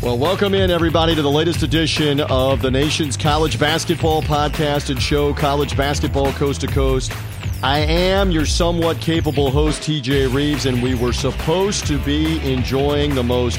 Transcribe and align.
Well, 0.00 0.16
welcome 0.16 0.54
in, 0.54 0.70
everybody, 0.70 1.16
to 1.16 1.22
the 1.22 1.30
latest 1.30 1.64
edition 1.64 2.20
of 2.20 2.62
the 2.62 2.70
nation's 2.70 3.16
college 3.16 3.58
basketball 3.58 4.22
podcast 4.22 4.90
and 4.90 5.02
show, 5.02 5.34
College 5.34 5.76
Basketball 5.76 6.32
Coast 6.34 6.60
to 6.60 6.68
Coast. 6.68 7.12
I 7.64 7.80
am 7.80 8.30
your 8.30 8.46
somewhat 8.46 9.00
capable 9.00 9.50
host, 9.50 9.82
TJ 9.82 10.32
Reeves, 10.32 10.66
and 10.66 10.80
we 10.84 10.94
were 10.94 11.12
supposed 11.12 11.84
to 11.88 11.98
be 12.04 12.40
enjoying 12.48 13.16
the 13.16 13.24
most 13.24 13.58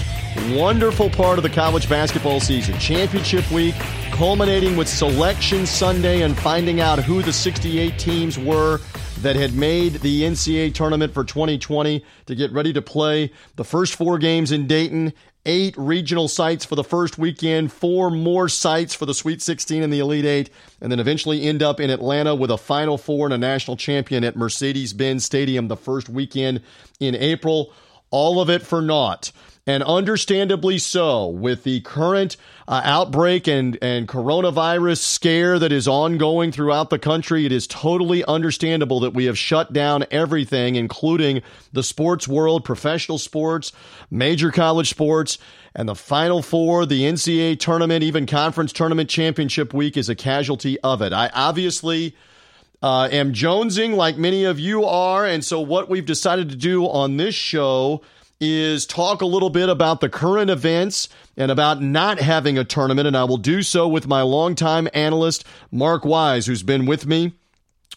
wonderful 0.52 1.09
part 1.09 1.38
of 1.38 1.43
the 1.43 1.49
college 1.49 1.89
basketball 1.89 2.39
season 2.39 2.79
championship 2.79 3.51
week, 3.51 3.75
culminating 4.11 4.77
with 4.77 4.87
Selection 4.87 5.65
Sunday 5.65 6.21
and 6.21 6.39
finding 6.39 6.79
out 6.79 6.99
who 6.99 7.21
the 7.21 7.33
68 7.33 7.99
teams 7.99 8.39
were 8.39 8.79
that 9.21 9.35
had 9.35 9.53
made 9.53 9.95
the 9.95 10.21
NCAA 10.23 10.73
tournament 10.73 11.13
for 11.13 11.25
2020 11.25 12.03
to 12.25 12.35
get 12.35 12.51
ready 12.53 12.71
to 12.71 12.81
play 12.81 13.31
the 13.57 13.65
first 13.65 13.95
four 13.95 14.17
games 14.17 14.53
in 14.53 14.65
Dayton 14.65 15.11
eight 15.46 15.75
regional 15.78 16.28
sites 16.28 16.66
for 16.66 16.75
the 16.75 16.84
first 16.84 17.18
weekend, 17.18 17.71
four 17.71 18.10
more 18.10 18.50
sites 18.50 18.93
for 18.93 19.06
the 19.06 19.14
Sweet 19.14 19.42
16 19.42 19.84
and 19.84 19.92
the 19.92 20.00
Elite 20.00 20.25
Eight, 20.25 20.50
and 20.82 20.92
then 20.92 21.00
eventually 21.00 21.43
end 21.43 21.64
up 21.64 21.79
in 21.79 21.89
Atlanta 21.89 22.36
with 22.36 22.52
a 22.52 22.57
Final 22.57 22.98
Four 22.98 23.28
and 23.28 23.34
a 23.34 23.38
national 23.38 23.78
champion 23.78 24.24
at 24.24 24.36
Mercedes 24.36 24.93
Benz 24.93 25.25
Stadium 25.25 25.68
the 25.68 25.78
first 25.78 26.10
weekend 26.10 26.62
in 27.00 27.15
April. 27.15 27.74
All 28.12 28.42
of 28.42 28.50
it 28.50 28.64
for 28.64 28.82
naught 28.82 29.32
and 29.70 29.84
understandably 29.84 30.79
so, 30.79 31.28
with 31.28 31.64
the 31.64 31.82
current 31.82 32.38
uh, 32.69 32.81
outbreak 32.83 33.47
and, 33.47 33.80
and 33.81 34.08
coronavirus 34.08 35.00
scare 35.00 35.58
that 35.58 35.72
is 35.72 35.88
ongoing 35.88 36.52
throughout 36.52 36.92
the 36.92 37.00
country, 37.00 37.44
it 37.44 37.52
is 37.52 37.66
totally 37.66 38.23
understandable 38.25 39.00
that 39.00 39.11
we 39.11 39.25
have 39.25 39.36
shut 39.36 39.73
down 39.73 40.05
everything, 40.11 40.75
including 40.75 41.42
the 41.73 41.81
sports 41.81 42.28
world, 42.28 42.64
professional 42.64 43.17
sports, 43.17 43.72
major 44.11 44.52
college 44.52 44.88
sports, 44.88 45.39
and 45.73 45.89
the 45.89 45.95
Final 45.95 46.44
Four, 46.44 46.86
the 46.86 47.02
NCAA 47.02 47.59
tournament, 47.59 48.03
even 48.03 48.28
conference 48.28 48.72
tournament 48.72 49.09
championship 49.09 49.73
week 49.73 49.97
is 49.97 50.08
a 50.08 50.16
casualty 50.16 50.80
of 50.81 51.02
it. 51.02 51.12
I 51.12 51.30
obviously. 51.34 52.16
Uh, 52.81 53.09
am 53.12 53.34
jonesing 53.34 53.94
like 53.94 54.17
many 54.17 54.45
of 54.45 54.58
you 54.58 54.86
are. 54.86 55.25
And 55.25 55.44
so, 55.44 55.59
what 55.59 55.90
we've 55.90 56.06
decided 56.06 56.47
to 56.52 56.56
do 56.56 56.88
on 56.88 57.17
this 57.17 57.36
show 57.36 58.02
is 58.40 58.86
talk 58.86 59.22
a 59.22 59.26
little 59.26 59.50
bit 59.50 59.70
about 59.70 60.00
the 60.00 60.09
current 60.09 60.50
events 60.50 61.09
and 61.36 61.52
about 61.52 61.82
not 61.82 62.20
having 62.20 62.58
a 62.58 62.64
tournament. 62.64 63.08
And 63.08 63.18
I 63.18 63.23
will 63.26 63.38
do 63.38 63.62
so 63.64 63.88
with 63.88 64.08
my 64.08 64.22
longtime 64.22 64.88
analyst, 64.94 65.44
Mark 65.72 66.06
Wise, 66.06 66.46
who's 66.46 66.64
been 66.64 66.86
with 66.86 67.06
me 67.06 67.34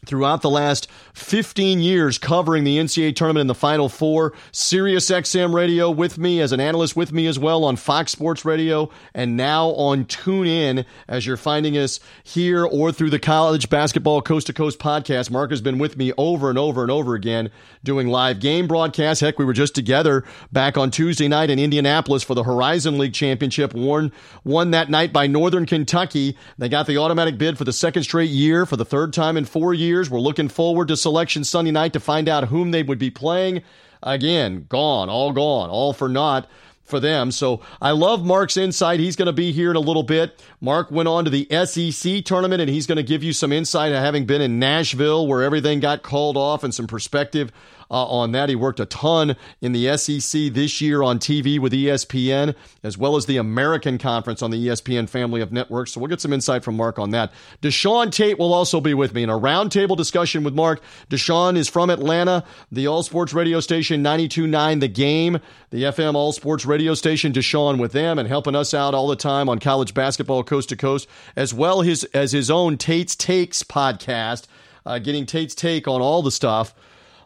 throughout 0.05 0.43
the 0.43 0.51
last 0.51 0.91
15 1.15 1.79
years 1.79 2.19
covering 2.19 2.65
the 2.65 2.77
NCAA 2.77 3.15
tournament 3.15 3.43
in 3.43 3.47
the 3.47 3.55
Final 3.55 3.89
Four. 3.89 4.33
Sirius 4.51 5.09
XM 5.09 5.55
Radio 5.55 5.93
with 5.93 6.19
me 6.19 6.41
as 6.41 6.51
an 6.51 6.59
analyst 6.59 6.97
with 6.97 7.13
me 7.13 7.29
as 7.29 7.39
well 7.39 7.63
on 7.63 7.77
Fox 7.77 8.11
Sports 8.11 8.45
Radio 8.45 8.91
and 9.15 9.37
now 9.37 9.69
on 9.69 10.05
TuneIn 10.05 10.85
as 11.07 11.25
you're 11.25 11.37
finding 11.37 11.79
us 11.79 12.01
here 12.25 12.65
or 12.65 12.91
through 12.91 13.11
the 13.11 13.21
College 13.21 13.71
Basketball 13.71 14.23
Coast 14.23 14.49
to 14.49 14.53
Coast 14.53 14.81
podcast. 14.81 15.31
Mark 15.31 15.51
has 15.51 15.61
been 15.61 15.79
with 15.79 15.97
me 15.97 16.13
over 16.19 16.51
and 16.51 16.59
over 16.59 16.83
and 16.83 16.91
over 16.91 17.15
again 17.15 17.53
doing 17.85 18.09
live 18.09 18.41
game 18.41 18.67
broadcasts. 18.67 19.21
Heck, 19.21 19.39
we 19.39 19.45
were 19.45 19.53
just 19.53 19.73
together 19.73 20.25
back 20.51 20.77
on 20.77 20.91
Tuesday 20.91 21.29
night 21.29 21.49
in 21.49 21.61
Indianapolis 21.61 22.25
for 22.25 22.35
the 22.35 22.43
Horizon 22.43 22.99
League 22.99 23.15
Championship, 23.15 23.73
won, 23.73 24.11
won 24.43 24.73
that 24.73 24.91
night 24.91 25.13
by 25.13 25.29
Northern 25.29 25.65
Kentucky. 25.65 26.37
They 26.59 26.69
got 26.69 26.89
the 26.89 26.99
automatic 26.99 27.39
bid 27.39 27.57
for 27.57 27.63
the 27.63 27.73
second 27.73 28.03
straight 28.03 28.31
year 28.31 28.67
for 28.67 28.77
the 28.77 28.85
third 28.85 29.13
time 29.13 29.37
in 29.37 29.45
four 29.45 29.73
years 29.73 29.92
We're 29.93 30.21
looking 30.21 30.49
forward 30.49 30.89
to 30.89 30.97
selection 30.97 31.45
Sunday 31.45 31.71
night 31.71 31.93
to 31.93 32.01
find 32.01 32.29
out 32.29 32.49
whom 32.49 32.71
they 32.71 32.83
would 32.83 32.99
be 32.99 33.11
playing. 33.11 33.63
Again, 34.03 34.67
gone, 34.69 35.09
all 35.09 35.33
gone, 35.33 35.71
all 35.71 35.93
for 35.93 36.09
naught 36.09 36.49
for 36.85 36.99
them. 37.01 37.31
So 37.31 37.61
I 37.81 37.93
love 37.93 38.25
Mark's 38.25 38.57
insight. 38.57 39.01
He's 39.01 39.17
going 39.17 39.27
to 39.27 39.33
be 39.33 39.53
here 39.53 39.71
in 39.71 39.77
a 39.77 39.81
little 39.81 40.03
bit. 40.03 40.43
Mark 40.61 40.91
went 40.91 41.09
on 41.09 41.25
to 41.25 41.31
the 41.31 41.47
SEC 41.65 42.25
tournament 42.25 42.61
and 42.61 42.69
he's 42.71 42.87
going 42.87 42.97
to 42.97 43.03
give 43.03 43.23
you 43.23 43.33
some 43.33 43.53
insight 43.53 43.93
having 43.93 44.27
been 44.27 44.41
in 44.41 44.59
Nashville 44.59 45.27
where 45.27 45.43
everything 45.43 45.81
got 45.81 46.03
called 46.03 46.37
off 46.37 46.65
and 46.65 46.75
some 46.75 46.87
perspective 46.87 47.53
uh, 47.93 48.07
on 48.07 48.33
that. 48.33 48.49
He 48.49 48.57
worked 48.57 48.81
a 48.81 48.87
ton 48.87 49.37
in 49.61 49.73
the 49.73 49.97
SEC 49.97 50.53
this 50.53 50.81
year 50.81 51.03
on 51.03 51.19
TV 51.19 51.59
with 51.59 51.73
ESPN, 51.73 52.55
as 52.83 52.97
well 52.97 53.17
as 53.17 53.27
the 53.27 53.37
American 53.37 53.99
Conference 53.99 54.41
on 54.43 54.51
the 54.51 54.67
ESPN 54.67 55.09
family 55.09 55.43
of 55.43 55.53
networks. 55.53 55.93
So 55.93 56.01
we'll 56.01 56.09
get 56.09 56.21
some 56.21 56.33
insight 56.33 56.65
from 56.65 56.77
Mark 56.77 56.99
on 56.99 57.11
that. 57.11 57.33
Deshaun 57.61 58.11
Tate 58.11 58.39
will 58.39 58.55
also 58.55 58.81
be 58.81 58.95
with 58.95 59.13
me 59.13 59.23
in 59.23 59.29
a 59.29 59.39
roundtable 59.39 59.97
discussion 59.97 60.43
with 60.43 60.55
Mark. 60.55 60.83
Deshaun 61.11 61.57
is 61.57 61.69
from 61.69 61.91
Atlanta, 61.91 62.45
the 62.73 62.87
All 62.87 63.03
Sports 63.03 63.35
radio 63.35 63.61
station 63.61 64.03
92.9 64.03 64.81
The 64.81 64.89
Game, 64.89 65.39
the 65.71 65.83
FM 65.85 66.15
All 66.15 66.33
Sports 66.33 66.65
radio 66.65 66.95
station. 66.95 67.33
Deshaun 67.33 67.79
with 67.79 67.93
them 67.93 68.19
and 68.19 68.27
helping 68.27 68.57
us 68.57 68.73
out 68.73 68.95
all 68.95 69.07
the 69.07 69.17
time 69.17 69.51
on 69.51 69.59
college 69.59 69.93
basketball 69.93 70.43
coast 70.43 70.71
to 70.71 70.77
coast, 70.77 71.07
as 71.37 71.53
well 71.53 71.83
his, 71.83 72.05
as 72.15 72.33
his 72.33 72.51
own 72.51 72.79
Tate's 72.79 73.15
Takes 73.15 73.63
podcast, 73.63 74.47
uh, 74.87 74.99
getting 74.99 75.27
Tate's 75.27 75.55
take 75.55 75.87
on 75.87 76.01
all 76.01 76.23
the 76.23 76.31
stuff 76.31 76.75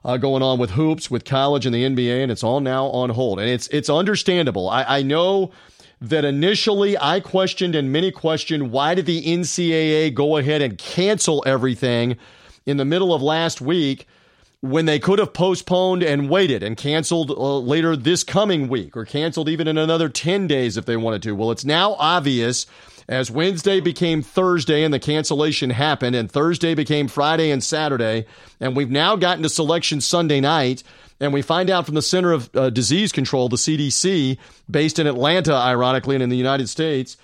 uh, 0.07 0.17
going 0.17 0.41
on 0.41 0.59
with 0.59 0.71
hoops, 0.71 1.11
with 1.11 1.25
college 1.25 1.67
and 1.67 1.75
the 1.75 1.83
NBA, 1.83 2.23
and 2.23 2.31
it's 2.31 2.45
all 2.45 2.61
now 2.61 2.87
on 2.87 3.11
hold. 3.11 3.41
And 3.41 3.51
it's 3.51 3.67
it's 3.69 3.91
understandable. 3.91 4.71
I, 4.71 4.85
I 4.85 5.03
know 5.03 5.51
that 6.01 6.25
initially 6.25 6.97
I 6.97 7.21
questioned 7.21 7.75
and 7.75 7.91
many 7.91 8.13
questioned 8.13 8.71
why 8.71 8.95
did 8.95 9.07
the 9.07 9.23
NCAA 9.25 10.15
go 10.15 10.37
ahead 10.37 10.63
and 10.63 10.79
cancel 10.79 11.43
everything 11.45 12.17
in 12.67 12.77
the 12.77 12.85
middle 12.85 13.13
of 13.13 13.21
last 13.21 13.61
week 13.61 14.07
when 14.61 14.85
they 14.85 14.99
could 14.99 15.19
have 15.19 15.33
postponed 15.33 16.03
and 16.03 16.31
waited 16.31 16.63
and 16.63 16.77
canceled 16.77 17.31
uh, 17.31 17.59
later 17.59 17.97
this 17.97 18.23
coming 18.23 18.69
week 18.69 18.97
or 18.97 19.05
canceled 19.05 19.49
even 19.49 19.67
in 19.67 19.77
another 19.79 20.09
10 20.09 20.47
days 20.47 20.77
if 20.77 20.87
they 20.87 20.97
wanted 20.97 21.23
to. 21.23 21.33
Well, 21.33 21.51
it's 21.51 21.65
now 21.65 21.95
obvious 21.95 22.67
as 23.09 23.31
Wednesday 23.31 23.81
became 23.81 24.23
Thursday 24.23 24.83
and 24.83 24.93
the 24.93 24.99
cancellation 24.99 25.71
happened, 25.71 26.17
and 26.17 26.31
Thursday 26.31 26.75
became 26.75 27.09
Friday 27.09 27.51
and 27.51 27.63
Saturday, 27.63 28.27
and 28.61 28.77
we've 28.77 28.91
now 28.91 29.17
gotten 29.17 29.43
to 29.43 29.49
selection 29.49 30.01
Sunday 30.01 30.41
night. 30.41 30.83
And 31.19 31.33
we 31.33 31.41
find 31.41 31.71
out 31.71 31.87
from 31.87 31.95
the 31.95 32.03
Center 32.03 32.33
of 32.33 32.55
uh, 32.55 32.69
Disease 32.69 33.11
Control, 33.11 33.49
the 33.49 33.57
CDC, 33.57 34.37
based 34.71 34.99
in 34.99 35.07
Atlanta, 35.07 35.55
ironically, 35.55 36.15
and 36.15 36.23
in 36.23 36.29
the 36.29 36.37
United 36.37 36.69
States, 36.69 37.17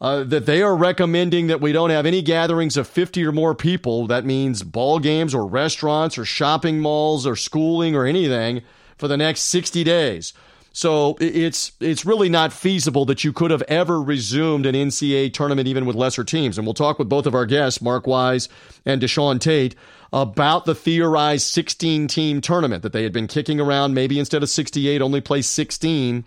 uh, 0.00 0.24
that 0.24 0.44
they 0.44 0.62
are 0.62 0.76
recommending 0.76 1.46
that 1.46 1.60
we 1.60 1.72
don't 1.72 1.88
have 1.88 2.04
any 2.04 2.20
gatherings 2.20 2.76
of 2.76 2.86
50 2.86 3.24
or 3.24 3.32
more 3.32 3.54
people. 3.54 4.06
That 4.06 4.26
means 4.26 4.62
ball 4.62 4.98
games 4.98 5.34
or 5.34 5.46
restaurants 5.46 6.18
or 6.18 6.26
shopping 6.26 6.80
malls 6.80 7.26
or 7.26 7.34
schooling 7.34 7.96
or 7.96 8.04
anything 8.04 8.62
for 8.98 9.08
the 9.08 9.16
next 9.16 9.42
60 9.42 9.84
days. 9.84 10.34
So 10.72 11.16
it's 11.20 11.72
it's 11.80 12.06
really 12.06 12.28
not 12.28 12.52
feasible 12.52 13.04
that 13.06 13.24
you 13.24 13.32
could 13.32 13.50
have 13.50 13.62
ever 13.62 14.00
resumed 14.00 14.66
an 14.66 14.74
NCAA 14.74 15.32
tournament 15.32 15.66
even 15.66 15.84
with 15.84 15.96
lesser 15.96 16.22
teams. 16.22 16.58
And 16.58 16.66
we'll 16.66 16.74
talk 16.74 16.98
with 16.98 17.08
both 17.08 17.26
of 17.26 17.34
our 17.34 17.46
guests, 17.46 17.82
Mark 17.82 18.06
Wise 18.06 18.48
and 18.86 19.02
Deshaun 19.02 19.40
Tate, 19.40 19.74
about 20.12 20.66
the 20.66 20.74
theorized 20.74 21.46
16 21.46 22.06
team 22.06 22.40
tournament 22.40 22.82
that 22.82 22.92
they 22.92 23.02
had 23.02 23.12
been 23.12 23.26
kicking 23.26 23.60
around. 23.60 23.94
Maybe 23.94 24.18
instead 24.18 24.42
of 24.42 24.48
68, 24.48 25.02
only 25.02 25.20
play 25.20 25.42
16 25.42 26.24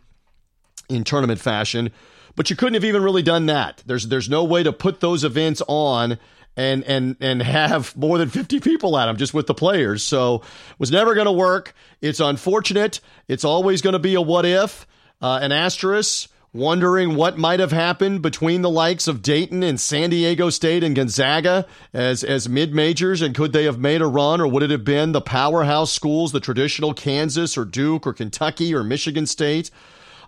in 0.90 1.04
tournament 1.04 1.40
fashion. 1.40 1.92
But 2.36 2.50
you 2.50 2.56
couldn't 2.56 2.74
have 2.74 2.86
even 2.86 3.04
really 3.04 3.22
done 3.22 3.46
that. 3.46 3.82
There's 3.86 4.08
there's 4.08 4.30
no 4.30 4.44
way 4.44 4.64
to 4.64 4.74
put 4.74 5.00
those 5.00 5.24
events 5.24 5.62
on 5.68 6.18
and 6.56 6.84
and 6.84 7.16
and 7.20 7.42
have 7.42 7.96
more 7.96 8.18
than 8.18 8.30
50 8.30 8.60
people 8.60 8.98
at 8.98 9.08
them 9.08 9.18
just 9.18 9.34
with 9.34 9.48
the 9.48 9.54
players. 9.54 10.04
So 10.04 10.36
it 10.36 10.80
was 10.80 10.92
never 10.92 11.16
going 11.16 11.26
to 11.26 11.32
work. 11.32 11.74
It's 12.02 12.20
unfortunate. 12.20 13.00
It's 13.28 13.46
always 13.46 13.82
going 13.82 13.94
to 13.94 14.00
be 14.00 14.16
a 14.16 14.22
what 14.22 14.46
if, 14.46 14.88
uh, 15.22 15.40
an 15.42 15.52
asterisk. 15.52 16.30
Wondering 16.56 17.16
what 17.16 17.36
might 17.36 17.60
have 17.60 17.72
happened 17.72 18.22
between 18.22 18.62
the 18.62 18.70
likes 18.70 19.08
of 19.08 19.24
Dayton 19.24 19.64
and 19.64 19.82
San 19.82 20.12
Diego 20.12 20.52
State 20.52 20.84
and 20.84 20.96
Gonzaga 20.96 21.66
as 21.94 22.24
as 22.24 22.48
mid 22.48 22.76
majors, 22.76 23.24
and 23.24 23.34
could 23.34 23.54
they 23.54 23.64
have 23.64 23.80
made 23.80 24.04
a 24.04 24.06
run, 24.06 24.40
or 24.40 24.46
would 24.48 24.62
it 24.62 24.70
have 24.70 24.86
been 24.86 25.14
the 25.14 25.22
powerhouse 25.22 25.92
schools, 25.92 26.32
the 26.32 26.40
traditional 26.40 26.94
Kansas 26.94 27.58
or 27.58 27.66
Duke 27.66 28.06
or 28.06 28.14
Kentucky 28.14 28.76
or 28.76 28.84
Michigan 28.84 29.26
State, 29.26 29.72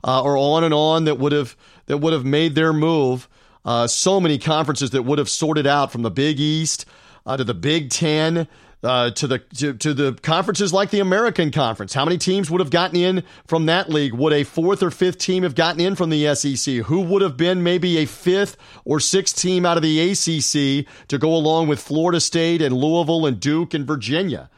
uh, 0.03 0.23
or 0.23 0.35
on 0.35 0.63
and 0.63 0.73
on 0.73 1.03
that 1.05 1.19
would 1.19 1.31
have 1.31 1.55
that 1.85 1.99
would 1.99 2.13
have 2.13 2.25
made 2.25 2.55
their 2.55 2.73
move? 2.73 3.29
Uh, 3.65 3.87
so 3.87 4.21
many 4.21 4.37
conferences 4.37 4.91
that 4.91 5.03
would 5.03 5.17
have 5.17 5.29
sorted 5.29 5.65
out 5.65 5.91
from 5.91 6.03
the 6.03 6.11
Big 6.11 6.39
East 6.39 6.85
uh, 7.25 7.35
to 7.35 7.43
the 7.43 7.53
Big 7.53 7.89
Ten. 7.89 8.47
Uh, 8.83 9.09
to 9.09 9.25
the 9.25 9.39
to, 9.39 9.73
to, 9.73 9.95
the 9.95 10.13
conferences 10.21 10.71
like 10.71 10.91
the 10.91 10.99
American 10.99 11.49
Conference. 11.49 11.91
How 11.91 12.05
many 12.05 12.19
teams 12.19 12.51
would 12.51 12.61
have 12.61 12.69
gotten 12.69 12.97
in 12.97 13.23
from 13.47 13.65
that 13.65 13.89
league? 13.89 14.13
Would 14.13 14.31
a 14.31 14.43
fourth 14.43 14.83
or 14.83 14.91
fifth 14.91 15.17
team 15.17 15.41
have 15.41 15.55
gotten 15.55 15.81
in 15.81 15.95
from 15.95 16.11
the 16.11 16.35
SEC? 16.35 16.75
Who 16.85 17.01
would 17.01 17.23
have 17.23 17.35
been 17.35 17.63
maybe 17.63 17.97
a 17.97 18.05
fifth 18.05 18.57
or 18.83 18.99
sixth 18.99 19.37
team 19.37 19.65
out 19.65 19.77
of 19.77 19.81
the 19.81 20.11
ACC 20.11 20.85
to 21.07 21.17
go 21.17 21.33
along 21.33 21.67
with 21.67 21.79
Florida 21.79 22.19
State 22.19 22.61
and 22.61 22.75
Louisville 22.75 23.25
and 23.25 23.39
Duke 23.39 23.73
and 23.73 23.87
Virginia? 23.87 24.51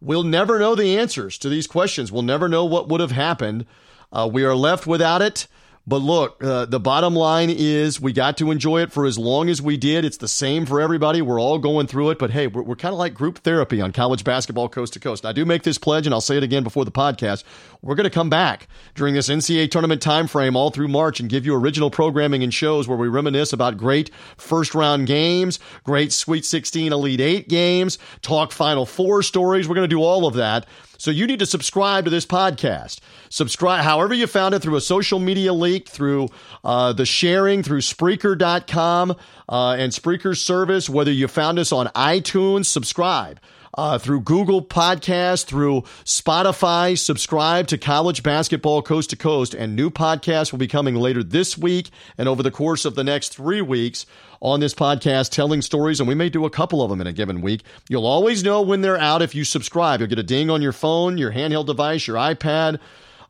We'll 0.00 0.22
never 0.22 0.58
know 0.58 0.74
the 0.74 0.96
answers 0.96 1.36
to 1.38 1.50
these 1.50 1.66
questions. 1.66 2.10
We'll 2.10 2.22
never 2.22 2.48
know 2.48 2.64
what 2.64 2.88
would 2.88 3.02
have 3.02 3.10
happened. 3.10 3.66
Uh, 4.10 4.30
we 4.32 4.44
are 4.44 4.54
left 4.54 4.86
without 4.86 5.20
it. 5.20 5.46
But 5.86 5.98
look, 5.98 6.42
uh, 6.42 6.64
the 6.64 6.80
bottom 6.80 7.14
line 7.14 7.50
is 7.50 8.00
we 8.00 8.14
got 8.14 8.38
to 8.38 8.50
enjoy 8.50 8.80
it 8.80 8.90
for 8.90 9.04
as 9.04 9.18
long 9.18 9.50
as 9.50 9.60
we 9.60 9.76
did. 9.76 10.06
It's 10.06 10.16
the 10.16 10.28
same 10.28 10.64
for 10.64 10.80
everybody. 10.80 11.20
We're 11.20 11.40
all 11.40 11.58
going 11.58 11.88
through 11.88 12.10
it. 12.10 12.18
But 12.18 12.30
hey, 12.30 12.46
we're, 12.46 12.62
we're 12.62 12.76
kind 12.76 12.94
of 12.94 12.98
like 12.98 13.12
group 13.12 13.38
therapy 13.38 13.82
on 13.82 13.92
college 13.92 14.24
basketball 14.24 14.70
coast 14.70 14.94
to 14.94 15.00
coast. 15.00 15.26
I 15.26 15.32
do 15.32 15.44
make 15.44 15.62
this 15.62 15.76
pledge, 15.76 16.06
and 16.06 16.14
I'll 16.14 16.22
say 16.22 16.38
it 16.38 16.42
again 16.42 16.64
before 16.64 16.86
the 16.86 16.90
podcast. 16.90 17.44
We're 17.84 17.94
going 17.94 18.04
to 18.04 18.10
come 18.10 18.30
back 18.30 18.66
during 18.94 19.12
this 19.12 19.28
NCAA 19.28 19.70
tournament 19.70 20.00
time 20.00 20.26
frame 20.26 20.56
all 20.56 20.70
through 20.70 20.88
March 20.88 21.20
and 21.20 21.28
give 21.28 21.44
you 21.44 21.54
original 21.54 21.90
programming 21.90 22.42
and 22.42 22.52
shows 22.52 22.88
where 22.88 22.96
we 22.96 23.08
reminisce 23.08 23.52
about 23.52 23.76
great 23.76 24.10
first 24.38 24.74
round 24.74 25.06
games, 25.06 25.60
great 25.84 26.10
Sweet 26.10 26.46
16 26.46 26.92
Elite 26.92 27.20
8 27.20 27.48
games, 27.48 27.98
talk 28.22 28.52
Final 28.52 28.86
Four 28.86 29.22
stories. 29.22 29.68
We're 29.68 29.74
going 29.74 29.88
to 29.88 29.94
do 29.94 30.02
all 30.02 30.26
of 30.26 30.34
that. 30.34 30.66
So 30.96 31.10
you 31.10 31.26
need 31.26 31.40
to 31.40 31.46
subscribe 31.46 32.04
to 32.04 32.10
this 32.10 32.24
podcast. 32.24 33.00
Subscribe 33.28 33.84
however 33.84 34.14
you 34.14 34.26
found 34.26 34.54
it 34.54 34.60
through 34.60 34.76
a 34.76 34.80
social 34.80 35.18
media 35.18 35.52
link, 35.52 35.86
through 35.86 36.28
uh, 36.64 36.94
the 36.94 37.04
sharing, 37.04 37.62
through 37.62 37.82
Spreaker.com 37.82 39.14
uh, 39.46 39.76
and 39.78 39.92
Spreaker's 39.92 40.40
service, 40.40 40.88
whether 40.88 41.12
you 41.12 41.28
found 41.28 41.58
us 41.58 41.70
on 41.72 41.88
iTunes, 41.88 42.64
subscribe 42.66 43.40
uh, 43.76 43.98
through 43.98 44.20
Google 44.20 44.64
Podcast, 44.64 45.46
through 45.46 45.82
Spotify. 46.04 46.98
Subscribe 46.98 47.66
to 47.68 47.78
College 47.78 48.22
Basketball 48.22 48.82
Coast 48.82 49.10
to 49.10 49.16
Coast, 49.16 49.54
and 49.54 49.76
new 49.76 49.90
podcasts 49.90 50.52
will 50.52 50.58
be 50.58 50.66
coming 50.66 50.94
later 50.94 51.22
this 51.22 51.58
week 51.58 51.90
and 52.16 52.28
over 52.28 52.42
the 52.42 52.50
course 52.50 52.84
of 52.84 52.94
the 52.94 53.04
next 53.04 53.34
three 53.34 53.60
weeks 53.60 54.06
on 54.40 54.60
this 54.60 54.74
podcast 54.74 55.30
telling 55.30 55.62
stories, 55.62 56.00
and 56.00 56.08
we 56.08 56.14
may 56.14 56.28
do 56.28 56.44
a 56.44 56.50
couple 56.50 56.82
of 56.82 56.90
them 56.90 57.00
in 57.00 57.06
a 57.06 57.12
given 57.12 57.40
week. 57.40 57.62
You'll 57.88 58.06
always 58.06 58.44
know 58.44 58.60
when 58.60 58.82
they're 58.82 58.98
out 58.98 59.22
if 59.22 59.34
you 59.34 59.44
subscribe. 59.44 60.00
You'll 60.00 60.08
get 60.10 60.18
a 60.18 60.22
ding 60.22 60.50
on 60.50 60.60
your 60.60 60.72
phone, 60.72 61.16
your 61.16 61.32
handheld 61.32 61.66
device, 61.66 62.06
your 62.06 62.16
iPad. 62.16 62.78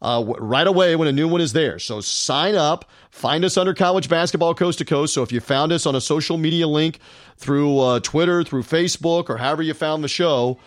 Uh, 0.04 0.22
right 0.38 0.66
away 0.66 0.94
when 0.96 1.08
a 1.08 1.12
new 1.12 1.26
one 1.26 1.40
is 1.40 1.54
there. 1.54 1.78
So 1.78 2.02
sign 2.02 2.56
up. 2.56 2.84
Find 3.10 3.42
us 3.42 3.56
under 3.56 3.72
College 3.72 4.10
Basketball 4.10 4.54
Coast 4.54 4.76
to 4.80 4.84
Coast. 4.84 5.14
So 5.14 5.22
if 5.22 5.32
you 5.32 5.40
found 5.40 5.72
us 5.72 5.86
on 5.86 5.94
a 5.94 6.00
social 6.00 6.36
media 6.36 6.68
link 6.68 6.98
through 7.38 7.78
uh, 7.78 8.00
Twitter, 8.00 8.44
through 8.44 8.64
Facebook, 8.64 9.30
or 9.30 9.38
however 9.38 9.62
you 9.62 9.72
found 9.72 10.04
the 10.04 10.08
show, 10.08 10.58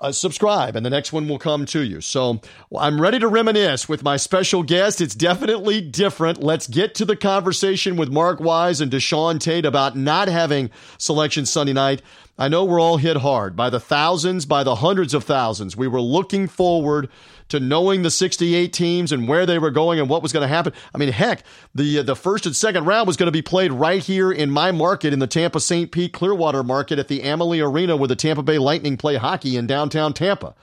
uh, 0.00 0.12
subscribe, 0.12 0.76
and 0.76 0.84
the 0.84 0.90
next 0.90 1.14
one 1.14 1.26
will 1.28 1.38
come 1.38 1.64
to 1.64 1.80
you. 1.80 2.02
So 2.02 2.42
I'm 2.76 3.00
ready 3.00 3.18
to 3.20 3.28
reminisce 3.28 3.88
with 3.88 4.02
my 4.02 4.18
special 4.18 4.62
guest. 4.62 5.00
It's 5.00 5.14
definitely 5.14 5.80
different. 5.80 6.42
Let's 6.42 6.66
get 6.66 6.94
to 6.96 7.06
the 7.06 7.16
conversation 7.16 7.96
with 7.96 8.10
Mark 8.10 8.38
Wise 8.38 8.82
and 8.82 8.92
Deshaun 8.92 9.40
Tate 9.40 9.64
about 9.64 9.96
not 9.96 10.28
having 10.28 10.68
selection 10.98 11.46
Sunday 11.46 11.72
night. 11.72 12.02
I 12.36 12.48
know 12.48 12.64
we're 12.64 12.80
all 12.80 12.96
hit 12.96 13.18
hard 13.18 13.56
by 13.56 13.70
the 13.70 13.80
thousands, 13.80 14.44
by 14.44 14.64
the 14.64 14.74
hundreds 14.74 15.14
of 15.14 15.24
thousands. 15.24 15.76
We 15.76 15.88
were 15.88 16.02
looking 16.02 16.48
forward 16.48 17.08
to 17.48 17.60
knowing 17.60 18.02
the 18.02 18.10
68 18.10 18.72
teams 18.72 19.12
and 19.12 19.28
where 19.28 19.46
they 19.46 19.58
were 19.58 19.70
going 19.70 20.00
and 20.00 20.08
what 20.08 20.22
was 20.22 20.32
going 20.32 20.42
to 20.42 20.48
happen. 20.48 20.72
I 20.94 20.98
mean, 20.98 21.12
heck, 21.12 21.42
the 21.74 22.00
uh, 22.00 22.02
the 22.02 22.16
first 22.16 22.46
and 22.46 22.56
second 22.56 22.84
round 22.84 23.06
was 23.06 23.16
going 23.16 23.28
to 23.28 23.32
be 23.32 23.42
played 23.42 23.72
right 23.72 24.02
here 24.02 24.32
in 24.32 24.50
my 24.50 24.72
market 24.72 25.12
in 25.12 25.18
the 25.18 25.26
Tampa 25.26 25.60
St. 25.60 25.90
Pete 25.90 26.12
Clearwater 26.12 26.62
market 26.62 26.98
at 26.98 27.08
the 27.08 27.22
Amalie 27.22 27.60
Arena 27.60 27.96
where 27.96 28.08
the 28.08 28.16
Tampa 28.16 28.42
Bay 28.42 28.58
Lightning 28.58 28.96
play 28.96 29.16
hockey 29.16 29.56
in 29.56 29.66
downtown 29.66 30.12
Tampa. 30.12 30.54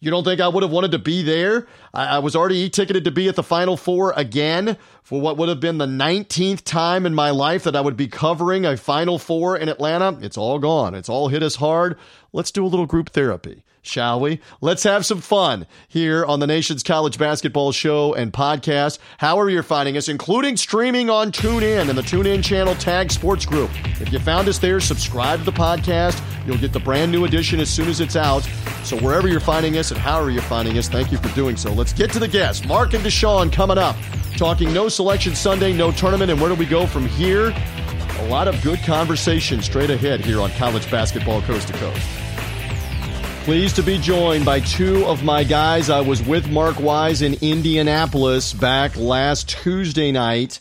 You 0.00 0.10
don't 0.10 0.24
think 0.24 0.40
I 0.40 0.48
would 0.48 0.62
have 0.62 0.72
wanted 0.72 0.90
to 0.90 0.98
be 0.98 1.22
there? 1.22 1.66
I, 1.94 2.16
I 2.16 2.18
was 2.18 2.36
already 2.36 2.58
e-ticketed 2.58 3.04
to 3.04 3.10
be 3.10 3.26
at 3.28 3.36
the 3.36 3.42
Final 3.42 3.76
Four 3.76 4.12
again 4.16 4.76
for 5.02 5.18
what 5.18 5.38
would 5.38 5.48
have 5.48 5.60
been 5.60 5.78
the 5.78 5.86
19th 5.86 6.62
time 6.62 7.06
in 7.06 7.14
my 7.14 7.30
life 7.30 7.64
that 7.64 7.74
I 7.74 7.80
would 7.80 7.96
be 7.96 8.08
covering 8.08 8.66
a 8.66 8.76
Final 8.76 9.18
Four 9.18 9.56
in 9.56 9.70
Atlanta. 9.70 10.18
It's 10.20 10.36
all 10.36 10.58
gone. 10.58 10.94
It's 10.94 11.08
all 11.08 11.28
hit 11.28 11.42
us 11.42 11.56
hard. 11.56 11.96
Let's 12.34 12.50
do 12.50 12.66
a 12.66 12.68
little 12.68 12.84
group 12.84 13.10
therapy 13.10 13.64
shall 13.84 14.18
we? 14.18 14.40
Let's 14.60 14.82
have 14.82 15.06
some 15.06 15.20
fun 15.20 15.66
here 15.86 16.24
on 16.24 16.40
the 16.40 16.46
Nation's 16.46 16.82
College 16.82 17.18
Basketball 17.18 17.70
Show 17.72 18.14
and 18.14 18.32
podcast. 18.32 18.98
However, 19.18 19.50
you're 19.50 19.62
finding 19.62 19.96
us, 19.96 20.08
including 20.08 20.56
streaming 20.56 21.10
on 21.10 21.30
TuneIn 21.30 21.88
and 21.88 21.96
the 21.96 22.02
TuneIn 22.02 22.42
channel 22.42 22.74
Tag 22.76 23.12
Sports 23.12 23.44
Group. 23.46 23.70
If 24.00 24.12
you 24.12 24.18
found 24.18 24.48
us 24.48 24.58
there, 24.58 24.80
subscribe 24.80 25.40
to 25.40 25.44
the 25.44 25.52
podcast. 25.52 26.20
You'll 26.46 26.58
get 26.58 26.72
the 26.72 26.80
brand 26.80 27.12
new 27.12 27.24
edition 27.24 27.60
as 27.60 27.70
soon 27.70 27.88
as 27.88 28.00
it's 28.00 28.16
out. 28.16 28.42
So, 28.82 28.98
wherever 28.98 29.28
you're 29.28 29.40
finding 29.40 29.76
us 29.78 29.90
and 29.90 30.00
however 30.00 30.30
you're 30.30 30.42
finding 30.42 30.76
us, 30.78 30.88
thank 30.88 31.12
you 31.12 31.18
for 31.18 31.34
doing 31.34 31.56
so. 31.56 31.72
Let's 31.72 31.92
get 31.92 32.10
to 32.12 32.18
the 32.18 32.28
guests. 32.28 32.66
Mark 32.66 32.94
and 32.94 33.04
Deshaun 33.04 33.52
coming 33.52 33.78
up, 33.78 33.96
talking 34.36 34.72
no 34.72 34.88
selection 34.88 35.34
Sunday, 35.34 35.72
no 35.72 35.92
tournament, 35.92 36.30
and 36.30 36.40
where 36.40 36.50
do 36.50 36.56
we 36.56 36.66
go 36.66 36.86
from 36.86 37.06
here? 37.06 37.54
A 38.20 38.26
lot 38.28 38.48
of 38.48 38.60
good 38.62 38.78
conversation 38.80 39.60
straight 39.60 39.90
ahead 39.90 40.20
here 40.20 40.40
on 40.40 40.50
College 40.52 40.90
Basketball 40.90 41.42
Coast 41.42 41.68
to 41.68 41.74
Coast. 41.74 42.23
Pleased 43.44 43.76
to 43.76 43.82
be 43.82 43.98
joined 43.98 44.46
by 44.46 44.60
two 44.60 45.04
of 45.04 45.22
my 45.22 45.44
guys. 45.44 45.90
I 45.90 46.00
was 46.00 46.22
with 46.22 46.50
Mark 46.50 46.80
Wise 46.80 47.20
in 47.20 47.34
Indianapolis 47.42 48.54
back 48.54 48.96
last 48.96 49.50
Tuesday 49.50 50.10
night, 50.12 50.60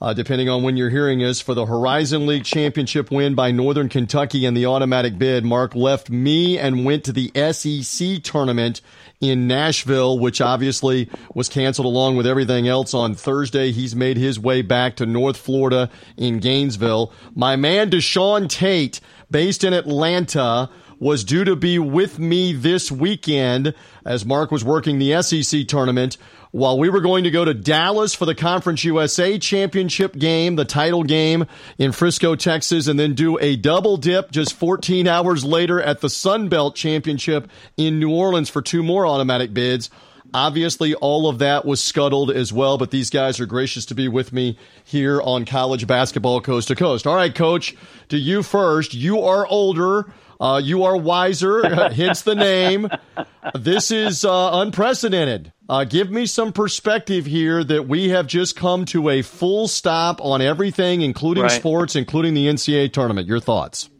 uh, 0.00 0.14
depending 0.14 0.48
on 0.48 0.62
when 0.62 0.76
you're 0.76 0.90
hearing 0.90 1.24
us, 1.24 1.40
for 1.40 1.54
the 1.54 1.66
Horizon 1.66 2.28
League 2.28 2.44
championship 2.44 3.10
win 3.10 3.34
by 3.34 3.50
Northern 3.50 3.88
Kentucky 3.88 4.46
and 4.46 4.56
the 4.56 4.66
automatic 4.66 5.18
bid. 5.18 5.44
Mark 5.44 5.74
left 5.74 6.08
me 6.08 6.56
and 6.56 6.84
went 6.84 7.02
to 7.02 7.12
the 7.12 7.32
SEC 7.52 8.22
tournament 8.22 8.80
in 9.20 9.48
Nashville, 9.48 10.16
which 10.16 10.40
obviously 10.40 11.10
was 11.34 11.48
canceled 11.48 11.86
along 11.86 12.16
with 12.16 12.28
everything 12.28 12.68
else 12.68 12.94
on 12.94 13.16
Thursday. 13.16 13.72
He's 13.72 13.96
made 13.96 14.16
his 14.16 14.38
way 14.38 14.62
back 14.62 14.94
to 14.96 15.04
North 15.04 15.36
Florida 15.36 15.90
in 16.16 16.38
Gainesville. 16.38 17.12
My 17.34 17.56
man 17.56 17.90
Deshaun 17.90 18.48
Tate, 18.48 19.00
based 19.32 19.64
in 19.64 19.72
Atlanta, 19.72 20.70
was 21.00 21.24
due 21.24 21.44
to 21.44 21.56
be 21.56 21.78
with 21.78 22.18
me 22.18 22.52
this 22.52 22.92
weekend 22.92 23.74
as 24.04 24.24
Mark 24.24 24.52
was 24.52 24.62
working 24.62 24.98
the 24.98 25.20
SEC 25.22 25.66
tournament 25.66 26.18
while 26.52 26.78
we 26.78 26.88
were 26.88 27.00
going 27.00 27.24
to 27.24 27.30
go 27.30 27.44
to 27.44 27.54
Dallas 27.54 28.14
for 28.14 28.26
the 28.26 28.34
Conference 28.34 28.84
USA 28.84 29.38
championship 29.38 30.14
game, 30.14 30.56
the 30.56 30.64
title 30.64 31.04
game 31.04 31.46
in 31.78 31.92
Frisco, 31.92 32.34
Texas, 32.34 32.86
and 32.86 32.98
then 32.98 33.14
do 33.14 33.38
a 33.38 33.56
double 33.56 33.96
dip 33.96 34.30
just 34.30 34.54
14 34.54 35.06
hours 35.06 35.44
later 35.44 35.80
at 35.80 36.00
the 36.00 36.10
Sun 36.10 36.48
Belt 36.48 36.74
Championship 36.74 37.48
in 37.76 37.98
New 37.98 38.12
Orleans 38.12 38.50
for 38.50 38.60
two 38.60 38.82
more 38.82 39.06
automatic 39.06 39.54
bids. 39.54 39.90
Obviously, 40.32 40.94
all 40.94 41.28
of 41.28 41.38
that 41.38 41.64
was 41.64 41.82
scuttled 41.82 42.30
as 42.30 42.52
well, 42.52 42.78
but 42.78 42.90
these 42.90 43.10
guys 43.10 43.40
are 43.40 43.46
gracious 43.46 43.86
to 43.86 43.94
be 43.94 44.06
with 44.06 44.32
me 44.32 44.58
here 44.84 45.20
on 45.22 45.44
college 45.44 45.86
basketball 45.86 46.40
coast 46.40 46.68
to 46.68 46.76
coast. 46.76 47.06
All 47.06 47.16
right, 47.16 47.34
coach, 47.34 47.74
to 48.10 48.16
you 48.16 48.42
first. 48.42 48.94
You 48.94 49.22
are 49.22 49.46
older. 49.46 50.12
Uh, 50.40 50.60
you 50.62 50.84
are 50.84 50.96
wiser, 50.96 51.68
hence 51.92 52.22
the 52.22 52.34
name. 52.34 52.88
This 53.54 53.90
is 53.90 54.24
uh, 54.24 54.50
unprecedented. 54.54 55.52
Uh, 55.68 55.84
give 55.84 56.10
me 56.10 56.24
some 56.24 56.52
perspective 56.52 57.26
here 57.26 57.62
that 57.62 57.86
we 57.86 58.08
have 58.08 58.26
just 58.26 58.56
come 58.56 58.86
to 58.86 59.10
a 59.10 59.22
full 59.22 59.68
stop 59.68 60.20
on 60.24 60.40
everything, 60.40 61.02
including 61.02 61.42
right. 61.42 61.52
sports, 61.52 61.94
including 61.94 62.34
the 62.34 62.46
NCAA 62.46 62.92
tournament. 62.92 63.28
Your 63.28 63.38
thoughts? 63.38 63.90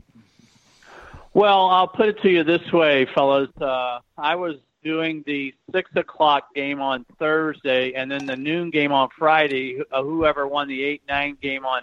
Well, 1.34 1.66
I'll 1.66 1.88
put 1.88 2.08
it 2.08 2.22
to 2.22 2.28
you 2.28 2.42
this 2.42 2.72
way, 2.72 3.06
fellas. 3.14 3.50
Uh, 3.60 4.00
I 4.18 4.34
was 4.34 4.56
doing 4.82 5.22
the 5.26 5.54
six 5.72 5.90
o'clock 5.94 6.54
game 6.54 6.80
on 6.80 7.04
Thursday, 7.18 7.92
and 7.92 8.10
then 8.10 8.26
the 8.26 8.36
noon 8.36 8.70
game 8.70 8.92
on 8.92 9.10
Friday. 9.16 9.80
Uh, 9.92 10.02
whoever 10.02 10.48
won 10.48 10.68
the 10.68 10.82
eight 10.82 11.02
nine 11.06 11.36
game 11.40 11.64
on 11.64 11.82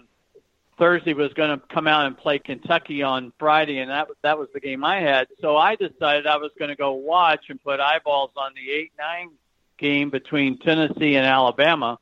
Thursday 0.78 1.14
was 1.14 1.34
going 1.34 1.60
to 1.60 1.66
come 1.68 1.88
out 1.88 2.06
and 2.06 2.18
play 2.18 2.40
Kentucky 2.40 3.02
on 3.02 3.34
Friday, 3.40 3.80
and 3.80 3.90
that 3.90 4.08
that 4.22 4.38
was 4.38 4.48
the 4.54 4.60
game 4.60 4.84
I 4.84 5.00
had. 5.00 5.28
So 5.42 5.58
I 5.58 5.76
decided 5.76 6.28
I 6.28 6.38
was 6.38 6.52
going 6.58 6.70
to 6.70 6.76
go 6.76 6.94
watch 6.94 7.46
and 7.50 7.62
put 7.62 7.80
eyeballs 7.80 8.32
on 8.36 8.52
the 8.56 8.72
eight 8.72 8.92
nine 8.98 9.32
game 9.78 10.10
between 10.10 10.60
Tennessee 10.60 11.16
and 11.16 11.26
Alabama. 11.26 12.00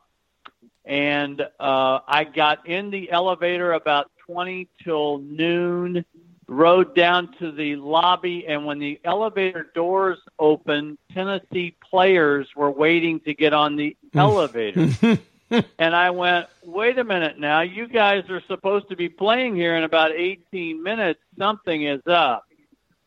And 0.83 1.41
uh, 1.41 1.99
I 2.07 2.25
got 2.25 2.67
in 2.67 2.91
the 2.91 3.11
elevator 3.11 3.73
about 3.73 4.11
twenty 4.25 4.67
till 4.83 5.19
noon, 5.19 6.05
rode 6.47 6.93
down 6.95 7.33
to 7.39 7.51
the 7.51 7.77
lobby, 7.77 8.45
and 8.47 8.65
when 8.65 8.79
the 8.79 8.99
elevator 9.03 9.71
doors 9.73 10.19
opened, 10.37 10.97
Tennessee 11.13 11.75
players 11.89 12.47
were 12.55 12.71
waiting 12.71 13.21
to 13.21 13.33
get 13.33 13.53
on 13.53 13.77
the 13.77 13.95
elevator. 14.13 14.89
and 15.79 15.95
I 15.95 16.09
went, 16.09 16.47
wait 16.63 16.97
a 16.97 17.03
minute 17.03 17.39
now, 17.39 17.61
you 17.61 17.87
guys 17.87 18.23
are 18.29 18.41
supposed 18.47 18.89
to 18.89 18.95
be 18.95 19.09
playing 19.09 19.55
here 19.55 19.75
in 19.75 19.83
about 19.83 20.11
18 20.11 20.81
minutes. 20.81 21.19
Something 21.37 21.83
is 21.83 22.01
up. 22.07 22.45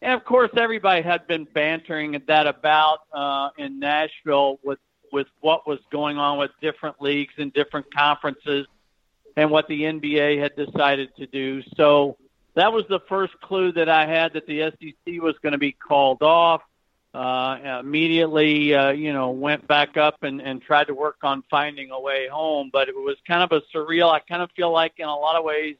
And 0.00 0.12
of 0.12 0.24
course, 0.24 0.50
everybody 0.56 1.02
had 1.02 1.26
been 1.26 1.44
bantering 1.52 2.22
that 2.28 2.46
about 2.46 3.00
uh, 3.12 3.50
in 3.58 3.78
Nashville 3.78 4.58
with 4.62 4.78
with 5.10 5.26
what 5.40 5.66
was 5.66 5.78
going 5.90 6.18
on 6.18 6.38
with 6.38 6.50
different 6.60 7.00
leagues 7.00 7.32
and 7.38 7.50
different 7.52 7.92
conferences, 7.92 8.66
and 9.36 9.50
what 9.50 9.66
the 9.66 9.82
NBA 9.82 10.38
had 10.40 10.54
decided 10.54 11.16
to 11.16 11.26
do. 11.26 11.62
So 11.76 12.16
that 12.54 12.72
was 12.72 12.84
the 12.88 13.00
first 13.08 13.40
clue 13.40 13.72
that 13.72 13.88
I 13.88 14.06
had 14.06 14.34
that 14.34 14.46
the 14.46 14.70
SEC 14.70 15.22
was 15.22 15.34
going 15.42 15.52
to 15.52 15.58
be 15.58 15.72
called 15.72 16.22
off 16.22 16.60
uh, 17.18 17.80
immediately, 17.80 18.72
uh, 18.74 18.90
you 18.90 19.12
know, 19.12 19.30
went 19.30 19.66
back 19.66 19.96
up 19.96 20.22
and, 20.22 20.40
and 20.40 20.62
tried 20.62 20.86
to 20.86 20.94
work 20.94 21.16
on 21.22 21.42
finding 21.50 21.90
a 21.90 22.00
way 22.00 22.28
home. 22.28 22.70
But 22.72 22.88
it 22.88 22.94
was 22.94 23.16
kind 23.26 23.42
of 23.42 23.50
a 23.50 23.76
surreal. 23.76 24.08
I 24.08 24.20
kind 24.20 24.40
of 24.40 24.50
feel 24.52 24.70
like, 24.70 24.92
in 24.98 25.06
a 25.06 25.16
lot 25.16 25.34
of 25.34 25.44
ways, 25.44 25.74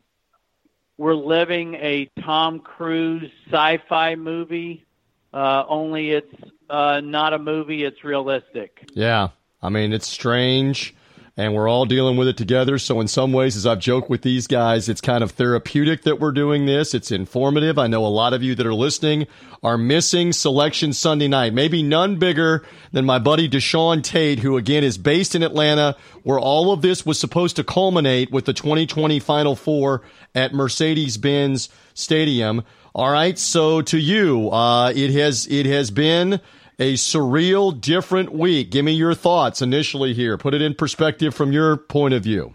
we're 0.97 1.15
living 1.15 1.75
a 1.75 2.11
Tom 2.21 2.59
Cruise 2.59 3.31
sci-fi 3.47 4.17
movie. 4.17 4.85
Uh, 5.33 5.63
only 5.69 6.11
it's 6.11 6.35
uh, 6.69 7.01
not 7.05 7.33
a 7.33 7.39
movie; 7.39 7.85
it's 7.85 8.03
realistic. 8.03 8.89
Yeah, 8.95 9.29
I 9.63 9.69
mean, 9.69 9.93
it's 9.93 10.09
strange 10.09 10.95
and 11.39 11.55
we're 11.55 11.69
all 11.69 11.87
dealing 11.87 12.17
with 12.17 12.27
it 12.27 12.37
together. 12.37 12.79
So, 12.79 13.01
in 13.01 13.07
some 13.07 13.33
ways, 13.33 13.57
as 13.57 13.65
I've 13.65 13.79
joked 13.79 14.11
with 14.11 14.23
these 14.23 14.49
guys, 14.49 14.89
it's 14.89 15.01
kind 15.01 15.23
of 15.23 15.31
therapeutic 15.31 16.03
that 16.03 16.19
we're 16.19 16.33
doing 16.33 16.67
this. 16.67 16.95
It's 16.95 17.13
informative. 17.13 17.79
I 17.79 17.87
know 17.87 18.05
a 18.05 18.09
lot 18.09 18.35
of 18.35 18.43
you 18.43 18.57
that 18.57 18.67
are 18.67 18.75
listening 18.75 19.29
are 19.63 19.79
missing 19.79 20.33
Selection 20.33 20.93
Sunday 20.93 21.29
night. 21.29 21.55
Maybe 21.55 21.81
none 21.81 22.17
bigger 22.17 22.67
than 22.91 23.05
my 23.05 23.21
buddy 23.21 23.49
Deshaun 23.49 24.03
Tate, 24.03 24.41
who 24.41 24.57
again 24.57 24.83
is 24.83 24.99
based 24.99 25.37
in 25.37 25.45
Atlanta, 25.45 25.97
where 26.25 26.41
all 26.41 26.73
of 26.73 26.83
this 26.83 27.07
was 27.07 27.21
supposed 27.21 27.55
to 27.55 27.65
culminate 27.65 28.33
with 28.33 28.45
the 28.45 28.53
2020 28.53 29.21
Final 29.21 29.55
Four 29.55 30.03
at 30.35 30.53
Mercedes 30.53 31.19
Benz 31.19 31.69
Stadium. 31.95 32.65
All 32.97 33.13
right. 33.13 33.39
So, 33.39 33.81
to 33.83 33.97
you, 33.97 34.51
uh, 34.51 34.93
it 34.93 35.13
has 35.13 35.47
it 35.47 35.67
has 35.67 35.93
been 35.93 36.41
a 36.79 36.95
surreal, 36.95 37.79
different 37.79 38.33
week. 38.33 38.71
Give 38.71 38.85
me 38.85 38.93
your 38.93 39.15
thoughts 39.15 39.61
initially 39.61 40.15
here. 40.15 40.39
Put 40.39 40.55
it 40.55 40.63
in 40.63 40.75
perspective 40.75 41.35
from 41.35 41.53
your 41.53 41.77
point 41.77 42.15
of 42.15 42.23
view. 42.23 42.55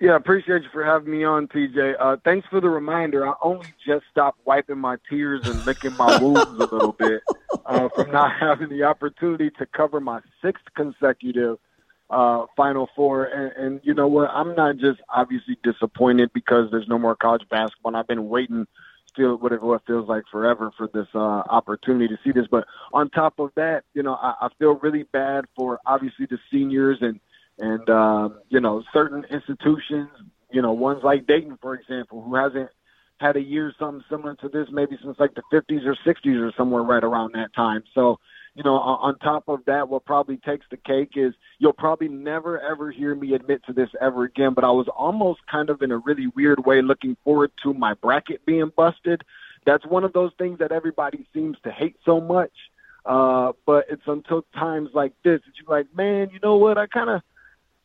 Yeah, 0.00 0.16
appreciate 0.16 0.62
you 0.62 0.68
for 0.72 0.84
having 0.84 1.12
me 1.12 1.22
on, 1.22 1.46
TJ. 1.46 1.94
Uh, 1.98 2.16
thanks 2.24 2.46
for 2.48 2.60
the 2.60 2.68
reminder. 2.68 3.26
I 3.26 3.34
only 3.40 3.72
just 3.86 4.04
stopped 4.10 4.40
wiping 4.44 4.78
my 4.78 4.96
tears 5.08 5.46
and 5.46 5.64
licking 5.64 5.96
my 5.96 6.18
wounds 6.20 6.40
a 6.40 6.66
little 6.66 6.92
bit 6.92 7.22
uh, 7.66 7.88
from 7.94 8.10
not 8.10 8.32
having 8.40 8.68
the 8.68 8.82
opportunity 8.82 9.50
to 9.58 9.66
cover 9.66 10.00
my 10.00 10.20
sixth 10.42 10.64
consecutive 10.74 11.58
uh, 12.10 12.46
Final 12.56 12.88
Four. 12.96 13.26
And, 13.26 13.52
and 13.52 13.80
you 13.84 13.94
know 13.94 14.08
what? 14.08 14.28
I'm 14.30 14.56
not 14.56 14.76
just 14.78 15.00
obviously 15.08 15.56
disappointed 15.62 16.32
because 16.34 16.72
there's 16.72 16.88
no 16.88 16.98
more 16.98 17.14
college 17.14 17.48
basketball. 17.48 17.90
And 17.90 17.96
I've 17.96 18.08
been 18.08 18.28
waiting– 18.28 18.66
feel 19.16 19.36
what 19.36 19.52
it 19.52 19.60
feels 19.86 20.08
like 20.08 20.24
forever 20.30 20.70
for 20.76 20.88
this 20.92 21.06
uh, 21.14 21.18
opportunity 21.18 22.08
to 22.08 22.18
see 22.24 22.32
this. 22.32 22.46
But 22.50 22.66
on 22.92 23.10
top 23.10 23.38
of 23.38 23.50
that, 23.56 23.84
you 23.94 24.02
know, 24.02 24.14
I, 24.14 24.34
I 24.42 24.48
feel 24.58 24.74
really 24.76 25.04
bad 25.04 25.44
for 25.56 25.80
obviously 25.86 26.26
the 26.26 26.38
seniors 26.50 26.98
and 27.00 27.20
and 27.58 27.88
um, 27.90 28.40
you 28.48 28.60
know 28.60 28.82
certain 28.92 29.24
institutions. 29.24 30.08
You 30.50 30.62
know, 30.62 30.72
ones 30.72 31.02
like 31.02 31.26
Dayton, 31.26 31.58
for 31.62 31.74
example, 31.74 32.22
who 32.22 32.34
hasn't 32.34 32.70
had 33.18 33.36
a 33.36 33.40
year 33.40 33.72
something 33.78 34.04
similar 34.10 34.34
to 34.34 34.48
this 34.48 34.68
maybe 34.72 34.98
since 35.02 35.18
like 35.18 35.34
the 35.34 35.42
50s 35.52 35.86
or 35.86 35.96
60s 36.04 36.40
or 36.40 36.52
somewhere 36.56 36.82
right 36.82 37.04
around 37.04 37.32
that 37.34 37.54
time. 37.54 37.84
So 37.94 38.18
you 38.54 38.62
know, 38.62 38.74
on, 38.74 39.18
top 39.18 39.44
of 39.48 39.64
that, 39.64 39.88
what 39.88 40.04
probably 40.04 40.36
takes 40.36 40.66
the 40.70 40.76
cake 40.76 41.12
is 41.16 41.32
you'll 41.58 41.72
probably 41.72 42.08
never 42.08 42.60
ever 42.60 42.90
hear 42.90 43.14
me 43.14 43.32
admit 43.32 43.62
to 43.66 43.72
this 43.72 43.88
ever 44.00 44.24
again, 44.24 44.52
but 44.52 44.62
I 44.62 44.70
was 44.70 44.88
almost 44.88 45.40
kind 45.50 45.70
of 45.70 45.80
in 45.80 45.90
a 45.90 45.96
really 45.96 46.26
weird 46.26 46.66
way 46.66 46.82
looking 46.82 47.16
forward 47.24 47.50
to 47.62 47.72
my 47.72 47.94
bracket 47.94 48.44
being 48.44 48.70
busted. 48.76 49.22
That's 49.64 49.86
one 49.86 50.04
of 50.04 50.12
those 50.12 50.32
things 50.36 50.58
that 50.58 50.70
everybody 50.70 51.26
seems 51.32 51.56
to 51.64 51.70
hate 51.70 51.96
so 52.04 52.20
much. 52.20 52.52
Uh, 53.06 53.52
but 53.64 53.86
it's 53.88 54.02
until 54.06 54.44
times 54.54 54.90
like 54.92 55.12
this 55.24 55.40
that 55.46 55.52
you're 55.58 55.76
like, 55.76 55.86
man, 55.96 56.28
you 56.30 56.38
know 56.42 56.56
what? 56.56 56.78
I 56.78 56.86
kind 56.86 57.10
of, 57.10 57.22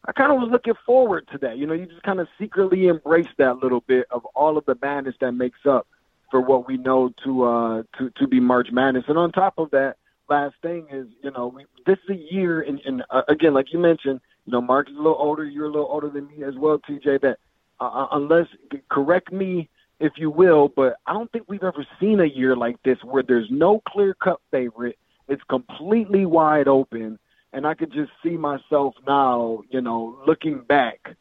I 0.06 0.12
kind 0.12 0.32
of 0.32 0.40
was 0.40 0.50
looking 0.52 0.76
forward 0.86 1.28
to 1.32 1.38
that. 1.40 1.58
You 1.58 1.66
know, 1.66 1.74
you 1.74 1.86
just 1.86 2.04
kind 2.04 2.20
of 2.20 2.28
secretly 2.38 2.88
embrace 2.88 3.28
that 3.38 3.58
little 3.58 3.82
bit 3.82 4.06
of 4.12 4.26
all 4.36 4.58
of 4.58 4.66
the 4.66 4.78
madness 4.82 5.16
that 5.22 5.32
makes 5.32 5.66
up 5.66 5.88
for 6.30 6.42
what 6.42 6.68
we 6.68 6.76
know 6.76 7.14
to 7.24 7.44
uh 7.46 7.84
to 7.98 8.10
to 8.18 8.28
be 8.28 8.42
March 8.42 8.68
Madness. 8.72 9.06
And 9.08 9.18
on 9.18 9.32
top 9.32 9.58
of 9.58 9.72
that, 9.72 9.96
last 10.30 10.56
thing 10.62 10.88
is, 10.92 11.08
you 11.24 11.32
know, 11.32 11.48
we, 11.48 11.66
this 11.86 11.98
is 12.04 12.16
a 12.16 12.34
year, 12.34 12.62
and, 12.62 12.80
and 12.86 13.04
uh, 13.10 13.22
again, 13.28 13.54
like 13.54 13.74
you 13.74 13.80
mentioned, 13.80 14.20
you 14.46 14.52
know, 14.52 14.62
Mark 14.62 14.90
is 14.90 14.96
a 14.96 14.98
little 14.98 15.18
older, 15.20 15.46
you're 15.46 15.66
a 15.66 15.72
little 15.72 15.88
older 15.90 16.10
than 16.10 16.28
me 16.28 16.44
as 16.44 16.56
well, 16.56 16.80
TJ. 16.80 17.22
That 17.22 17.38
uh, 17.80 17.84
uh, 17.84 18.08
unless 18.12 18.48
correct 18.90 19.32
me 19.32 19.70
if 20.00 20.14
you 20.18 20.30
will, 20.30 20.68
but 20.68 20.98
I 21.06 21.14
don't 21.14 21.32
think 21.32 21.46
we've 21.48 21.64
ever 21.64 21.86
seen 22.00 22.20
a 22.20 22.26
year 22.26 22.56
like 22.56 22.82
this 22.84 22.98
where 23.04 23.24
there's 23.24 23.50
no 23.50 23.82
clear 23.88 24.14
cut 24.14 24.40
favorite. 24.52 24.98
It's 25.28 25.44
completely 25.50 26.26
wide 26.26 26.68
open, 26.68 27.20
and 27.52 27.66
I 27.66 27.74
could 27.74 27.92
just 27.92 28.12
see 28.24 28.38
myself 28.38 28.96
now, 29.06 29.64
you 29.70 29.82
know, 29.82 30.18
looking 30.26 30.60
back 30.60 31.16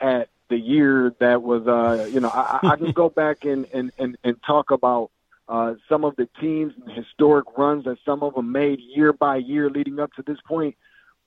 at 0.00 0.28
the 0.48 0.56
year 0.56 1.14
that 1.20 1.42
was, 1.42 1.66
uh, 1.66 2.08
you 2.12 2.20
know, 2.20 2.28
I, 2.28 2.60
I 2.62 2.76
can 2.76 2.92
go 2.92 3.08
back 3.22 3.44
and, 3.44 3.66
and, 3.72 3.92
and, 3.98 4.16
and 4.24 4.36
talk 4.42 4.70
about 4.70 5.10
uh, 5.52 5.74
some 5.86 6.02
of 6.02 6.16
the 6.16 6.26
teams 6.40 6.72
and 6.80 6.90
historic 6.96 7.44
runs 7.58 7.84
that 7.84 7.98
some 8.06 8.22
of 8.22 8.34
them 8.34 8.52
made 8.52 8.80
year 8.80 9.12
by 9.12 9.36
year 9.36 9.68
leading 9.68 10.00
up 10.00 10.10
to 10.14 10.22
this 10.26 10.38
point. 10.48 10.74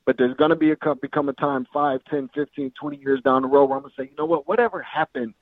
But 0.04 0.18
there's 0.18 0.36
going 0.36 0.50
to 0.50 0.56
be 0.56 0.72
a 0.72 0.96
become 0.96 1.30
a 1.30 1.34
time 1.34 1.68
5, 1.72 2.04
10, 2.10 2.30
15, 2.34 2.72
20 2.72 2.98
years 2.98 3.22
down 3.22 3.44
the 3.44 3.48
road 3.48 3.66
where 3.66 3.78
I'm 3.78 3.84
going 3.84 3.94
to 3.96 4.02
say, 4.02 4.10
you 4.10 4.16
know 4.18 4.26
what, 4.26 4.48
whatever 4.48 4.82
happened 4.82 5.36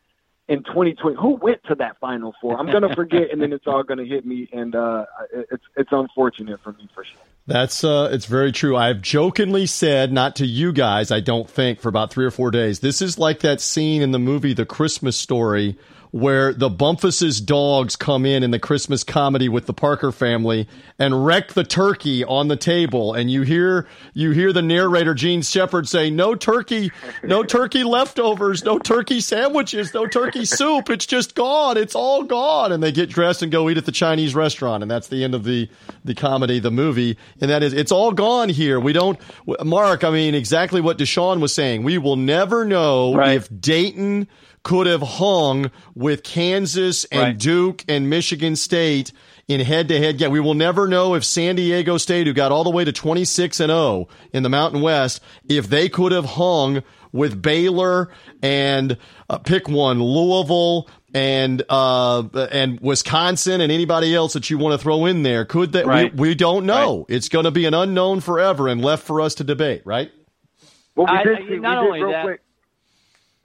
in 0.50 0.64
2020, 0.64 1.16
who 1.16 1.36
went 1.36 1.64
to 1.70 1.76
that 1.76 1.98
Final 2.02 2.34
Four? 2.42 2.60
I'm 2.60 2.66
going 2.66 2.82
to 2.82 2.94
forget, 2.94 3.32
and 3.32 3.42
then 3.42 3.54
it's 3.54 3.68
all 3.68 3.84
going 3.84 4.00
to 4.00 4.06
hit 4.06 4.26
me, 4.26 4.50
and 4.52 4.76
uh, 4.76 5.06
it's 5.32 5.64
it's 5.78 5.92
unfortunate 5.94 6.60
for 6.62 6.74
me 6.74 6.90
for 6.94 7.06
sure. 7.06 7.22
That's 7.48 7.86
uh, 7.86 8.10
it's 8.12 8.26
very 8.26 8.52
true. 8.52 8.76
I've 8.76 9.02
jokingly 9.02 9.66
said, 9.66 10.12
not 10.12 10.36
to 10.38 10.46
you 10.46 10.74
guys, 10.74 11.10
I 11.10 11.22
don't 11.22 11.50
think, 11.50 11.80
for 11.80 11.88
about 11.88 12.12
three 12.12 12.26
or 12.26 12.32
four 12.32 12.52
days. 12.52 12.82
This 12.82 13.02
is 13.02 13.18
like 13.18 13.40
that 13.40 13.62
scene 13.62 14.02
in 14.02 14.12
the 14.12 14.20
movie 14.20 14.54
The 14.54 14.66
Christmas 14.66 15.16
Story 15.16 15.78
where 16.14 16.54
the 16.54 16.70
Bumpus's 16.70 17.42
dogs 17.42 17.96
come 17.96 18.24
in 18.24 18.44
in 18.44 18.52
the 18.52 18.60
Christmas 18.60 19.04
comedy 19.04 19.50
with 19.50 19.66
the 19.66 19.74
Parker 19.74 20.12
family 20.12 20.68
and 21.00 21.26
wreck 21.26 21.54
the 21.54 21.64
turkey 21.64 22.24
on 22.24 22.50
the 22.50 22.56
table, 22.56 23.16
and 23.16 23.32
you 23.32 23.42
hear 23.42 23.88
you 24.14 24.30
hear 24.30 24.54
the 24.54 24.62
narrator 24.62 25.16
Jean 25.16 25.42
Shepherd 25.42 25.90
say, 25.90 26.12
"No 26.12 26.36
turkey, 26.36 26.92
no 27.24 27.42
turkey 27.42 27.84
leftovers, 27.84 28.64
no 28.64 28.78
turkey 28.78 29.22
sandwiches, 29.22 29.92
no 29.96 30.06
turkey 30.06 30.46
soup. 30.46 30.92
It's 30.92 31.08
just 31.08 31.34
gone. 31.34 31.78
It's 31.78 31.96
all 31.96 32.22
gone." 32.22 32.72
And 32.72 32.84
they 32.84 32.92
get 32.92 33.10
dressed 33.10 33.42
and 33.42 33.52
go 33.52 33.68
eat 33.68 33.78
at 33.78 33.86
the 33.86 33.92
Chinese 33.92 34.36
restaurant, 34.36 34.84
and 34.84 34.92
that's 34.92 35.08
the 35.08 35.24
end 35.24 35.34
of 35.34 35.46
the 35.46 35.68
the 36.06 36.14
comedy, 36.14 36.60
the 36.60 36.70
movie, 36.70 37.18
and 37.42 37.50
that 37.50 37.64
is 37.64 37.74
it's 37.74 37.92
all 37.92 38.12
gone 38.12 38.50
here. 38.50 38.80
We 38.80 38.94
don't, 38.94 39.18
Mark. 39.66 40.04
I 40.04 40.12
mean, 40.12 40.36
exactly 40.36 40.80
what 40.80 41.00
Deshaun 41.00 41.40
was 41.40 41.56
saying. 41.56 41.82
We 41.82 41.98
will 41.98 42.18
never 42.18 42.66
know 42.66 43.16
right. 43.16 43.32
if 43.36 43.50
Dayton 43.60 44.28
could 44.64 44.88
have 44.88 45.02
hung 45.02 45.70
with 45.94 46.24
Kansas 46.24 47.06
and 47.06 47.22
right. 47.22 47.38
Duke 47.38 47.84
and 47.88 48.10
Michigan 48.10 48.56
State 48.56 49.12
in 49.48 49.60
head 49.60 49.90
to 49.90 50.00
head. 50.00 50.20
Yeah, 50.20 50.30
we 50.30 50.40
will 50.40 50.54
never 50.54 50.88
know 50.88 51.16
if 51.16 51.24
San 51.26 51.56
Diego 51.56 51.98
State, 51.98 52.28
who 52.28 52.34
got 52.34 52.52
all 52.52 52.64
the 52.64 52.70
way 52.70 52.86
to 52.86 52.92
26 52.92 53.60
and 53.60 53.70
0 53.70 54.08
in 54.32 54.44
the 54.44 54.50
Mountain 54.50 54.82
West, 54.82 55.22
if 55.48 55.68
they 55.68 55.90
could 55.90 56.12
have 56.12 56.26
hung 56.26 56.82
with 57.12 57.42
Baylor 57.42 58.10
and 58.42 58.98
uh, 59.30 59.38
pick 59.38 59.68
one, 59.68 60.02
Louisville 60.02 60.90
and 61.14 61.62
uh, 61.70 62.24
and 62.52 62.80
Wisconsin 62.80 63.62
and 63.62 63.72
anybody 63.72 64.16
else 64.16 64.34
that 64.34 64.50
you 64.50 64.58
want 64.58 64.80
to 64.80 64.84
throw 64.84 65.06
in 65.06 65.24
there. 65.24 65.46
Could 65.46 65.74
that 65.74 65.86
right. 65.86 66.14
we, 66.16 66.30
we 66.30 66.36
don't 66.36 66.66
know. 66.66 67.00
Right. 67.00 67.16
It's 67.18 67.30
going 67.30 67.46
to 67.46 67.52
be 67.52 67.66
an 67.66 67.74
unknown 67.74 68.22
forever 68.22 68.68
and 68.68 68.82
left 68.82 69.06
for 69.06 69.22
us 69.22 69.36
to 69.36 69.44
debate, 69.44 69.84
right? 69.86 70.12
Well, 70.96 71.08
we 71.12 71.24
did, 71.24 71.44
I, 71.44 71.48
see, 71.48 71.58
not 71.58 71.84
we 71.84 72.00
did 72.00 72.04
only 72.04 72.14
that. 72.14 72.24
Quick 72.24 72.42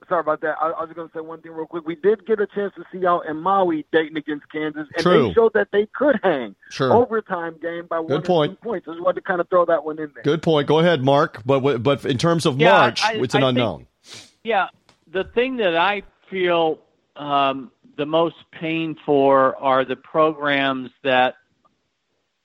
sorry 0.09 0.21
about 0.21 0.41
that. 0.41 0.55
I, 0.59 0.71
I 0.71 0.83
was 0.83 0.91
going 0.93 1.07
to 1.07 1.13
say 1.13 1.21
one 1.21 1.41
thing 1.41 1.53
real 1.53 1.65
quick. 1.65 1.85
We 1.85 1.95
did 1.95 2.25
get 2.25 2.39
a 2.41 2.47
chance 2.47 2.73
to 2.75 2.83
see 2.91 3.05
out 3.05 3.25
in 3.27 3.37
Maui 3.37 3.85
Dayton 3.93 4.17
against 4.17 4.51
Kansas, 4.51 4.87
and 4.95 5.03
True. 5.03 5.27
they 5.27 5.33
showed 5.33 5.53
that 5.53 5.69
they 5.71 5.87
could 5.93 6.19
hang. 6.23 6.55
Sure. 6.69 6.91
Overtime 6.91 7.55
game 7.61 7.85
by 7.87 8.01
Good 8.01 8.09
one 8.09 8.21
point. 8.23 8.51
or 8.51 8.55
two 8.55 8.61
points. 8.61 8.87
I 8.87 8.91
just 8.91 9.03
wanted 9.03 9.21
to 9.21 9.21
kind 9.21 9.39
of 9.39 9.47
throw 9.49 9.65
that 9.65 9.85
one 9.85 9.99
in 9.99 10.11
there. 10.13 10.23
Good 10.23 10.41
point. 10.41 10.67
Go 10.67 10.79
ahead, 10.79 11.03
Mark. 11.03 11.41
But 11.45 11.81
but 11.83 12.05
in 12.05 12.17
terms 12.17 12.45
of 12.45 12.59
yeah, 12.59 12.71
March, 12.71 13.01
I, 13.03 13.13
it's 13.13 13.35
an 13.35 13.43
I 13.43 13.49
unknown. 13.49 13.87
Think, 14.03 14.23
yeah, 14.43 14.67
the 15.11 15.23
thing 15.23 15.57
that 15.57 15.77
I 15.77 16.03
feel 16.29 16.79
um, 17.15 17.71
the 17.97 18.05
most 18.05 18.35
pain 18.51 18.97
for 19.05 19.55
are 19.57 19.85
the 19.85 19.95
programs 19.95 20.89
that 21.03 21.35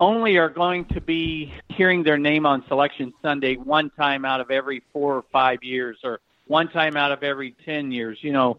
only 0.00 0.37
are 0.37 0.49
going 0.49 0.85
to 0.87 1.00
be 1.00 1.52
hearing 1.68 2.02
their 2.02 2.18
name 2.18 2.44
on 2.47 2.64
selection 2.66 3.12
Sunday 3.23 3.54
one 3.54 3.90
time 3.90 4.25
out 4.25 4.40
of 4.40 4.50
every 4.50 4.83
four 4.92 5.14
or 5.14 5.25
five 5.33 5.62
years, 5.62 5.99
or 6.02 6.21
one 6.47 6.69
time 6.69 6.97
out 6.97 7.13
of 7.13 7.23
every 7.23 7.55
10 7.65 7.93
years. 7.93 8.19
You 8.21 8.33
know, 8.33 8.59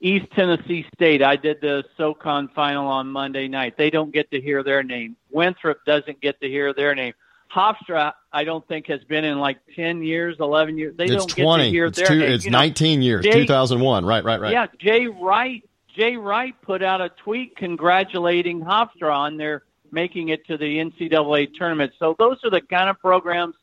East 0.00 0.26
Tennessee 0.34 0.86
State, 0.94 1.22
I 1.22 1.36
did 1.36 1.60
the 1.60 1.84
SoCon 1.96 2.48
final 2.54 2.86
on 2.86 3.08
Monday 3.08 3.48
night. 3.48 3.76
They 3.76 3.90
don't 3.90 4.12
get 4.12 4.30
to 4.30 4.40
hear 4.40 4.62
their 4.62 4.82
name. 4.82 5.16
Winthrop 5.30 5.84
doesn't 5.84 6.20
get 6.20 6.40
to 6.40 6.48
hear 6.48 6.72
their 6.72 6.94
name. 6.94 7.14
Hofstra, 7.54 8.12
I 8.32 8.44
don't 8.44 8.66
think 8.68 8.86
has 8.86 9.02
been 9.04 9.24
in 9.24 9.38
like 9.38 9.58
10 9.74 10.02
years, 10.02 10.36
11 10.38 10.78
years. 10.78 10.96
They 10.96 11.04
it's 11.04 11.16
don't 11.16 11.28
20. 11.28 11.64
get 11.64 11.66
to 11.66 11.70
hear 11.70 11.86
it's 11.86 11.98
their 11.98 12.06
two, 12.06 12.18
name. 12.20 12.32
It's 12.32 12.44
you 12.44 12.50
19 12.50 13.00
know, 13.00 13.04
years, 13.04 13.24
Jay, 13.24 13.32
2001. 13.32 14.06
Right, 14.06 14.24
right, 14.24 14.40
right. 14.40 14.52
Yeah, 14.52 14.66
Jay 14.78 15.06
Wright, 15.06 15.68
Jay 15.94 16.16
Wright 16.16 16.54
put 16.62 16.82
out 16.82 17.00
a 17.00 17.08
tweet 17.08 17.56
congratulating 17.56 18.60
Hofstra 18.60 19.12
on 19.12 19.36
their 19.36 19.64
making 19.92 20.28
it 20.28 20.46
to 20.46 20.56
the 20.56 20.78
NCAA 20.78 21.52
tournament. 21.54 21.92
So 21.98 22.14
those 22.18 22.38
are 22.44 22.50
the 22.50 22.60
kind 22.60 22.88
of 22.88 22.98
programs 23.00 23.56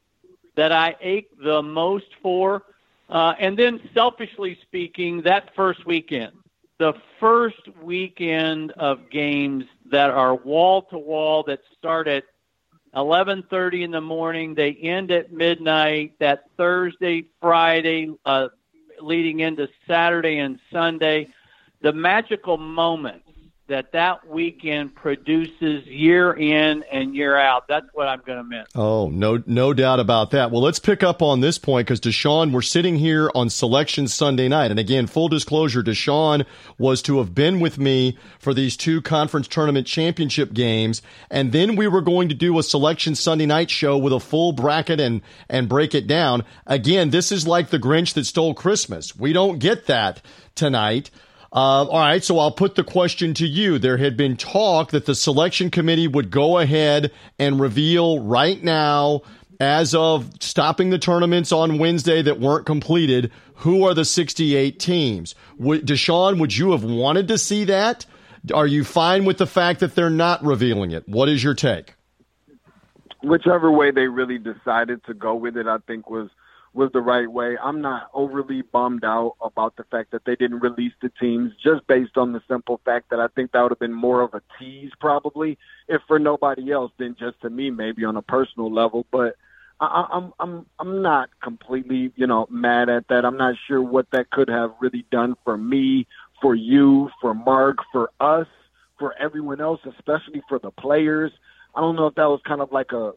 that 0.56 0.72
I 0.72 0.96
ache 1.02 1.30
the 1.42 1.62
most 1.62 2.08
for. 2.22 2.64
Uh, 3.10 3.34
and 3.40 3.58
then, 3.58 3.80
selfishly 3.94 4.58
speaking, 4.64 5.22
that 5.22 5.56
first 5.56 5.86
weekend, 5.86 6.34
the 6.78 6.94
first 7.20 7.62
weekend 7.82 8.72
of 8.72 9.10
games 9.10 9.66
that 9.90 10.10
are 10.10 10.36
wall 10.36 10.84
to 10.84 10.98
wall 10.98 11.44
that 11.44 11.62
start 11.78 12.08
at 12.08 12.24
11:30 12.94 13.84
in 13.84 13.92
the 13.92 14.02
morning, 14.02 14.54
they 14.56 14.74
end 14.74 15.12
at 15.12 15.32
midnight. 15.32 16.14
That 16.20 16.46
Thursday, 16.58 17.26
Friday, 17.42 18.12
uh, 18.26 18.50
leading 19.00 19.40
into 19.40 19.70
Saturday 19.88 20.40
and 20.40 20.60
Sunday, 20.72 21.30
the 21.82 21.94
magical 21.94 22.58
moments 22.58 23.27
that 23.68 23.92
that 23.92 24.28
weekend 24.28 24.96
produces 24.96 25.86
year 25.86 26.34
in 26.34 26.84
and 26.92 27.14
year 27.16 27.38
out. 27.38 27.68
That's 27.68 27.88
what 27.94 28.08
I'm 28.08 28.22
going 28.26 28.38
to 28.38 28.44
miss. 28.44 28.68
Oh, 28.76 29.10
no, 29.10 29.44
no 29.46 29.74
doubt 29.74 30.00
about 30.00 30.32
that. 30.32 30.52
Well, 30.52 30.62
let's 30.62 30.80
pick 30.80 31.04
up 31.04 31.22
on 31.22 31.42
this 31.42 31.58
point 31.58 31.88
because 31.88 32.00
Deshaun, 32.00 32.52
we're 32.52 32.62
sitting 32.62 32.96
here 32.96 33.30
on 33.36 33.50
Selection 33.50 34.08
Sunday 34.08 34.48
night, 34.48 34.72
and 34.72 34.80
again, 34.80 35.08
full 35.08 35.28
disclosure, 35.28 35.84
Deshaun 35.84 36.46
was 36.78 37.02
to 37.04 37.18
have 37.18 37.36
been 37.36 37.60
with 37.60 37.78
me 37.78 38.18
for 38.40 38.54
these 38.54 38.78
two 38.78 39.02
conference 39.02 39.48
tournament 39.48 39.86
championship 39.86 40.54
games, 40.54 41.02
and 41.30 41.52
then 41.52 41.76
we 41.76 41.88
were 41.88 42.02
going 42.02 42.30
to 42.30 42.36
do 42.36 42.58
a 42.58 42.64
Selection 42.64 43.16
Sunday 43.16 43.46
night 43.46 43.70
show 43.70 43.98
with 43.98 44.14
a 44.14 44.20
full 44.20 44.54
bracket 44.54 45.00
and 45.00 45.22
and 45.50 45.68
break 45.68 45.94
it 45.94 46.08
down. 46.08 46.44
Again, 46.66 47.10
this 47.10 47.32
is 47.32 47.48
like 47.48 47.70
the 47.70 47.80
Grinch 47.80 48.14
that 48.14 48.26
stole 48.26 48.54
Christmas. 48.54 49.16
We 49.16 49.34
don't 49.34 49.60
get 49.60 49.88
that 49.88 50.22
tonight. 50.56 51.10
Uh, 51.52 51.86
all 51.86 52.00
right, 52.00 52.24
so 52.24 52.40
I'll 52.40 52.52
put 52.52 52.76
the 52.76 52.84
question 52.84 53.34
to 53.36 53.48
you. 53.48 53.80
There 53.80 53.98
had 53.98 54.18
been 54.18 54.36
talk 54.36 54.92
that 54.92 55.06
the 55.06 55.16
selection 55.16 55.72
committee 55.72 56.08
would 56.08 56.30
go 56.30 56.58
ahead 56.58 57.12
and 57.40 57.60
reveal 57.60 58.20
right 58.20 58.62
now, 58.62 59.22
as 59.60 59.96
of 59.96 60.30
stopping 60.42 60.90
the 60.90 61.00
tournaments 61.00 61.52
on 61.52 61.78
Wednesday 61.78 62.22
that 62.22 62.40
weren't 62.40 62.66
completed, 62.66 63.32
who 63.56 63.86
are 63.86 63.94
the 63.94 64.06
68 64.06 64.80
teams. 64.80 65.36
Would, 65.58 65.88
Deshaun, 65.88 66.40
would 66.40 66.56
you 66.56 66.72
have 66.72 66.84
wanted 66.84 67.30
to 67.30 67.38
see 67.38 67.64
that? 67.66 68.06
Are 68.54 68.68
you 68.68 68.84
fine 68.84 69.26
with 69.26 69.38
the 69.38 69.48
fact 69.48 69.80
that 69.80 69.96
they're 69.96 70.10
not 70.10 70.44
revealing 70.44 70.92
it? 70.92 71.08
What 71.08 71.30
is 71.30 71.44
your 71.44 71.54
take? 71.54 71.96
Whichever 73.24 73.72
way 73.72 73.92
they 73.92 74.08
really 74.08 74.38
decided 74.38 75.04
to 75.06 75.14
go 75.14 75.34
with 75.34 75.58
it, 75.58 75.66
I 75.66 75.78
think 75.88 76.10
was– 76.10 76.30
was 76.78 76.92
the 76.94 77.02
right 77.02 77.30
way. 77.30 77.58
I'm 77.62 77.82
not 77.82 78.10
overly 78.14 78.62
bummed 78.62 79.04
out 79.04 79.36
about 79.42 79.76
the 79.76 79.84
fact 79.86 80.12
that 80.12 80.26
they 80.26 80.36
didn't 80.36 80.60
release 80.60 80.94
the 81.02 81.10
teams 81.20 81.52
just 81.62 81.86
based 81.88 82.18
on 82.18 82.34
the 82.34 82.42
simple 82.48 82.80
fact 82.86 83.10
that 83.10 83.20
I 83.20 83.28
think 83.28 83.52
that 83.52 83.62
would 83.62 83.72
have 83.72 83.80
been 83.80 83.94
more 83.94 84.22
of 84.22 84.36
a 84.36 84.42
tease 84.58 84.92
probably 85.00 85.58
if 85.88 86.02
for 86.08 86.20
nobody 86.20 86.72
else 86.72 86.92
than 86.98 87.16
just 87.20 87.42
to 87.42 87.50
me 87.50 87.72
maybe 87.72 88.06
on 88.06 88.16
a 88.16 88.22
personal 88.22 88.72
level. 88.72 89.08
But 89.12 89.36
I, 89.80 90.08
I'm 90.12 90.34
I'm 90.40 90.66
I'm 90.80 91.02
not 91.02 91.30
completely 91.42 92.12
you 92.16 92.28
know 92.28 92.48
mad 92.50 92.90
at 92.90 93.08
that. 93.08 93.26
I'm 93.26 93.38
not 93.38 93.56
sure 93.68 93.82
what 93.82 94.08
that 94.12 94.30
could 94.30 94.50
have 94.50 94.74
really 94.80 95.06
done 95.12 95.36
for 95.44 95.58
me, 95.58 96.08
for 96.42 96.54
you, 96.54 97.10
for 97.20 97.34
Mark, 97.34 97.80
for 97.92 98.12
us, 98.20 98.48
for 99.00 99.16
everyone 99.20 99.62
else, 99.62 99.82
especially 99.86 100.44
for 100.48 100.60
the 100.60 100.72
players. 100.72 101.32
I 101.74 101.82
don't 101.82 101.96
know 101.96 102.08
if 102.08 102.16
that 102.16 102.30
was 102.30 102.42
kind 102.46 102.62
of 102.62 102.72
like 102.72 102.92
a 102.92 103.14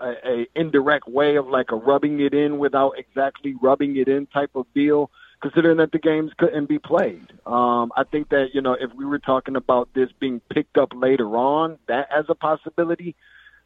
a, 0.00 0.14
a 0.24 0.46
indirect 0.54 1.08
way 1.08 1.36
of 1.36 1.48
like 1.48 1.70
a 1.70 1.76
rubbing 1.76 2.20
it 2.20 2.34
in 2.34 2.58
without 2.58 2.92
exactly 2.98 3.54
rubbing 3.60 3.96
it 3.96 4.08
in 4.08 4.26
type 4.26 4.50
of 4.54 4.66
deal 4.74 5.10
considering 5.42 5.76
that 5.76 5.92
the 5.92 5.98
games 5.98 6.32
couldn't 6.38 6.68
be 6.68 6.78
played. 6.78 7.26
Um, 7.44 7.92
I 7.96 8.04
think 8.10 8.30
that, 8.30 8.48
you 8.54 8.62
know, 8.62 8.72
if 8.72 8.92
we 8.94 9.04
were 9.04 9.18
talking 9.18 9.56
about 9.56 9.88
this 9.94 10.08
being 10.18 10.40
picked 10.50 10.78
up 10.78 10.92
later 10.94 11.36
on, 11.36 11.78
that 11.88 12.08
as 12.10 12.24
a 12.28 12.34
possibility, 12.34 13.14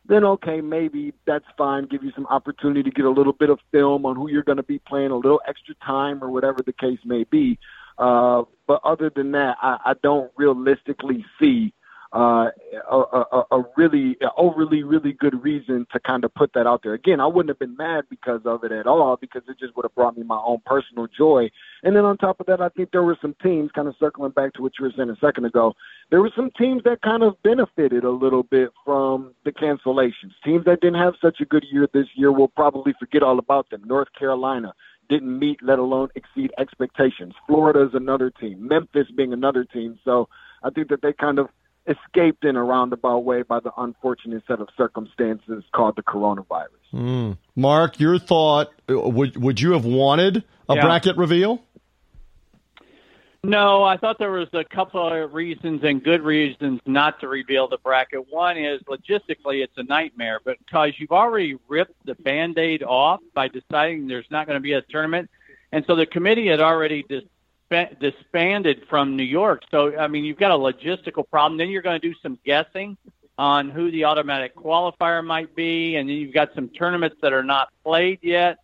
then 0.07 0.25
okay, 0.25 0.61
maybe 0.61 1.13
that's 1.27 1.45
fine. 1.57 1.87
Give 1.87 2.03
you 2.03 2.13
some 2.15 2.27
opportunity 2.27 2.83
to 2.83 2.91
get 2.91 3.05
a 3.05 3.11
little 3.11 3.33
bit 3.33 3.51
of 3.51 3.61
film 3.71 4.05
on 4.07 4.17
who 4.17 4.29
you're 4.29 4.43
going 4.43 4.57
to 4.57 4.63
be 4.65 4.79
playing, 4.81 5.11
a 5.11 5.17
little 5.17 5.41
extra 5.47 5.75
time 5.77 6.25
or 6.25 6.31
whatever 6.31 6.63
the 6.65 6.73
case 6.73 6.99
may 7.05 7.25
be. 7.25 7.59
Uh, 7.99 8.43
but 8.67 8.81
other 8.83 9.11
than 9.15 9.33
that, 9.33 9.57
I, 9.61 9.79
I 9.85 9.95
don't 10.03 10.33
realistically 10.37 11.25
see 11.39 11.73
uh, 12.13 12.51
a, 12.91 12.97
a, 12.97 13.45
a 13.53 13.63
really 13.77 14.17
overly 14.37 14.83
really 14.83 15.13
good 15.13 15.43
reason 15.45 15.87
to 15.93 16.01
kind 16.01 16.25
of 16.25 16.35
put 16.35 16.53
that 16.55 16.67
out 16.67 16.83
there. 16.83 16.95
Again, 16.95 17.21
I 17.21 17.27
wouldn't 17.27 17.51
have 17.51 17.59
been 17.59 17.77
mad 17.77 18.05
because 18.11 18.41
of 18.45 18.65
it 18.65 18.73
at 18.73 18.87
all 18.87 19.17
because 19.17 19.43
it 19.49 19.59
just 19.61 19.77
would 19.77 19.85
have 19.85 19.95
brought 19.95 20.17
me 20.17 20.25
my 20.25 20.41
own 20.45 20.59
personal 20.67 21.07
joy. 21.07 21.51
And 21.83 21.95
then 21.95 22.05
on 22.05 22.17
top 22.17 22.41
of 22.41 22.47
that, 22.47 22.61
I 22.61 22.69
think 22.71 22.91
there 22.91 23.05
were 23.05 23.17
some 23.23 23.37
teams 23.43 23.71
kind 23.73 23.87
of 23.87 23.95
circling 24.01 24.33
back 24.33 24.55
to 24.55 24.63
what 24.63 24.73
you 24.79 24.87
were 24.87 24.93
saying 24.97 25.11
a 25.11 25.17
second 25.25 25.45
ago. 25.45 25.75
There 26.11 26.21
were 26.21 26.33
some 26.35 26.51
teams 26.59 26.83
that 26.85 27.03
kind 27.03 27.23
of 27.23 27.41
benefited 27.45 28.05
a 28.05 28.11
little 28.11 28.43
bit 28.43 28.71
from 28.85 29.33
the 29.45 29.53
cancellations. 29.53 30.33
Teams 30.45 30.65
that 30.65 30.81
didn't 30.81 31.01
have 31.01 31.15
such 31.23 31.41
a 31.41 31.45
good 31.45 31.65
year 31.71 31.89
this 31.93 32.07
year 32.17 32.33
will 32.33 32.49
probably 32.49 32.93
forget 32.99 33.23
all 33.23 33.39
about 33.39 33.71
them. 33.71 33.83
North 33.85 34.09
Carolina 34.19 34.75
didn't 35.09 35.39
meet, 35.39 35.63
let 35.63 35.79
alone 35.79 36.09
exceed 36.15 36.53
expectations. 36.59 37.35
Florida 37.47 37.83
is 37.83 37.95
another 37.95 38.31
team. 38.31 38.67
Memphis 38.67 39.07
being 39.17 39.33
another 39.33 39.65
team. 39.65 39.99
So 40.05 40.29
I 40.63 40.71
think 40.71 40.89
that 40.89 41.03
they 41.03 41.13
kind 41.13 41.39
of 41.39 41.49
escaped 41.91 42.45
in 42.45 42.57
a 42.57 42.63
roundabout 42.63 43.19
way 43.19 43.43
by 43.43 43.61
the 43.61 43.73
unfortunate 43.77 44.43
set 44.47 44.61
of 44.61 44.69
circumstances 44.77 45.65
called 45.75 45.97
the 45.97 46.03
coronavirus. 46.03 46.69
Mm. 46.95 47.39
Mark, 47.57 48.01
your 48.01 48.19
thought 48.19 48.69
would 48.89 49.37
would 49.37 49.61
you 49.61 49.73
have 49.73 49.85
wanted 49.85 50.45
a 50.69 50.77
yeah. 50.77 50.81
bracket 50.81 51.17
reveal? 51.17 51.63
No, 53.43 53.83
I 53.83 53.97
thought 53.97 54.19
there 54.19 54.31
was 54.31 54.49
a 54.53 54.65
couple 54.65 55.07
of 55.09 55.33
reasons 55.33 55.81
and 55.83 56.05
good 56.05 56.21
reasons 56.21 56.79
not 56.85 57.21
to 57.21 57.29
reveal 57.29 57.69
the 57.69 57.79
bracket. 57.79 58.31
One 58.31 58.59
is 58.59 58.83
logistically 58.83 59.65
it's 59.65 59.73
a 59.79 59.83
nightmare 59.83 60.41
because 60.45 60.93
you've 60.99 61.11
already 61.11 61.57
ripped 61.67 62.05
the 62.05 62.15
band-aid 62.17 62.83
off 62.83 63.21
by 63.33 63.49
deciding 63.49 64.09
there's 64.09 64.31
not 64.31 64.47
going 64.47 64.57
to 64.57 64.61
be 64.61 64.75
a 64.75 64.83
tournament. 64.83 65.31
And 65.73 65.87
so 65.87 65.97
the 65.97 66.05
committee 66.05 66.49
had 66.49 66.61
already 66.61 67.03
dis- 67.09 67.25
disbanded 68.01 68.83
from 68.89 69.17
New 69.17 69.25
York. 69.25 69.63
So, 69.71 69.97
I 69.97 70.09
mean, 70.09 70.25
you've 70.25 70.39
got 70.39 70.51
a 70.51 70.59
logistical 70.59 71.29
problem. 71.29 71.59
Then 71.59 71.69
you're 71.69 71.83
going 71.83 72.01
to 72.01 72.09
do 72.09 72.15
some 72.23 72.39
guessing 72.45 72.97
on 73.39 73.71
who 73.71 73.91
the 73.91 74.05
automatic 74.05 74.55
qualifier 74.55 75.25
might 75.25 75.55
be, 75.55 75.97
and 75.97 76.09
then 76.09 76.17
you've 76.17 76.35
got 76.35 76.51
some 76.55 76.69
tournaments 76.69 77.17
that 77.23 77.33
are 77.33 77.43
not 77.43 77.69
played 77.83 78.19
yet. 78.23 78.59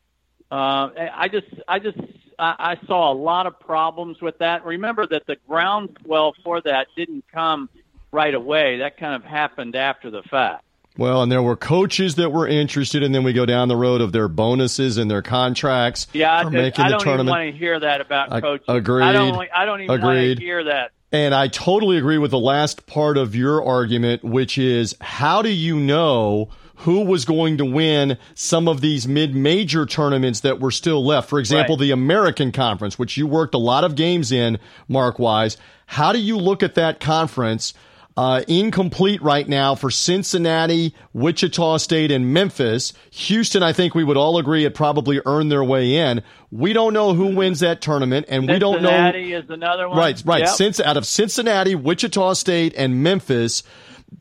Uh, 0.50 0.90
I 1.14 1.28
just, 1.32 1.46
I 1.66 1.78
just, 1.78 1.98
I, 2.38 2.76
I 2.82 2.86
saw 2.86 3.10
a 3.10 3.14
lot 3.14 3.46
of 3.46 3.58
problems 3.58 4.20
with 4.20 4.36
that. 4.38 4.66
Remember 4.66 5.06
that 5.06 5.26
the 5.26 5.36
groundswell 5.48 6.34
for 6.44 6.60
that 6.60 6.88
didn't 6.94 7.24
come 7.32 7.70
right 8.12 8.34
away. 8.34 8.78
That 8.78 8.98
kind 8.98 9.14
of 9.14 9.24
happened 9.24 9.76
after 9.76 10.10
the 10.10 10.22
fact. 10.24 10.65
Well, 10.98 11.22
and 11.22 11.30
there 11.30 11.42
were 11.42 11.56
coaches 11.56 12.14
that 12.14 12.30
were 12.32 12.46
interested, 12.48 13.02
and 13.02 13.14
then 13.14 13.22
we 13.22 13.32
go 13.32 13.44
down 13.46 13.68
the 13.68 13.76
road 13.76 14.00
of 14.00 14.12
their 14.12 14.28
bonuses 14.28 14.96
and 14.96 15.10
their 15.10 15.22
contracts. 15.22 16.06
Yeah, 16.12 16.42
for 16.42 16.48
I, 16.48 16.50
making 16.50 16.84
I 16.84 16.88
the 16.88 16.92
don't 16.92 17.00
tournament. 17.04 17.28
even 17.28 17.44
want 17.46 17.52
to 17.52 17.58
hear 17.58 17.80
that 17.80 18.00
about 18.00 18.30
coaches. 18.42 18.64
Agreed. 18.68 19.04
I 19.04 19.12
don't. 19.12 19.48
I 19.54 19.64
don't 19.64 19.80
even 19.82 19.94
Agreed. 19.94 20.28
want 20.28 20.38
to 20.38 20.44
hear 20.44 20.64
that. 20.64 20.92
And 21.12 21.34
I 21.34 21.48
totally 21.48 21.98
agree 21.98 22.18
with 22.18 22.30
the 22.32 22.38
last 22.38 22.86
part 22.86 23.16
of 23.16 23.34
your 23.34 23.64
argument, 23.64 24.24
which 24.24 24.58
is 24.58 24.96
how 25.00 25.40
do 25.42 25.50
you 25.50 25.78
know 25.78 26.48
who 26.80 27.04
was 27.06 27.24
going 27.24 27.56
to 27.58 27.64
win 27.64 28.18
some 28.34 28.66
of 28.68 28.80
these 28.80 29.06
mid-major 29.08 29.86
tournaments 29.86 30.40
that 30.40 30.60
were 30.60 30.70
still 30.72 31.02
left? 31.04 31.28
For 31.30 31.38
example, 31.38 31.76
Right. 31.76 31.82
the 31.82 31.90
American 31.92 32.52
Conference, 32.52 32.98
which 32.98 33.16
you 33.16 33.26
worked 33.26 33.54
a 33.54 33.58
lot 33.58 33.84
of 33.84 33.94
games 33.94 34.32
in, 34.32 34.58
Mark 34.88 35.18
Wise. 35.18 35.56
How 35.86 36.12
do 36.12 36.18
you 36.18 36.36
look 36.36 36.62
at 36.62 36.74
that 36.74 36.98
conference? 37.00 37.72
Uh, 38.16 38.42
incomplete 38.48 39.20
right 39.20 39.46
now 39.46 39.74
for 39.74 39.90
Cincinnati, 39.90 40.94
Wichita 41.12 41.76
State, 41.76 42.10
and 42.10 42.32
Memphis. 42.32 42.94
Houston, 43.10 43.62
I 43.62 43.74
think 43.74 43.94
we 43.94 44.04
would 44.04 44.16
all 44.16 44.38
agree, 44.38 44.62
had 44.62 44.74
probably 44.74 45.20
earned 45.26 45.52
their 45.52 45.62
way 45.62 45.96
in. 45.96 46.22
We 46.50 46.72
don't 46.72 46.94
know 46.94 47.12
who 47.12 47.36
wins 47.36 47.60
that 47.60 47.82
tournament, 47.82 48.24
and 48.30 48.48
we 48.48 48.58
don't 48.58 48.80
know. 48.80 48.88
Cincinnati 48.88 49.34
is 49.34 49.50
another 49.50 49.86
one. 49.86 49.98
Right, 49.98 50.22
right. 50.24 50.44
Yep. 50.44 50.48
Since 50.48 50.80
out 50.80 50.96
of 50.96 51.06
Cincinnati, 51.06 51.74
Wichita 51.74 52.32
State, 52.32 52.72
and 52.74 53.02
Memphis, 53.02 53.62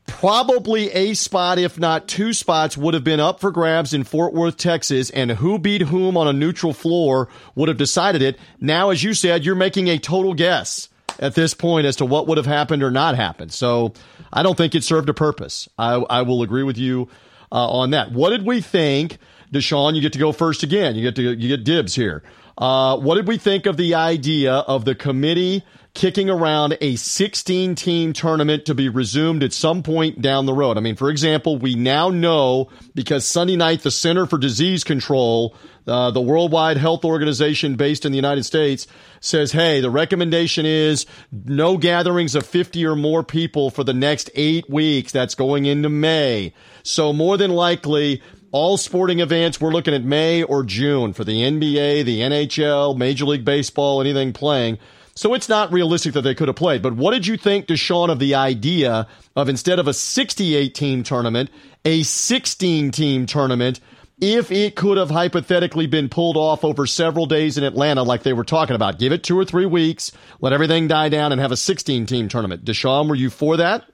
probably 0.06 0.90
a 0.90 1.14
spot, 1.14 1.58
if 1.58 1.78
not 1.78 2.06
two 2.06 2.34
spots, 2.34 2.76
would 2.76 2.92
have 2.92 3.04
been 3.04 3.20
up 3.20 3.40
for 3.40 3.50
grabs 3.50 3.94
in 3.94 4.04
Fort 4.04 4.34
Worth, 4.34 4.58
Texas, 4.58 5.08
and 5.08 5.30
who 5.30 5.58
beat 5.58 5.80
whom 5.80 6.18
on 6.18 6.28
a 6.28 6.34
neutral 6.34 6.74
floor 6.74 7.28
would 7.54 7.68
have 7.68 7.78
decided 7.78 8.20
it. 8.20 8.38
Now, 8.60 8.90
as 8.90 9.02
you 9.02 9.14
said, 9.14 9.44
you're 9.44 9.54
making 9.54 9.88
a 9.88 9.98
total 9.98 10.34
guess 10.34 10.90
at 11.18 11.34
this 11.34 11.54
point 11.54 11.86
as 11.86 11.96
to 11.96 12.04
what 12.04 12.26
would 12.26 12.36
have 12.36 12.46
happened 12.46 12.82
or 12.82 12.90
not 12.90 13.16
happened. 13.16 13.52
So 13.52 13.92
I 14.32 14.42
don't 14.42 14.56
think 14.56 14.74
it 14.74 14.84
served 14.84 15.08
a 15.08 15.14
purpose. 15.14 15.68
I, 15.78 15.94
I 15.94 16.22
will 16.22 16.42
agree 16.42 16.62
with 16.62 16.78
you 16.78 17.08
uh, 17.52 17.68
on 17.68 17.90
that. 17.90 18.12
What 18.12 18.30
did 18.30 18.44
we 18.44 18.60
think? 18.60 19.18
Deshaun, 19.52 19.94
you 19.94 20.00
get 20.00 20.12
to 20.14 20.18
go 20.18 20.32
first 20.32 20.62
again. 20.62 20.96
You 20.96 21.02
get 21.02 21.16
to 21.16 21.22
you 21.22 21.48
get 21.48 21.64
dibs 21.64 21.94
here. 21.94 22.22
Uh, 22.58 22.96
what 22.96 23.14
did 23.16 23.28
we 23.28 23.38
think 23.38 23.66
of 23.66 23.76
the 23.76 23.94
idea 23.94 24.54
of 24.54 24.84
the 24.84 24.94
committee 24.94 25.62
kicking 25.96 26.28
around 26.28 26.76
a 26.82 26.94
16 26.94 27.74
team 27.74 28.12
tournament 28.12 28.66
to 28.66 28.74
be 28.74 28.88
resumed 28.88 29.42
at 29.42 29.54
some 29.54 29.82
point 29.82 30.20
down 30.20 30.44
the 30.44 30.52
road? 30.52 30.76
I 30.76 30.80
mean, 30.80 30.94
for 30.94 31.08
example, 31.08 31.58
we 31.58 31.74
now 31.74 32.10
know 32.10 32.68
because 32.94 33.26
Sunday 33.26 33.56
night, 33.56 33.80
the 33.80 33.90
Center 33.90 34.26
for 34.26 34.36
Disease 34.36 34.84
Control, 34.84 35.56
uh, 35.86 36.10
the 36.10 36.20
worldwide 36.20 36.76
health 36.76 37.04
organization 37.04 37.76
based 37.76 38.04
in 38.04 38.12
the 38.12 38.16
United 38.16 38.44
States, 38.44 38.86
says, 39.20 39.52
hey, 39.52 39.80
the 39.80 39.90
recommendation 39.90 40.66
is 40.66 41.06
no 41.32 41.78
gatherings 41.78 42.34
of 42.34 42.44
50 42.46 42.84
or 42.84 42.94
more 42.94 43.22
people 43.22 43.70
for 43.70 43.82
the 43.82 43.94
next 43.94 44.28
eight 44.34 44.68
weeks. 44.68 45.12
That's 45.12 45.34
going 45.34 45.64
into 45.64 45.88
May. 45.88 46.52
So 46.82 47.14
more 47.14 47.38
than 47.38 47.50
likely, 47.50 48.22
all 48.52 48.76
sporting 48.76 49.20
events, 49.20 49.62
we're 49.62 49.72
looking 49.72 49.94
at 49.94 50.04
May 50.04 50.42
or 50.42 50.62
June 50.62 51.14
for 51.14 51.24
the 51.24 51.40
NBA, 51.40 52.04
the 52.04 52.20
NHL, 52.20 52.98
Major 52.98 53.24
League 53.24 53.46
Baseball, 53.46 54.02
anything 54.02 54.34
playing. 54.34 54.78
So 55.16 55.34
it's 55.34 55.48
not 55.48 55.72
realistic 55.72 56.12
that 56.12 56.22
they 56.22 56.34
could 56.34 56.48
have 56.48 56.56
played. 56.56 56.82
But 56.82 56.94
what 56.94 57.12
did 57.12 57.26
you 57.26 57.36
think, 57.36 57.66
Deshaun, 57.66 58.10
of 58.10 58.18
the 58.18 58.34
idea 58.34 59.08
of 59.34 59.48
instead 59.48 59.78
of 59.78 59.88
a 59.88 59.94
68 59.94 60.74
team 60.74 61.02
tournament, 61.02 61.50
a 61.84 62.04
16 62.04 62.92
team 62.92 63.26
tournament 63.26 63.80
if 64.20 64.50
it 64.50 64.76
could 64.76 64.96
have 64.96 65.10
hypothetically 65.10 65.86
been 65.86 66.08
pulled 66.08 66.36
off 66.36 66.64
over 66.64 66.86
several 66.86 67.26
days 67.26 67.58
in 67.58 67.64
Atlanta, 67.64 68.02
like 68.02 68.22
they 68.22 68.32
were 68.32 68.44
talking 68.44 68.74
about, 68.74 68.98
give 68.98 69.12
it 69.12 69.22
two 69.22 69.38
or 69.38 69.44
three 69.44 69.66
weeks, 69.66 70.10
let 70.40 70.52
everything 70.52 70.88
die 70.88 71.08
down, 71.08 71.32
and 71.32 71.40
have 71.40 71.52
a 71.52 71.56
16 71.56 72.06
team 72.06 72.28
tournament. 72.28 72.64
Deshaun, 72.64 73.08
were 73.08 73.14
you 73.14 73.28
for 73.28 73.58
that? 73.58 73.84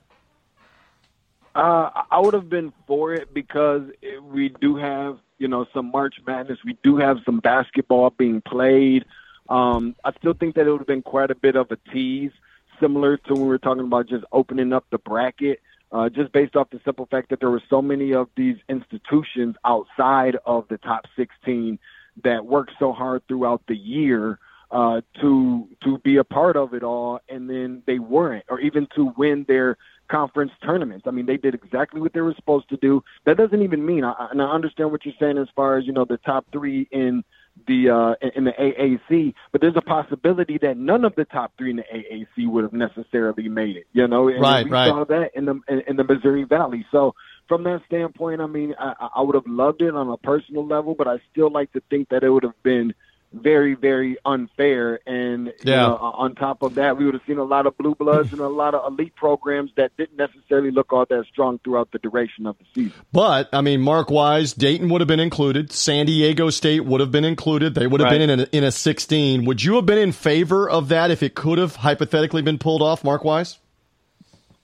Uh, 1.54 1.90
I 2.10 2.20
would 2.20 2.34
have 2.34 2.48
been 2.48 2.72
for 2.86 3.12
it 3.12 3.34
because 3.34 3.82
we 4.22 4.54
do 4.60 4.76
have, 4.76 5.18
you 5.38 5.48
know, 5.48 5.66
some 5.74 5.90
March 5.90 6.14
Madness. 6.26 6.58
We 6.64 6.78
do 6.82 6.96
have 6.96 7.18
some 7.26 7.40
basketball 7.40 8.10
being 8.10 8.40
played. 8.40 9.04
Um, 9.52 9.96
I 10.04 10.12
still 10.18 10.34
think 10.34 10.54
that 10.54 10.66
it 10.66 10.70
would 10.70 10.80
have 10.80 10.86
been 10.86 11.02
quite 11.02 11.30
a 11.30 11.34
bit 11.34 11.56
of 11.56 11.70
a 11.70 11.76
tease, 11.92 12.32
similar 12.80 13.16
to 13.16 13.34
when 13.34 13.42
we 13.42 13.48
were 13.48 13.58
talking 13.58 13.84
about 13.84 14.08
just 14.08 14.24
opening 14.32 14.72
up 14.72 14.84
the 14.90 14.98
bracket 14.98 15.60
uh, 15.92 16.08
just 16.08 16.32
based 16.32 16.56
off 16.56 16.70
the 16.70 16.80
simple 16.84 17.06
fact 17.06 17.28
that 17.30 17.40
there 17.40 17.50
were 17.50 17.62
so 17.68 17.82
many 17.82 18.14
of 18.14 18.28
these 18.34 18.56
institutions 18.68 19.56
outside 19.64 20.36
of 20.46 20.66
the 20.68 20.78
top 20.78 21.04
16 21.16 21.78
that 22.24 22.44
worked 22.44 22.72
so 22.78 22.92
hard 22.92 23.22
throughout 23.28 23.62
the 23.68 23.76
year 23.76 24.38
uh, 24.70 25.02
to 25.20 25.68
to 25.84 25.98
be 25.98 26.16
a 26.16 26.24
part 26.24 26.56
of 26.56 26.72
it 26.72 26.82
all, 26.82 27.20
and 27.28 27.48
then 27.48 27.82
they 27.86 27.98
weren't, 27.98 28.44
or 28.48 28.58
even 28.58 28.88
to 28.94 29.12
win 29.18 29.44
their 29.46 29.76
conference 30.08 30.52
tournaments. 30.64 31.06
I 31.06 31.10
mean, 31.10 31.26
they 31.26 31.36
did 31.36 31.54
exactly 31.54 32.00
what 32.00 32.14
they 32.14 32.22
were 32.22 32.34
supposed 32.34 32.70
to 32.70 32.78
do. 32.78 33.04
That 33.26 33.36
doesn't 33.36 33.60
even 33.60 33.84
mean, 33.84 34.02
I, 34.02 34.28
and 34.30 34.40
I 34.40 34.46
understand 34.46 34.90
what 34.90 35.04
you're 35.04 35.14
saying 35.20 35.36
as 35.36 35.48
far 35.54 35.76
as 35.76 35.86
you 35.86 35.92
know 35.92 36.06
the 36.06 36.16
top 36.16 36.46
three 36.52 36.88
in 36.90 37.22
the 37.66 37.90
uh, 37.90 38.28
in 38.34 38.44
the 38.44 38.52
AAC, 38.52 39.34
but 39.52 39.60
there's 39.60 39.76
a 39.76 39.82
possibility 39.82 40.58
that 40.62 40.76
none 40.76 41.04
of 41.04 41.14
the 41.14 41.24
top 41.24 41.52
three 41.58 41.70
in 41.70 41.76
the 41.76 41.84
AAC 41.94 42.48
would 42.48 42.64
have 42.64 42.72
necessarily 42.72 43.48
made 43.48 43.76
it. 43.76 43.86
You 43.92 44.08
know, 44.08 44.28
and 44.28 44.40
right, 44.40 44.64
we 44.64 44.70
right. 44.70 44.88
saw 44.88 45.04
that 45.04 45.30
in 45.34 45.44
the 45.44 45.60
in, 45.68 45.82
in 45.86 45.96
the 45.96 46.04
Missouri 46.04 46.44
Valley. 46.44 46.86
So 46.90 47.14
from 47.48 47.64
that 47.64 47.82
standpoint, 47.86 48.40
I 48.40 48.46
mean, 48.46 48.74
I, 48.78 49.08
I 49.16 49.22
would 49.22 49.34
have 49.34 49.46
loved 49.46 49.82
it 49.82 49.94
on 49.94 50.08
a 50.08 50.16
personal 50.16 50.66
level, 50.66 50.94
but 50.94 51.06
I 51.06 51.18
still 51.30 51.50
like 51.50 51.72
to 51.72 51.82
think 51.90 52.08
that 52.08 52.24
it 52.24 52.30
would 52.30 52.44
have 52.44 52.60
been 52.62 52.94
very, 53.32 53.74
very 53.74 54.16
unfair. 54.24 55.00
And 55.06 55.52
yeah. 55.64 55.82
you 55.82 55.88
know, 55.88 55.96
on 55.96 56.34
top 56.34 56.62
of 56.62 56.74
that, 56.74 56.96
we 56.96 57.04
would 57.04 57.14
have 57.14 57.22
seen 57.26 57.38
a 57.38 57.44
lot 57.44 57.66
of 57.66 57.76
blue 57.76 57.94
bloods 57.94 58.32
and 58.32 58.40
a 58.40 58.48
lot 58.48 58.74
of 58.74 58.92
elite 58.92 59.14
programs 59.14 59.70
that 59.76 59.96
didn't 59.96 60.16
necessarily 60.16 60.70
look 60.70 60.92
all 60.92 61.06
that 61.08 61.24
strong 61.30 61.58
throughout 61.64 61.90
the 61.92 61.98
duration 61.98 62.46
of 62.46 62.56
the 62.58 62.64
season. 62.74 62.92
But 63.12 63.48
I 63.52 63.60
mean, 63.60 63.80
Mark 63.80 64.10
Wise, 64.10 64.52
Dayton 64.52 64.88
would 64.90 65.00
have 65.00 65.08
been 65.08 65.20
included. 65.20 65.72
San 65.72 66.06
Diego 66.06 66.50
State 66.50 66.84
would 66.84 67.00
have 67.00 67.10
been 67.10 67.24
included. 67.24 67.74
They 67.74 67.86
would 67.86 68.00
have 68.00 68.10
right. 68.10 68.18
been 68.18 68.30
in 68.30 68.40
a, 68.40 68.46
in 68.52 68.64
a 68.64 68.72
16. 68.72 69.44
Would 69.44 69.62
you 69.62 69.76
have 69.76 69.86
been 69.86 69.98
in 69.98 70.12
favor 70.12 70.68
of 70.68 70.88
that 70.88 71.10
if 71.10 71.22
it 71.22 71.34
could 71.34 71.58
have 71.58 71.76
hypothetically 71.76 72.42
been 72.42 72.58
pulled 72.58 72.82
off, 72.82 73.04
Mark 73.04 73.24
Wise? 73.24 73.58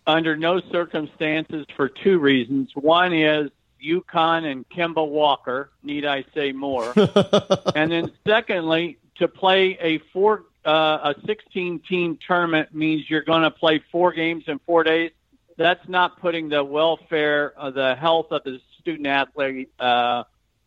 Under 0.07 0.37
no 0.37 0.61
circumstances, 0.73 1.67
for 1.77 1.91
two 1.91 2.19
reasons. 2.19 2.71
One 2.75 3.13
is 3.13 3.51
UConn 3.85 4.51
and 4.51 4.69
Kemba 4.69 5.07
Walker. 5.07 5.71
Need 5.83 6.05
I 6.05 6.25
say 6.35 6.53
more? 6.53 6.93
and 7.75 7.93
then 7.93 8.13
secondly, 8.27 8.99
to 9.17 9.29
play 9.29 9.79
a 9.81 9.99
four 10.13 10.45
uh, 10.65 11.15
a 11.17 11.27
16 11.27 11.81
team 11.89 12.19
tournament 12.27 12.75
means 12.75 13.09
you're 13.09 13.23
going 13.23 13.43
to 13.43 13.51
play 13.51 13.83
four 13.91 14.13
games 14.13 14.45
in 14.49 14.59
four 14.67 14.85
days. 14.85 15.13
That's 15.57 15.89
not 15.89 16.21
putting 16.21 16.51
the 16.51 16.63
welfare, 16.63 17.55
uh, 17.57 17.71
the 17.71 17.95
health 17.97 18.27
of 18.31 18.45
the 18.45 18.61
student 18.81 19.07
athlete 19.07 19.71
uh, 19.79 20.25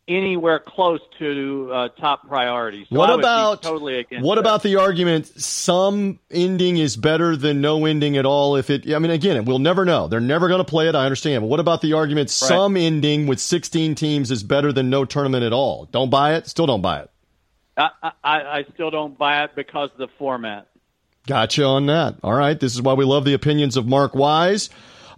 anywhere 0.08 0.58
close 0.58 1.00
to 1.18 1.70
uh, 1.72 1.88
top 2.00 2.26
priorities. 2.28 2.86
So 2.90 2.98
what 2.98 3.08
I 3.08 3.12
would 3.12 3.20
be 3.20 3.24
about 3.24 3.62
totally 3.62 3.98
against 4.00 4.24
what 4.24 4.34
that. 4.34 4.40
about 4.40 4.62
the 4.62 4.76
argument 4.76 5.26
some 5.26 6.18
ending 6.30 6.76
is 6.76 6.96
better 6.96 7.36
than 7.36 7.60
no 7.60 7.84
ending 7.86 8.16
at 8.16 8.26
all? 8.26 8.56
If 8.56 8.70
it, 8.70 8.90
I 8.92 8.98
mean, 8.98 9.10
again, 9.10 9.44
we'll 9.44 9.58
never 9.58 9.84
know. 9.84 10.08
They're 10.08 10.20
never 10.20 10.48
going 10.48 10.58
to 10.58 10.64
play 10.64 10.88
it. 10.88 10.94
I 10.94 11.04
understand. 11.04 11.42
But 11.42 11.48
what 11.48 11.60
about 11.60 11.82
the 11.82 11.92
argument 11.92 12.30
some 12.30 12.76
ending 12.76 13.26
with 13.26 13.40
16 13.40 13.94
teams 13.94 14.30
is 14.30 14.42
better 14.42 14.72
than 14.72 14.90
no 14.90 15.04
tournament 15.04 15.44
at 15.44 15.52
all? 15.52 15.86
Don't 15.86 16.10
buy 16.10 16.34
it. 16.34 16.46
Still 16.46 16.66
don't 16.66 16.82
buy 16.82 17.00
it. 17.00 17.10
I, 17.76 17.88
I, 18.02 18.12
I 18.24 18.64
still 18.74 18.90
don't 18.90 19.16
buy 19.16 19.44
it 19.44 19.54
because 19.54 19.90
of 19.92 19.98
the 19.98 20.08
format. 20.18 20.68
Gotcha 21.26 21.64
on 21.64 21.86
that. 21.86 22.16
All 22.22 22.34
right. 22.34 22.58
This 22.58 22.74
is 22.74 22.82
why 22.82 22.94
we 22.94 23.04
love 23.04 23.24
the 23.24 23.34
opinions 23.34 23.76
of 23.76 23.86
Mark 23.86 24.14
Wise. 24.14 24.68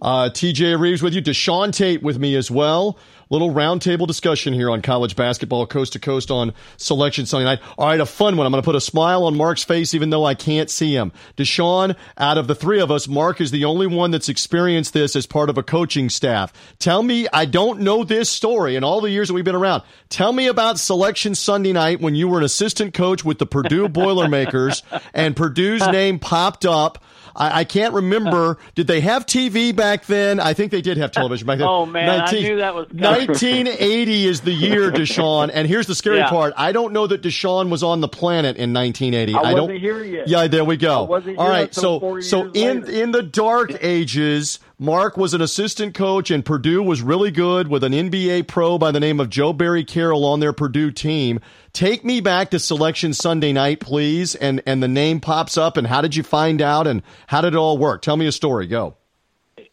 Uh, 0.03 0.29
TJ 0.29 0.79
Reeves 0.79 1.03
with 1.03 1.15
you. 1.15 1.23
Deshaun 1.23 1.73
Tate 1.73 2.03
with 2.03 2.19
me 2.19 2.37
as 2.37 2.51
well. 2.51 2.99
Little 3.35 3.51
roundtable 3.51 4.07
discussion 4.07 4.55
here 4.55 4.71
on 4.71 4.81
college 4.81 5.17
basketball, 5.17 5.67
coast 5.67 5.95
to 5.95 5.99
coast 5.99 6.31
on 6.31 6.55
Selection 6.77 7.27
Sunday 7.27 7.45
night. 7.45 7.59
All 7.77 7.89
right, 7.89 7.99
a 7.99 8.07
fun 8.07 8.37
one. 8.37 8.47
I'm 8.47 8.53
going 8.53 8.63
to 8.63 8.65
put 8.65 8.77
a 8.77 8.81
smile 8.81 9.25
on 9.25 9.37
Mark's 9.37 9.65
face, 9.65 9.93
even 9.93 10.11
though 10.11 10.25
I 10.25 10.35
can't 10.35 10.71
see 10.71 10.95
him. 10.95 11.11
Deshaun, 11.37 11.97
out 12.17 12.39
of 12.39 12.47
the 12.47 12.55
three 12.55 12.81
of 12.81 12.93
us, 12.93 13.09
Mark 13.09 13.41
is 13.41 13.51
the 13.51 13.65
only 13.65 13.89
one 13.89 14.13
that's 14.13 14.29
experienced 14.29 14.93
this 14.93 15.17
as 15.17 15.27
part 15.27 15.51
of 15.51 15.59
a 15.59 15.65
coaching 15.65 16.11
staff. 16.11 16.53
Tell 16.79 17.03
me, 17.03 17.27
I 17.33 17.45
don't 17.45 17.81
know 17.81 18.05
this 18.05 18.31
story 18.31 18.77
in 18.77 18.85
all 18.85 19.01
the 19.01 19.11
years 19.11 19.27
that 19.27 19.35
we've 19.35 19.45
been 19.45 19.57
around. 19.57 19.83
Tell 20.11 20.33
me 20.33 20.47
about 20.47 20.79
Selection 20.79 21.35
Sunday 21.35 21.73
night 21.73 22.01
when 22.01 22.15
you 22.15 22.29
were 22.29 22.39
an 22.39 22.45
assistant 22.45 22.95
coach 22.95 23.25
with 23.25 23.41
the 23.41 23.47
Purdue 23.47 23.89
Boilermakers 23.89 24.85
and 25.13 25.35
Purdue's 25.35 25.85
name 25.89 26.21
popped 26.21 26.65
up. 26.65 27.03
I, 27.37 27.61
I, 27.61 27.65
can't 27.65 27.95
remember. 27.95 28.59
Did 28.75 28.87
they 28.87 29.01
have 29.01 29.27
TV 29.27 29.75
back 29.75 30.07
then? 30.07 30.41
I 30.41 30.55
think 30.55 30.71
they 30.71 30.81
did 30.81 30.97
have 30.99 31.13
television 31.13 31.47
back 31.47 31.59
then. 31.59 31.69
Oh 31.69 31.87
man, 31.87 32.07
19, 32.07 32.45
I 32.45 32.49
knew 32.49 32.57
that 32.59 32.75
was. 32.75 32.87
1980 32.89 34.27
is 34.27 34.41
the 34.43 34.53
year, 34.53 34.91
Deshaun. 34.93 35.51
And 35.53 35.67
here's 35.67 35.87
the 35.87 35.95
scary 35.95 36.19
yeah. 36.19 36.29
part: 36.29 36.55
I 36.57 36.73
don't 36.73 36.93
know 36.93 37.07
that 37.07 37.23
Deshaun 37.23 37.71
was 37.71 37.83
on 37.83 38.01
the 38.01 38.09
planet 38.09 38.57
in 38.57 38.73
1980. 38.73 39.35
I, 39.35 39.51
I 39.51 39.55
don't. 39.55 39.75
here 39.77 40.03
yet. 40.03 40.29
Yeah, 40.29 40.47
there 40.47 40.65
we 40.65 40.77
go. 40.77 41.07
All 41.07 41.21
here 41.21 41.37
right, 41.37 41.75
so 41.75 42.21
so 42.21 42.51
in 42.53 42.83
later. 42.83 42.93
in 42.93 43.11
the 43.13 43.23
dark 43.23 43.73
ages. 43.83 44.59
Mark 44.79 45.17
was 45.17 45.35
an 45.35 45.41
assistant 45.41 45.95
coach, 45.95 46.33
and 46.33 46.45
Purdue 46.45 46.83
was 46.83 47.01
really 47.01 47.31
good 47.31 47.69
with 47.69 47.85
an 47.85 47.93
NBA 47.93 48.49
pro 48.49 48.77
by 48.77 48.91
the 48.91 48.99
name 48.99 49.21
of 49.21 49.31
Joe 49.31 49.53
Barry 49.53 49.85
Carroll 49.85 50.25
on 50.25 50.41
their 50.41 50.53
Purdue 50.53 50.91
team. 50.91 51.39
Take 51.73 52.05
me 52.05 52.21
back 52.21 52.51
to 52.51 52.59
Selection 52.59 53.13
Sunday 53.13 53.53
night, 53.53 53.79
please, 53.79 54.35
and 54.35 54.61
and 54.67 54.83
the 54.83 54.89
name 54.89 55.21
pops 55.21 55.57
up. 55.57 55.77
And 55.77 55.87
how 55.87 56.01
did 56.01 56.17
you 56.17 56.25
find 56.25 56.61
out? 56.61 56.89
And 56.89 57.03
how 57.29 57.41
did 57.41 57.55
it 57.55 57.57
all 57.57 57.79
work? 57.79 58.03
Tell 58.03 58.17
me 58.17 58.27
a 58.27 58.33
story. 58.33 58.67
Go. 58.67 58.97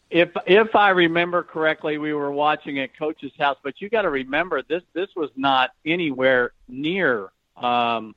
If 0.08 0.30
if 0.46 0.76
I 0.76 0.90
remember 0.90 1.42
correctly, 1.42 1.98
we 1.98 2.14
were 2.14 2.30
watching 2.30 2.78
at 2.78 2.96
Coach's 2.96 3.32
house. 3.36 3.56
But 3.64 3.80
you 3.80 3.90
got 3.90 4.02
to 4.02 4.10
remember 4.10 4.62
this 4.62 4.82
this 4.92 5.08
was 5.16 5.30
not 5.34 5.70
anywhere 5.84 6.52
near 6.68 7.32
um, 7.56 8.14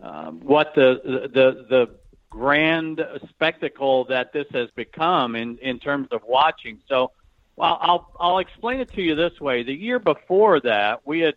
um, 0.00 0.40
what 0.40 0.74
the 0.74 1.28
the 1.34 1.66
the 1.68 2.05
grand 2.30 3.04
spectacle 3.28 4.04
that 4.06 4.32
this 4.32 4.46
has 4.52 4.70
become 4.76 5.36
in 5.36 5.58
in 5.58 5.78
terms 5.78 6.08
of 6.10 6.22
watching. 6.26 6.80
So, 6.88 7.12
well, 7.56 7.78
I'll 7.80 8.12
I'll 8.18 8.38
explain 8.38 8.80
it 8.80 8.92
to 8.94 9.02
you 9.02 9.14
this 9.14 9.40
way. 9.40 9.62
The 9.62 9.74
year 9.74 9.98
before 9.98 10.60
that, 10.60 11.06
we 11.06 11.20
had 11.20 11.34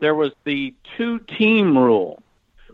there 0.00 0.14
was 0.14 0.32
the 0.44 0.74
two 0.96 1.18
team 1.20 1.76
rule, 1.76 2.22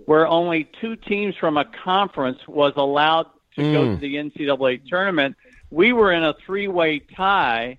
where 0.07 0.27
only 0.27 0.69
two 0.81 0.97
teams 0.97 1.37
from 1.37 1.57
a 1.57 1.65
conference 1.65 2.41
was 2.49 2.73
allowed 2.77 3.27
to 3.57 3.63
mm. 3.63 3.73
go 3.73 3.95
to 3.95 3.97
the 3.97 4.15
NCAA 4.17 4.89
tournament. 4.89 5.37
We 5.71 5.93
were 5.93 6.13
in 6.13 6.25
a 6.25 6.35
three 6.45 6.69
way 6.69 6.99
tie 6.99 7.79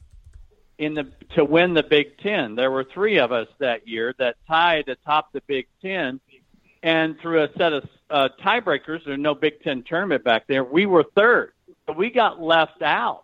in 0.77 0.93
the 0.93 1.11
to 1.35 1.45
win 1.45 1.73
the 1.73 1.83
Big 1.83 2.17
Ten. 2.17 2.55
There 2.55 2.71
were 2.71 2.83
three 2.83 3.17
of 3.17 3.31
us 3.31 3.47
that 3.59 3.87
year 3.87 4.13
that 4.19 4.35
tied 4.47 4.89
atop 4.89 5.31
the 5.33 5.41
Big 5.47 5.67
Ten, 5.81 6.19
and 6.81 7.19
through 7.19 7.43
a 7.43 7.49
set 7.57 7.73
of 7.73 7.87
uh, 8.13 8.29
tiebreakers, 8.39 9.03
there's 9.05 9.19
no 9.19 9.33
Big 9.33 9.61
Ten 9.63 9.83
tournament 9.83 10.23
back 10.23 10.45
there. 10.47 10.63
We 10.63 10.85
were 10.85 11.03
third, 11.15 11.53
so 11.87 11.93
we 11.93 12.11
got 12.11 12.39
left 12.39 12.81
out. 12.81 13.23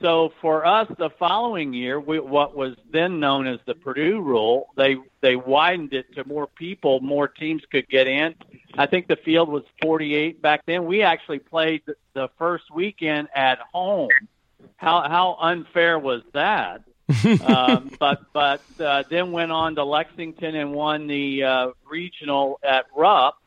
So 0.00 0.32
for 0.40 0.64
us, 0.64 0.86
the 0.98 1.10
following 1.10 1.74
year, 1.74 1.98
we, 1.98 2.20
what 2.20 2.56
was 2.56 2.76
then 2.92 3.18
known 3.18 3.48
as 3.48 3.58
the 3.66 3.74
Purdue 3.74 4.20
rule, 4.20 4.68
they 4.76 4.96
they 5.20 5.34
widened 5.34 5.92
it 5.92 6.14
to 6.14 6.24
more 6.24 6.46
people, 6.46 7.00
more 7.00 7.26
teams 7.26 7.62
could 7.70 7.88
get 7.88 8.06
in. 8.06 8.36
I 8.78 8.86
think 8.86 9.08
the 9.08 9.16
field 9.16 9.48
was 9.48 9.64
48 9.82 10.40
back 10.40 10.62
then. 10.66 10.86
We 10.86 11.02
actually 11.02 11.40
played 11.40 11.82
the 12.14 12.28
first 12.38 12.70
weekend 12.72 13.28
at 13.34 13.58
home. 13.72 14.10
How 14.76 15.02
how 15.08 15.36
unfair 15.40 15.98
was 15.98 16.22
that? 16.32 16.82
um, 17.44 17.90
but 17.98 18.22
but 18.32 18.62
uh, 18.78 19.02
then 19.10 19.32
went 19.32 19.50
on 19.50 19.74
to 19.74 19.84
Lexington 19.84 20.54
and 20.54 20.72
won 20.72 21.08
the 21.08 21.42
uh, 21.42 21.70
regional 21.90 22.60
at 22.62 22.86
Rupp, 22.96 23.40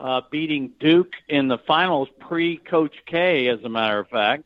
uh, 0.00 0.22
beating 0.30 0.72
Duke 0.78 1.12
in 1.28 1.48
the 1.48 1.58
finals 1.58 2.08
pre 2.20 2.58
Coach 2.58 2.94
K, 3.06 3.48
as 3.48 3.62
a 3.64 3.68
matter 3.68 3.98
of 3.98 4.08
fact. 4.08 4.44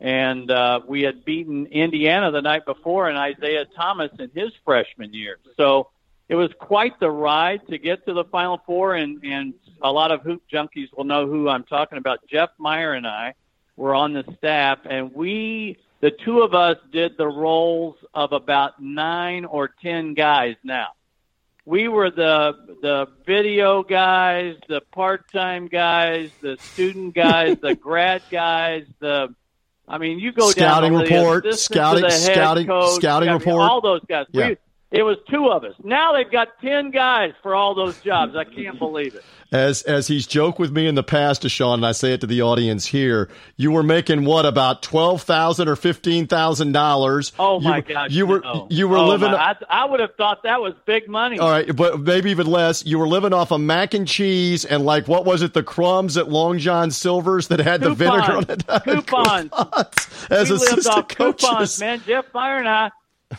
And 0.00 0.50
uh, 0.50 0.80
we 0.86 1.02
had 1.02 1.24
beaten 1.24 1.66
Indiana 1.66 2.30
the 2.30 2.40
night 2.40 2.64
before 2.64 3.08
and 3.08 3.18
Isiah 3.18 3.66
Thomas 3.76 4.10
in 4.18 4.30
his 4.34 4.50
freshman 4.64 5.12
year. 5.12 5.38
So 5.56 5.88
it 6.28 6.36
was 6.36 6.50
quite 6.58 6.98
the 7.00 7.10
ride 7.10 7.66
to 7.68 7.76
get 7.76 8.06
to 8.06 8.14
the 8.14 8.24
Final 8.24 8.62
Four. 8.64 8.94
And, 8.94 9.22
and 9.24 9.52
a 9.82 9.92
lot 9.92 10.10
of 10.10 10.22
hoop 10.22 10.42
junkies 10.50 10.88
will 10.96 11.04
know 11.04 11.26
who 11.26 11.48
I'm 11.48 11.64
talking 11.64 11.98
about. 11.98 12.20
Jeff 12.30 12.50
Meyer 12.58 12.94
and 12.94 13.06
I 13.06 13.34
were 13.76 13.94
on 13.94 14.12
the 14.12 14.24
staff, 14.36 14.78
and 14.88 15.14
we, 15.14 15.78
the 16.00 16.10
two 16.10 16.40
of 16.42 16.54
us, 16.54 16.76
did 16.92 17.16
the 17.16 17.26
roles 17.26 17.96
of 18.12 18.32
about 18.32 18.82
nine 18.82 19.46
or 19.46 19.70
ten 19.82 20.12
guys 20.12 20.56
now 20.62 20.88
we 21.64 21.88
were 21.88 22.10
the 22.10 22.54
the 22.82 23.08
video 23.26 23.82
guys, 23.82 24.56
the 24.68 24.80
part 24.92 25.30
time 25.32 25.68
guys, 25.68 26.30
the 26.40 26.56
student 26.58 27.14
guys, 27.14 27.58
the 27.60 27.74
grad 27.80 28.22
guys, 28.30 28.86
the 28.98 29.34
I 29.88 29.98
mean, 29.98 30.20
you 30.20 30.32
go 30.32 30.50
scouting 30.50 30.92
down 30.92 31.02
report, 31.02 31.52
scouting, 31.54 32.04
the 32.04 32.10
scouting, 32.10 32.66
coach, 32.66 32.96
scouting 32.96 33.28
I 33.28 33.32
mean, 33.32 33.40
report, 33.40 33.70
all 33.70 33.80
those 33.80 34.04
guys. 34.08 34.26
Yeah. 34.30 34.48
We 34.48 34.56
It 34.90 35.04
was 35.04 35.18
two 35.30 35.48
of 35.48 35.62
us. 35.62 35.74
Now 35.84 36.12
they've 36.14 36.30
got 36.30 36.60
ten 36.60 36.90
guys 36.90 37.32
for 37.42 37.54
all 37.54 37.76
those 37.76 38.00
jobs. 38.00 38.34
I 38.34 38.42
can't 38.42 38.76
believe 38.76 39.14
it. 39.14 39.22
As 39.52 39.82
as 39.82 40.08
he's 40.08 40.26
joked 40.26 40.58
with 40.58 40.72
me 40.72 40.88
in 40.88 40.96
the 40.96 41.04
past, 41.04 41.42
Deshaun, 41.42 41.74
and 41.74 41.86
I 41.86 41.92
say 41.92 42.12
it 42.12 42.20
to 42.22 42.26
the 42.26 42.42
audience 42.42 42.86
here, 42.86 43.28
you 43.56 43.70
were 43.70 43.84
making 43.84 44.24
what 44.24 44.46
about 44.46 44.82
twelve 44.82 45.22
thousand 45.22 45.68
or 45.68 45.76
fifteen 45.76 46.26
thousand 46.26 46.72
dollars? 46.72 47.32
Oh 47.38 47.60
my 47.60 47.76
you, 47.76 47.82
gosh! 47.82 48.10
You 48.10 48.26
were 48.26 48.40
no. 48.40 48.66
you 48.68 48.88
were 48.88 48.96
oh 48.96 49.06
living. 49.06 49.30
My, 49.30 49.38
I, 49.38 49.82
I 49.82 49.84
would 49.84 50.00
have 50.00 50.14
thought 50.16 50.42
that 50.42 50.60
was 50.60 50.74
big 50.86 51.08
money. 51.08 51.38
All 51.38 51.50
right, 51.50 51.74
but 51.74 52.00
maybe 52.00 52.32
even 52.32 52.48
less. 52.48 52.84
You 52.84 52.98
were 52.98 53.08
living 53.08 53.32
off 53.32 53.52
of 53.52 53.60
mac 53.60 53.94
and 53.94 54.08
cheese 54.08 54.64
and 54.64 54.84
like 54.84 55.06
what 55.06 55.24
was 55.24 55.42
it? 55.42 55.54
The 55.54 55.62
crumbs 55.62 56.16
at 56.16 56.28
Long 56.28 56.58
John 56.58 56.90
Silver's 56.90 57.46
that 57.48 57.60
had 57.60 57.80
coupons. 57.80 57.98
the 57.98 58.04
vinegar 58.04 58.36
on 58.36 58.46
it. 58.48 58.66
Coupons. 58.84 59.50
coupons. 59.50 60.26
As 60.30 60.50
we 60.50 60.56
lived 60.56 60.86
off 60.88 61.08
coaches. 61.08 61.48
coupons, 61.48 61.80
man. 61.80 62.02
Jeff 62.06 62.26
Meyer 62.34 62.58
and 62.58 62.68
I 62.68 62.90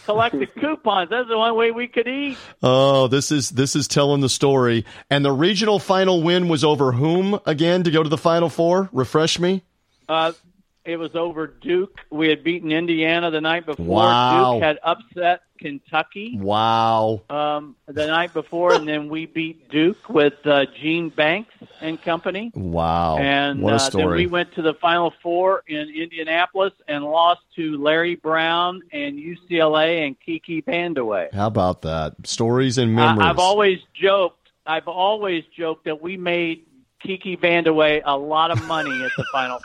collected 0.05 0.53
coupons. 0.59 1.09
That's 1.09 1.27
the 1.27 1.35
only 1.35 1.51
way 1.51 1.71
we 1.71 1.87
could 1.87 2.07
eat. 2.07 2.37
Oh, 2.61 3.07
this 3.07 3.31
is 3.31 3.49
this 3.51 3.75
is 3.75 3.87
telling 3.87 4.21
the 4.21 4.29
story. 4.29 4.85
And 5.09 5.23
the 5.23 5.31
regional 5.31 5.79
final 5.79 6.21
win 6.21 6.47
was 6.47 6.63
over 6.63 6.91
whom 6.91 7.39
again 7.45 7.83
to 7.83 7.91
go 7.91 8.03
to 8.03 8.09
the 8.09 8.17
final 8.17 8.49
four? 8.49 8.89
Refresh 8.91 9.39
me. 9.39 9.63
Uh, 10.09 10.33
it 10.85 10.97
was 10.97 11.15
over 11.15 11.47
Duke. 11.47 11.99
We 12.09 12.29
had 12.29 12.43
beaten 12.43 12.71
Indiana 12.71 13.31
the 13.31 13.41
night 13.41 13.65
before. 13.65 13.85
Wow. 13.85 14.53
Duke 14.53 14.63
had 14.63 14.79
upset 14.83 15.41
Kentucky 15.59 16.37
Wow. 16.39 17.21
um, 17.29 17.75
the 17.85 18.07
night 18.07 18.33
before, 18.33 18.73
and 18.73 18.87
then 18.87 19.09
we 19.09 19.27
beat 19.27 19.69
Duke 19.69 20.09
with 20.09 20.33
uh, 20.45 20.65
Gene 20.81 21.09
Banks 21.09 21.53
and 21.81 22.01
company. 22.01 22.51
Wow. 22.55 23.17
And 23.19 23.61
what 23.61 23.73
a 23.73 23.75
uh, 23.75 23.89
then 23.91 24.09
we 24.09 24.25
went 24.25 24.55
to 24.55 24.63
the 24.63 24.73
Final 24.73 25.13
Four 25.21 25.63
in 25.67 25.89
Indianapolis 25.89 26.73
and 26.87 27.03
lost 27.03 27.41
to 27.57 27.77
Larry 27.77 28.15
Brown 28.15 28.81
and 28.91 29.19
UCLA 29.19 30.05
and 30.07 30.19
Kiki 30.19 30.63
Vandeweghe. 30.63 31.33
How 31.33 31.47
about 31.47 31.83
that? 31.83 32.15
Stories 32.25 32.77
and 32.79 32.99
I, 32.99 33.05
memories. 33.13 33.27
I've 33.29 33.39
always 33.39 33.79
joked. 33.93 34.37
I've 34.65 34.87
always 34.87 35.43
joked 35.55 35.85
that 35.85 36.01
we 36.01 36.17
made 36.17 36.65
Kiki 37.03 37.35
Vandeweghe 37.37 38.01
a 38.05 38.17
lot 38.17 38.51
of 38.51 38.63
money 38.67 38.91
at 39.03 39.11
the 39.17 39.25
Final 39.31 39.59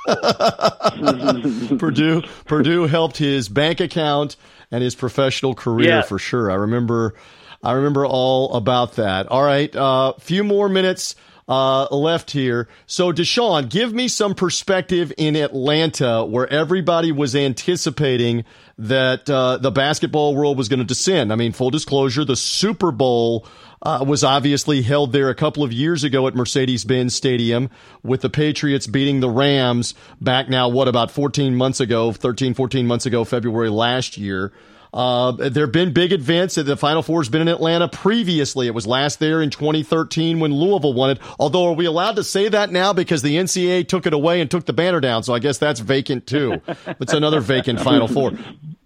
Four. 1.71 1.79
Purdue 1.79 2.23
Purdue 2.47 2.87
helped 2.87 3.17
his 3.19 3.49
bank 3.49 3.81
account 3.81 4.37
and 4.71 4.83
his 4.83 4.95
professional 4.95 5.55
career 5.55 5.87
Yes. 5.89 6.09
for 6.09 6.19
sure. 6.19 6.51
I 6.51 6.55
remember 6.55 7.15
I 7.63 7.73
remember 7.73 8.07
all 8.07 8.55
about 8.55 8.97
that. 8.97 9.29
All 9.29 9.43
right, 9.43 9.75
a 9.75 9.83
uh, 9.83 10.13
few 10.19 10.45
more 10.45 10.69
minutes 10.69 11.17
uh, 11.49 11.87
left 11.95 12.31
here. 12.31 12.69
So 12.87 13.13
Deshaun, 13.13 13.69
give 13.69 13.93
me 13.93 14.09
some 14.09 14.35
perspective 14.35 15.13
in 15.17 15.37
Atlanta 15.37 16.25
where 16.25 16.47
everybody 16.49 17.13
was 17.13 17.37
anticipating 17.37 18.45
that 18.79 19.29
uh, 19.31 19.59
the 19.59 19.71
basketball 19.71 20.35
world 20.35 20.59
was 20.59 20.69
going 20.69 20.81
to 20.81 20.85
descend. 20.85 21.33
I 21.33 21.37
mean, 21.37 21.53
full 21.53 21.71
disclosure, 21.71 22.25
the 22.25 22.37
Super 22.37 22.91
Bowl 22.91 23.47
uh, 23.87 24.03
was 24.03 24.25
obviously 24.25 24.83
held 24.83 25.13
there 25.13 25.31
a 25.31 25.35
couple 25.35 25.63
of 25.63 25.73
years 25.73 26.03
ago 26.03 26.27
at 26.27 26.35
Mercedes-Benz 26.35 27.15
Stadium 27.15 27.71
with 28.03 28.21
the 28.21 28.29
Patriots 28.29 28.89
beating 28.89 29.21
the 29.21 29.31
Rams 29.31 29.95
back 30.21 30.49
now, 30.49 30.69
what, 30.69 30.89
about 30.89 31.13
14 31.13 31.55
months 31.55 31.79
ago, 31.79 32.11
13, 32.11 32.55
14 32.55 32.85
months 32.85 33.07
ago, 33.07 33.23
February 33.25 33.71
last 33.71 34.17
year. 34.17 34.53
Uh, 34.97 35.33
there 35.33 35.67
have 35.67 35.73
been 35.73 35.93
big 35.93 36.11
events. 36.11 36.55
The 36.55 36.75
Final 36.75 37.03
Four 37.03 37.21
has 37.21 37.29
been 37.29 37.43
in 37.43 37.49
Atlanta 37.49 37.87
previously. 37.87 38.67
It 38.67 38.71
was 38.71 38.87
last 38.87 39.21
there 39.21 39.43
in 39.43 39.51
2013 39.51 40.41
when 40.41 40.55
Louisville 40.55 40.95
won 40.95 41.11
it. 41.11 41.19
Although, 41.39 41.67
are 41.67 41.75
we 41.75 41.85
allowed 41.85 42.17
to 42.17 42.25
say 42.25 42.49
that 42.49 42.73
now 42.73 42.95
because 42.95 43.21
the 43.21 43.37
NCAA 43.37 43.87
took 43.87 44.07
it 44.07 44.15
away 44.15 44.41
and 44.41 44.51
took 44.51 44.65
the 44.65 44.73
banner 44.73 45.01
down? 45.01 45.23
So 45.23 45.35
I 45.35 45.39
guess 45.39 45.59
that's 45.59 45.81
vacant 45.81 46.27
too. 46.27 46.63
it's 46.99 47.13
another 47.13 47.41
vacant 47.41 47.79
Final 47.83 48.09
Four. 48.09 48.33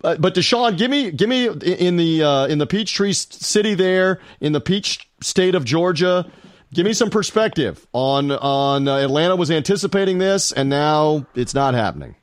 Uh, 0.03 0.17
but 0.17 0.35
Deshaun, 0.35 0.77
give 0.77 0.91
me, 0.91 1.13
give 1.13 1.29
me 1.29 1.47
in 1.47 1.97
the 1.97 2.25
uh, 2.25 2.47
in 2.49 2.59
the 2.59 2.67
Peachtree 2.67 3.13
City 3.13 3.75
there 3.75 4.19
in 4.41 4.53
the 4.53 4.61
Peach 4.61 5.09
State 5.21 5.55
of 5.55 5.65
Georgia. 5.65 6.29
Give 6.75 6.87
me 6.87 6.93
some 6.93 7.11
perspective 7.11 7.87
on 7.93 8.33
on 8.33 8.89
uh, 8.89 8.97
Atlanta 8.97 9.37
was 9.37 9.53
anticipating 9.53 10.19
this 10.19 10.51
and 10.51 10.69
now 10.69 11.27
it's 11.37 11.55
not 11.55 11.75
happening. 11.75 12.17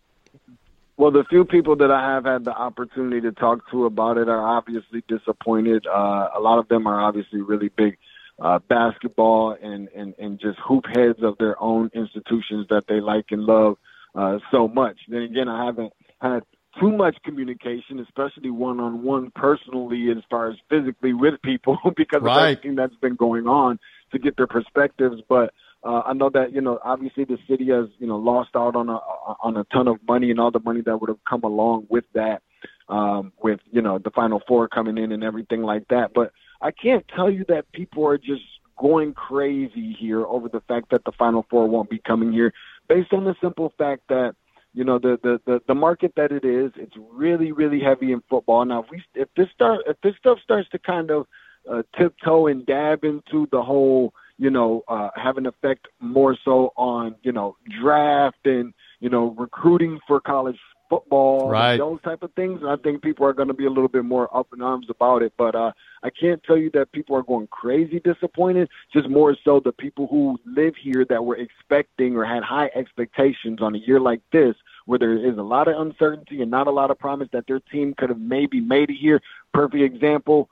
Well, 0.97 1.11
the 1.11 1.23
few 1.29 1.45
people 1.45 1.75
that 1.77 1.91
I 1.91 2.01
have 2.15 2.25
had 2.25 2.43
the 2.43 2.51
opportunity 2.51 3.21
to 3.21 3.31
talk 3.31 3.69
to 3.69 3.85
about 3.85 4.17
it 4.17 4.27
are 4.27 4.43
obviously 4.43 5.03
disappointed. 5.07 5.85
Uh, 5.85 6.29
a 6.35 6.39
lot 6.39 6.57
of 6.57 6.67
them 6.69 6.87
are 6.87 6.99
obviously 6.99 7.41
really 7.41 7.69
big 7.69 7.97
uh, 8.39 8.59
basketball 8.67 9.55
and, 9.61 9.89
and, 9.95 10.15
and 10.17 10.39
just 10.39 10.57
hoop 10.59 10.85
heads 10.95 11.19
of 11.21 11.37
their 11.37 11.61
own 11.61 11.91
institutions 11.93 12.65
that 12.69 12.85
they 12.87 12.99
like 12.99 13.25
and 13.29 13.43
love 13.43 13.77
uh, 14.15 14.39
so 14.51 14.67
much. 14.67 14.97
Then 15.07 15.21
again, 15.21 15.47
I 15.47 15.65
haven't 15.65 15.93
had 16.19 16.41
too 16.79 16.91
much 16.91 17.15
communication, 17.23 17.99
especially 17.99 18.49
one 18.49 18.79
on 18.79 19.03
one 19.03 19.31
personally, 19.35 20.09
as 20.11 20.23
far 20.29 20.49
as 20.49 20.57
physically 20.69 21.13
with 21.13 21.35
people, 21.43 21.77
because 21.95 22.21
Right. 22.23 22.37
of 22.37 22.57
everything 22.57 22.75
that's 22.75 22.95
been 22.95 23.15
going 23.15 23.47
on 23.47 23.79
to 24.11 24.19
get 24.19 24.35
their 24.35 24.47
perspectives. 24.47 25.21
But 25.29 25.53
uh, 25.87 26.01
I 26.05 26.13
know 26.13 26.29
that 26.29 26.53
you 26.53 26.59
know 26.59 26.79
obviously 26.83 27.23
the 27.23 27.37
city 27.49 27.67
has 27.69 27.85
you 27.97 28.07
know 28.07 28.17
lost 28.17 28.49
out 28.55 28.75
on 28.75 28.89
a 28.89 28.97
on 29.41 29.55
a 29.55 29.63
ton 29.65 29.87
of 29.87 29.97
money 30.05 30.31
and 30.31 30.39
all 30.39 30.51
the 30.51 30.59
money 30.59 30.81
that 30.81 30.99
would 30.99 31.07
have 31.07 31.23
come 31.27 31.43
along 31.43 31.87
with 31.89 32.03
that, 32.13 32.41
um, 32.89 33.31
with 33.41 33.61
you 33.71 33.81
know 33.81 33.97
the 33.97 34.11
Final 34.11 34.41
Four 34.47 34.67
coming 34.67 34.97
in 34.97 35.13
and 35.13 35.23
everything 35.23 35.61
like 35.61 35.87
that. 35.87 36.11
But 36.13 36.33
I 36.61 36.71
can't 36.71 37.05
tell 37.15 37.31
you 37.31 37.45
that 37.47 37.71
people 37.71 38.05
are 38.05 38.17
just 38.17 38.43
going 38.77 39.13
crazy 39.13 39.95
here 39.97 40.25
over 40.25 40.49
the 40.49 40.61
fact 40.67 40.89
that 40.91 41.05
the 41.05 41.13
Final 41.13 41.45
Four 41.49 41.67
won't 41.67 41.89
be 41.89 42.01
coming 42.05 42.33
here, 42.33 42.53
based 42.89 43.13
on 43.13 43.23
the 43.23 43.35
simple 43.41 43.71
fact 43.77 44.01
that 44.09 44.35
you 44.73 44.83
know 44.83 44.99
the 44.99 45.17
the 45.23 45.39
the, 45.45 45.61
the 45.69 45.75
market 45.75 46.11
that 46.17 46.33
it 46.33 46.43
is. 46.43 46.71
It's 46.75 46.95
really 47.13 47.53
really 47.53 47.79
heavy 47.79 48.11
in 48.11 48.21
football. 48.29 48.65
Now 48.65 48.83
if 48.83 48.89
we 48.91 49.01
if 49.15 49.29
this 49.37 49.47
start 49.53 49.81
if 49.87 49.95
this 50.01 50.15
stuff 50.19 50.39
starts 50.43 50.67
to 50.71 50.79
kind 50.79 51.11
of 51.11 51.27
uh, 51.71 51.83
tiptoe 51.97 52.47
and 52.47 52.65
dab 52.65 53.05
into 53.05 53.47
the 53.53 53.61
whole 53.61 54.13
you 54.37 54.49
know 54.49 54.83
uh, 54.87 55.09
have 55.15 55.37
an 55.37 55.45
effect 55.45 55.87
more 55.99 56.37
so 56.45 56.71
on 56.77 57.15
you 57.23 57.31
know 57.31 57.55
draft 57.81 58.45
and 58.45 58.73
you 58.99 59.09
know 59.09 59.35
recruiting 59.37 59.99
for 60.07 60.19
college 60.19 60.57
football 60.89 61.49
Right. 61.49 61.73
and 61.73 61.81
those 61.81 62.01
type 62.01 62.23
of 62.23 62.31
things. 62.33 62.61
I 62.65 62.75
think 62.77 63.01
people 63.01 63.25
are 63.25 63.33
going 63.33 63.49
to 63.49 63.53
be 63.53 63.65
a 63.65 63.69
little 63.69 63.89
bit 63.89 64.05
more 64.05 64.35
up 64.35 64.47
in 64.53 64.61
arms 64.61 64.87
about 64.89 65.21
it. 65.21 65.33
But 65.37 65.55
uh, 65.55 65.71
I 66.03 66.09
can't 66.09 66.41
tell 66.43 66.57
you 66.57 66.69
that 66.75 66.91
people 66.91 67.15
are 67.15 67.23
going 67.23 67.47
crazy 67.47 67.99
disappointed. 67.99 68.69
Just 68.93 69.09
more 69.09 69.35
so 69.43 69.59
the 69.59 69.71
people 69.73 70.07
who 70.07 70.37
live 70.45 70.75
here 70.81 71.05
that 71.09 71.25
were 71.25 71.35
expecting 71.35 72.15
or 72.15 72.23
had 72.25 72.43
high 72.43 72.69
expectations 72.75 73.61
on 73.61 73.75
a 73.75 73.79
year 73.79 73.99
like 73.99 74.21
this, 74.31 74.55
where 74.85 74.99
there 74.99 75.17
is 75.17 75.37
a 75.37 75.41
lot 75.43 75.67
of 75.67 75.79
uncertainty 75.79 76.41
and 76.41 76.49
not 76.51 76.67
a 76.67 76.71
lot 76.71 76.89
of 76.91 76.97
promise 76.97 77.27
that 77.33 77.47
their 77.47 77.59
team 77.59 77.93
could 77.97 78.09
have 78.09 78.19
maybe 78.19 78.59
made 78.61 78.89
it 78.89 78.95
here. 78.97 79.21
Perfect 79.53 79.83
example. 79.83 80.49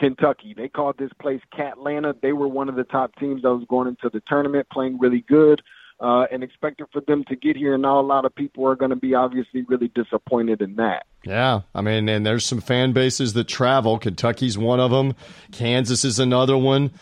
Kentucky. 0.00 0.54
They 0.56 0.68
called 0.68 0.96
this 0.98 1.10
place 1.20 1.42
Catlanta. 1.54 2.16
They 2.20 2.32
were 2.32 2.48
one 2.48 2.68
of 2.68 2.74
the 2.74 2.84
top 2.84 3.14
teams 3.16 3.42
that 3.42 3.50
was 3.50 3.66
going 3.68 3.86
into 3.86 4.08
the 4.10 4.22
tournament, 4.26 4.66
playing 4.72 4.98
really 4.98 5.22
good, 5.28 5.60
uh, 6.00 6.24
and 6.32 6.42
expected 6.42 6.86
for 6.90 7.02
them 7.02 7.22
to 7.28 7.36
get 7.36 7.54
here. 7.56 7.74
And 7.74 7.82
now 7.82 8.00
a 8.00 8.02
lot 8.02 8.24
of 8.24 8.34
people 8.34 8.66
are 8.66 8.74
going 8.74 8.90
to 8.90 8.96
be 8.96 9.14
obviously 9.14 9.62
really 9.68 9.88
disappointed 9.94 10.62
in 10.62 10.76
that. 10.76 11.04
Yeah, 11.24 11.60
I 11.74 11.82
mean, 11.82 12.08
and 12.08 12.24
there's 12.24 12.46
some 12.46 12.62
fan 12.62 12.92
bases 12.92 13.34
that 13.34 13.46
travel. 13.46 13.98
Kentucky's 13.98 14.56
one 14.56 14.80
of 14.80 14.90
them. 14.90 15.14
Kansas 15.52 16.04
is 16.04 16.18
another 16.18 16.56
one. 16.56 16.92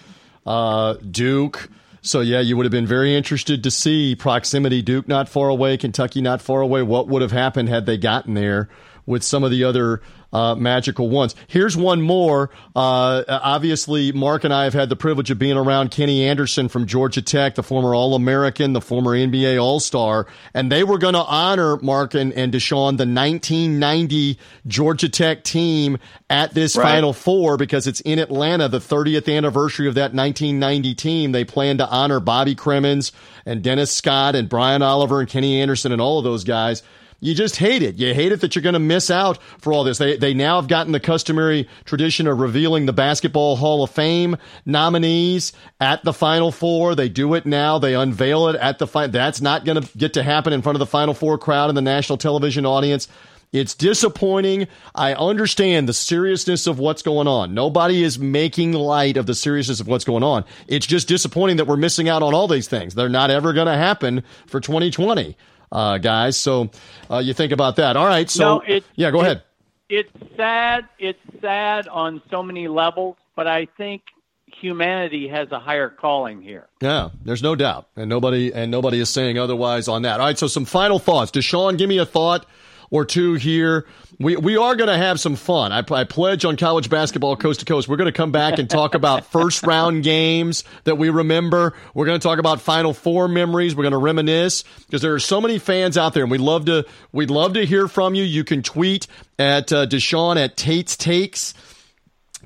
Uh, 0.45 0.95
Duke. 0.95 1.71
So 2.01 2.21
yeah, 2.21 2.41
you 2.41 2.57
would 2.57 2.65
have 2.65 2.73
been 2.73 2.87
very 2.87 3.15
interested 3.15 3.63
to 3.63 3.71
see 3.71 4.17
proximity. 4.17 4.83
Duke 4.83 5.07
not 5.07 5.29
far 5.29 5.49
away, 5.49 5.77
Kentucky 5.77 6.21
not 6.21 6.41
far 6.41 6.61
away. 6.61 6.83
What 6.83 7.07
would 7.09 7.23
have 7.23 7.33
happened 7.33 7.69
had 7.69 7.87
they 7.87 7.97
gotten 7.99 8.35
there 8.35 8.69
with 9.09 9.25
some 9.25 9.43
of 9.43 9.51
the 9.51 9.65
other 9.65 10.03
uh, 10.33 10.55
magical 10.55 11.09
ones? 11.09 11.35
Here's 11.49 11.77
one 11.77 12.03
more. 12.03 12.51
Uh, 12.77 13.25
obviously, 13.29 14.13
Mark 14.13 14.45
and 14.45 14.53
I 14.55 14.65
have 14.65 14.75
had 14.75 14.89
the 14.89 14.97
privilege 14.97 15.31
of 15.31 15.39
being 15.39 15.57
around 15.57 15.91
Kenny 15.91 16.25
Anderson 16.25 16.69
from 16.69 16.87
Georgia 16.87 17.23
Tech, 17.23 17.55
the 17.57 17.63
former 17.63 17.95
All 17.95 18.15
American, 18.15 18.73
the 18.75 18.81
former 18.81 19.13
NBA 19.13 19.61
All 19.61 19.81
Star, 19.81 20.27
and 20.55 20.71
they 20.71 20.85
were 20.85 20.99
going 20.99 21.15
to 21.15 21.25
honor 21.25 21.79
Mark 21.79 22.15
and, 22.15 22.33
and 22.35 22.53
Deshaun 22.53 22.99
the 22.99 23.07
1990 23.07 24.39
Georgia 24.67 25.09
Tech 25.09 25.45
team 25.45 25.99
at 26.31 26.55
this 26.55 26.77
Right. 26.77 26.85
Final 26.85 27.13
Four 27.13 27.57
because 27.57 27.87
it's 27.87 28.01
in 28.03 28.19
Atlanta, 28.19 28.69
the 28.69 28.79
30th 28.79 29.35
anniversary 29.35 29.89
of 29.89 29.95
that 29.95 30.13
1990 30.15 30.95
team. 30.95 31.33
They 31.33 31.45
plan 31.45 31.79
to 31.79 31.89
honor 31.89 32.21
Bobby 32.21 32.55
Cremins 32.55 33.13
and 33.47 33.63
Dennis 33.63 33.91
Scott 33.91 34.35
and 34.35 34.49
Brian 34.49 34.83
Oliver 34.83 35.21
and 35.21 35.29
Kenny 35.29 35.61
Anderson 35.61 35.93
and 35.93 36.01
all 36.01 36.19
of 36.19 36.25
those 36.25 36.45
guys. 36.45 36.83
You 37.21 37.35
just 37.35 37.57
hate 37.57 37.83
it. 37.83 37.97
You 37.97 38.15
hate 38.15 38.31
it 38.31 38.43
that 38.43 38.55
you're 38.55 38.63
going 38.63 38.75
to 38.75 38.79
miss 38.79 39.11
out 39.11 39.43
for 39.59 39.73
all 39.73 39.83
this. 39.83 39.99
They 39.99 40.17
they 40.17 40.35
now 40.35 40.61
have 40.61 40.69
gotten 40.69 40.93
the 40.93 41.01
customary 41.01 41.69
tradition 41.85 42.29
of 42.29 42.39
revealing 42.39 42.87
the 42.87 42.93
Basketball 42.93 43.57
Hall 43.57 43.83
of 43.83 43.91
Fame 43.91 44.37
nominees 44.65 45.53
at 45.81 46.05
the 46.05 46.13
Final 46.13 46.53
Four. 46.53 46.95
They 46.95 47.09
do 47.09 47.35
it 47.35 47.45
now. 47.45 47.81
They 47.81 47.95
unveil 47.95 48.49
it 48.49 48.57
at 48.57 48.79
the 48.79 48.87
final. 48.87 49.11
That's 49.11 49.41
not 49.41 49.65
going 49.65 49.83
to 49.83 49.99
get 49.99 50.15
to 50.15 50.23
happen 50.23 50.53
in 50.53 50.63
front 50.63 50.77
of 50.77 50.81
the 50.81 50.87
Final 50.87 51.13
Four 51.13 51.39
crowd 51.39 51.71
and 51.71 51.77
the 51.77 51.83
national 51.83 52.19
television 52.19 52.65
audience. 52.65 53.09
It's 53.51 53.75
disappointing. 53.75 54.69
I 54.95 55.15
understand 55.15 55.89
the 55.89 55.95
seriousness 55.95 56.67
of 56.67 56.79
what's 56.79 57.01
going 57.01 57.27
on. 57.27 57.55
Nobody 57.55 58.05
is 58.05 58.19
making 58.19 58.73
light 58.75 59.17
of 59.17 59.25
the 59.27 59.35
seriousness 59.35 59.81
of 59.81 59.89
what's 59.89 60.05
going 60.05 60.23
on. 60.23 60.45
It's 60.67 60.87
just 60.87 61.09
disappointing 61.09 61.57
that 61.57 61.67
we're 61.67 61.79
missing 61.79 62.11
out 62.11 62.23
on 62.23 62.35
all 62.35 62.47
these 62.47 62.69
things. 62.69 62.95
They're 62.95 63.09
not 63.09 63.31
ever 63.31 63.55
going 63.55 63.67
to 63.67 63.77
happen 63.77 64.23
for 64.47 64.61
2020, 64.61 65.35
uh, 65.73 65.99
guys. 65.99 66.37
So 66.37 66.71
uh, 67.11 67.19
you 67.19 67.35
think 67.35 67.53
about 67.53 67.77
that. 67.77 67.97
All 67.97 68.07
right. 68.07 68.29
So 68.31 68.45
No, 68.59 68.61
it- 68.67 68.85
yeah, 68.97 69.11
go 69.11 69.21
it- 69.21 69.25
ahead. 69.25 69.43
it's 69.89 70.11
sad. 70.37 70.85
It's 70.99 71.19
sad 71.41 71.89
on 71.89 72.23
so 72.31 72.43
many 72.43 72.69
levels, 72.69 73.17
but 73.37 73.47
I 73.47 73.67
think 73.77 74.03
humanity 74.47 75.29
has 75.29 75.51
a 75.53 75.59
higher 75.59 75.89
calling 75.89 76.43
here. 76.43 76.67
Yeah, 76.81 77.11
there's 77.25 77.43
no 77.43 77.55
doubt, 77.55 77.89
and 77.97 78.09
nobody 78.09 78.53
and 78.53 78.71
nobody 78.71 78.99
is 79.01 79.09
saying 79.09 79.39
otherwise 79.39 79.89
on 79.89 80.03
that. 80.03 80.21
All 80.21 80.27
right, 80.27 80.39
so 80.39 80.47
some 80.47 80.65
final 80.65 80.99
thoughts. 80.99 81.31
Deshaun, 81.31 81.77
give 81.79 81.89
me 81.89 81.99
a 81.99 82.07
thought 82.07 82.47
or 82.91 83.05
two 83.05 83.35
here. 83.35 83.87
We 84.19 84.37
we 84.37 84.57
are 84.57 84.75
going 84.75 84.89
to 84.89 84.97
have 84.97 85.21
some 85.21 85.37
fun. 85.37 85.73
I, 85.73 85.85
I 85.95 86.05
pledge 86.05 86.45
on 86.45 86.57
college 86.57 86.91
basketball 86.91 87.37
coast 87.37 87.61
to 87.61 87.67
coast. 87.67 87.89
We're 87.89 87.97
going 87.97 88.13
to 88.13 88.17
come 88.17 88.33
back 88.33 88.59
and 88.59 88.69
talk 88.69 88.95
about 88.95 89.27
first 89.33 89.65
round 89.65 90.03
games 90.03 90.65
that 90.85 90.97
we 90.97 91.11
remember. 91.11 91.75
We're 91.95 92.07
going 92.07 92.19
to 92.19 92.23
talk 92.27 92.39
about 92.39 92.61
Final 92.61 92.93
Four 92.93 93.29
memories. 93.29 93.77
We're 93.77 93.85
going 93.85 93.93
to 93.93 93.99
reminisce 93.99 94.65
because 94.87 95.03
there 95.03 95.15
are 95.15 95.21
so 95.21 95.41
many 95.41 95.59
fans 95.59 95.97
out 95.97 96.15
there, 96.15 96.25
and 96.25 96.31
we'd 96.31 96.41
love 96.41 96.65
to 96.67 96.85
we'd 97.13 97.31
love 97.31 97.55
to 97.55 97.65
hear 97.65 97.89
from 97.89 98.15
you. 98.15 98.25
You 98.25 98.45
can 98.45 98.63
tweet 98.63 99.07
at 99.39 99.73
uh, 99.73 99.87
Deshaun 99.87 100.37
at 100.37 100.57
Tate's 100.57 100.97
Takes. 100.97 101.55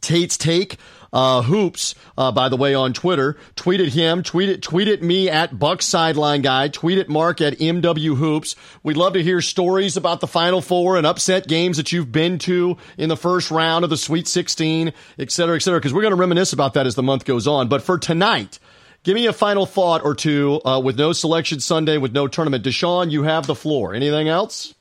Tate's 0.01 0.37
Take 0.37 0.79
uh, 1.13 1.43
Hoops, 1.43 1.95
uh, 2.17 2.33
by 2.33 2.49
the 2.49 2.57
way, 2.57 2.75
on 2.75 2.93
Twitter. 2.93 3.37
Tweeted 3.57 3.89
him, 3.89 4.23
tweet 4.23 4.61
tweeted 4.61 5.03
me 5.03 5.29
at 5.29 5.59
Buck 5.59 5.83
Sideline 5.83 6.43
Guy, 6.43 6.69
tweeted 6.69 7.09
Mark 7.09 7.41
at 7.41 7.59
MW 7.59 8.17
Hoops. 8.17 8.57
We'd 8.83 8.97
love 8.97 9.13
to 9.15 9.23
hear 9.23 9.41
stories 9.41 9.97
about 9.97 10.21
the 10.21 10.27
Final 10.27 10.61
Four 10.61 10.97
and 10.97 11.07
upset 11.07 11.47
games 11.47 11.77
that 11.77 11.93
you've 11.93 12.13
been 12.13 12.39
to 12.41 12.77
in 12.97 13.09
the 13.09 13.17
first 13.17 13.51
round 13.51 13.85
of 13.85 13.91
the 13.91 13.97
Sweet 13.97 14.27
16, 14.29 14.93
et 15.19 15.31
cetera, 15.31 15.57
et 15.57 15.61
cetera, 15.61 15.79
because 15.79 15.93
we're 15.93 16.03
going 16.03 16.13
to 16.15 16.17
reminisce 16.17 16.53
about 16.53 16.75
that 16.75 16.87
as 16.87 16.95
the 16.95 17.03
month 17.03 17.25
goes 17.25 17.47
on. 17.47 17.69
But 17.69 17.83
for 17.83 17.99
tonight, 17.99 18.59
Give 19.05 19.17
me 19.17 19.27
a 19.27 19.33
final 19.33 19.67
thought 19.67 20.05
or 20.05 20.15
two 20.15 20.61
uh, 20.65 20.79
with 20.79 20.97
no 20.97 21.13
selection 21.13 21.59
Sunday, 21.59 21.99
with 21.99 22.13
no 22.13 22.29
tournament. 22.29 22.65
Deshaun, 22.65 23.11
you 23.11 23.25
have 23.25 23.49
the 23.49 23.55
floor. 23.57 23.95
Anything 23.95 24.29
else? 24.29 24.75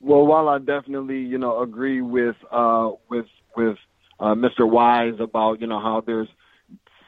Well, 0.00 0.24
while 0.24 0.48
I 0.48 0.58
definitely, 0.58 1.18
you 1.18 1.36
know, 1.36 1.60
agree 1.60 2.00
with 2.00 2.36
uh, 2.52 2.92
with 3.08 3.26
with 3.56 3.76
uh, 4.20 4.34
Mr. 4.34 4.68
Wise 4.68 5.18
about 5.18 5.60
you 5.60 5.66
know 5.66 5.80
how 5.80 6.02
there's 6.06 6.28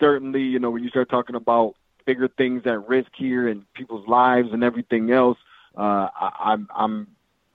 certainly 0.01 0.43
you 0.43 0.59
know 0.59 0.71
when 0.71 0.83
you 0.83 0.89
start 0.89 1.09
talking 1.09 1.37
about 1.37 1.75
bigger 2.05 2.29
things 2.29 2.63
at 2.67 2.89
risk 2.89 3.11
here 3.17 3.49
and 3.49 3.65
people's 3.75 4.07
lives 4.09 4.49
and 4.53 4.65
everything 4.65 5.11
else. 5.13 5.39
Uh, 5.77 6.09
I, 6.15 6.31
I'm 6.41 6.69
I'm 6.75 7.07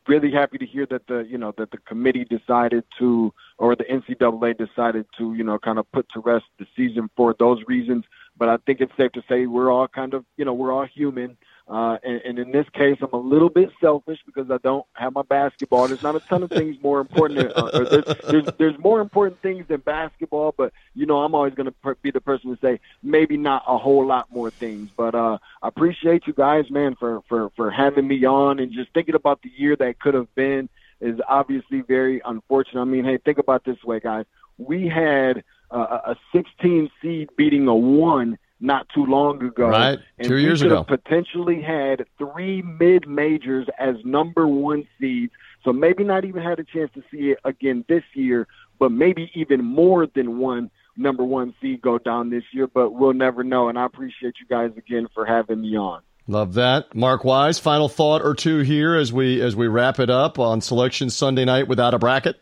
really 0.08 0.32
happy 0.32 0.58
to 0.58 0.66
hear 0.66 0.86
that 0.88 1.08
the 1.08 1.20
you 1.30 1.38
know 1.38 1.54
that 1.58 1.72
the 1.72 1.78
committee 1.78 2.26
decided 2.26 2.84
to 3.00 3.34
or 3.58 3.76
the 3.76 3.84
NCAA 3.84 4.58
decided 4.58 5.06
to 5.18 5.34
you 5.34 5.44
know 5.44 5.58
kind 5.60 5.80
of 5.80 5.92
put 5.92 6.08
to 6.14 6.20
rest 6.20 6.46
the 6.60 6.66
season 6.76 7.10
for 7.16 7.36
those 7.38 7.62
reasons. 7.68 8.06
But 8.38 8.50
I 8.50 8.58
think 8.66 8.82
it's 8.82 8.96
safe 8.96 9.12
to 9.14 9.24
say 9.28 9.48
we're 9.48 9.72
all 9.72 9.88
kind 9.88 10.14
of 10.14 10.26
you 10.38 10.46
know 10.46 10.54
we're 10.54 10.72
all 10.72 10.86
human 10.86 11.38
uh, 11.70 11.98
and, 12.02 12.22
and 12.22 12.40
in 12.40 12.52
this 12.52 12.66
case, 12.74 12.98
I'm 13.02 13.12
a 13.12 13.18
little 13.18 13.50
bit 13.50 13.70
selfish 13.82 14.20
because 14.26 14.50
I 14.50 14.58
don't 14.64 14.86
have 14.94 15.14
my 15.14 15.24
basketball. 15.24 15.88
There's 15.88 16.02
not 16.02 16.16
a 16.16 16.22
ton 16.22 16.42
of 16.44 16.50
things 16.50 16.78
more 16.82 17.02
important. 17.02 17.40
Than, 17.40 17.52
uh, 17.52 17.90
there's, 17.90 18.06
there's, 18.30 18.46
there's 18.58 18.80
more 18.80 19.02
important 19.02 19.42
things 19.42 19.68
than 19.68 19.82
basketball, 19.82 20.54
but 20.56 20.72
you 20.96 21.06
know, 21.06 21.18
I'm 21.18 21.36
always 21.36 21.56
going 21.56 21.66
to 21.66 21.74
per- 21.74 21.96
be 21.96 22.12
the 22.12 22.22
person 22.22 22.56
to 22.56 22.62
say 22.62 22.80
maybe 23.04 23.36
not 23.36 23.64
a 23.68 23.78
whole 23.78 24.06
lot 24.06 24.32
more 24.32 24.50
things. 24.50 24.90
But 24.96 25.14
uh, 25.14 25.40
I 25.62 25.68
appreciate 25.68 26.26
you 26.26 26.34
guys, 26.34 26.72
man, 26.72 26.96
for 26.96 27.22
for 27.28 27.50
for 27.58 27.70
having 27.70 28.08
me 28.08 28.24
on 28.24 28.60
and 28.60 28.72
just 28.72 28.94
thinking 28.94 29.16
about 29.16 29.42
the 29.42 29.52
year 29.58 29.76
that 29.76 30.00
could 30.00 30.14
have 30.14 30.34
been 30.36 30.70
is 31.02 31.20
obviously 31.28 31.82
very 31.82 32.22
unfortunate. 32.24 32.82
I 32.82 32.86
mean, 32.86 33.04
hey, 33.04 33.18
think 33.18 33.40
about 33.40 33.66
this 33.66 33.84
way, 33.84 34.00
guys. 34.00 34.26
We 34.58 34.88
had 34.88 35.44
uh, 35.70 36.00
a 36.06 36.16
16 36.34 36.90
seed 37.02 37.30
beating 37.38 37.68
a 37.68 37.76
one 37.76 38.38
not 38.60 38.88
too 38.90 39.06
long 39.06 39.44
ago. 39.44 39.68
Right, 39.68 40.00
and 40.18 40.28
two 40.28 40.38
years 40.38 40.62
ago. 40.62 40.84
potentially 40.84 41.62
had 41.62 42.06
three 42.18 42.62
mid 42.62 43.08
majors 43.08 43.68
as 43.80 43.96
number 44.04 44.48
one 44.48 44.88
seeds. 45.00 45.34
So 45.64 45.74
maybe 45.74 46.04
not 46.04 46.26
even 46.26 46.42
had 46.42 46.60
a 46.60 46.64
chance 46.64 46.92
to 46.94 47.04
see 47.12 47.32
it 47.32 47.40
again 47.44 47.84
this 47.88 48.04
year, 48.14 48.48
but 48.80 48.92
maybe 48.92 49.32
even 49.34 49.64
more 49.64 50.08
than 50.08 50.40
one 50.40 50.72
number 50.96 51.24
one 51.24 51.54
seed 51.62 51.82
go 51.82 51.98
down 51.98 52.30
this 52.30 52.44
year. 52.52 52.68
But 52.68 52.92
we'll 52.92 53.14
never 53.14 53.44
know. 53.44 53.70
And 53.70 53.78
I 53.78 53.86
appreciate 53.86 54.36
you 54.40 54.48
guys 54.50 54.72
again 54.78 55.08
for 55.14 55.26
having 55.26 55.62
me 55.62 55.78
on. 55.78 56.02
Love 56.30 56.56
that, 56.56 56.94
Mark 56.94 57.24
Wise. 57.24 57.58
Final 57.58 57.88
thought 57.88 58.22
or 58.22 58.36
two 58.36 58.60
here 58.60 58.96
as 58.96 59.14
we 59.14 59.42
as 59.42 59.56
we 59.56 59.68
wrap 59.68 60.00
it 60.00 60.10
up 60.10 60.38
on 60.38 60.60
Selection 60.60 61.10
Sunday 61.10 61.46
night 61.46 61.70
without 61.70 61.94
a 61.94 62.00
bracket. 62.00 62.36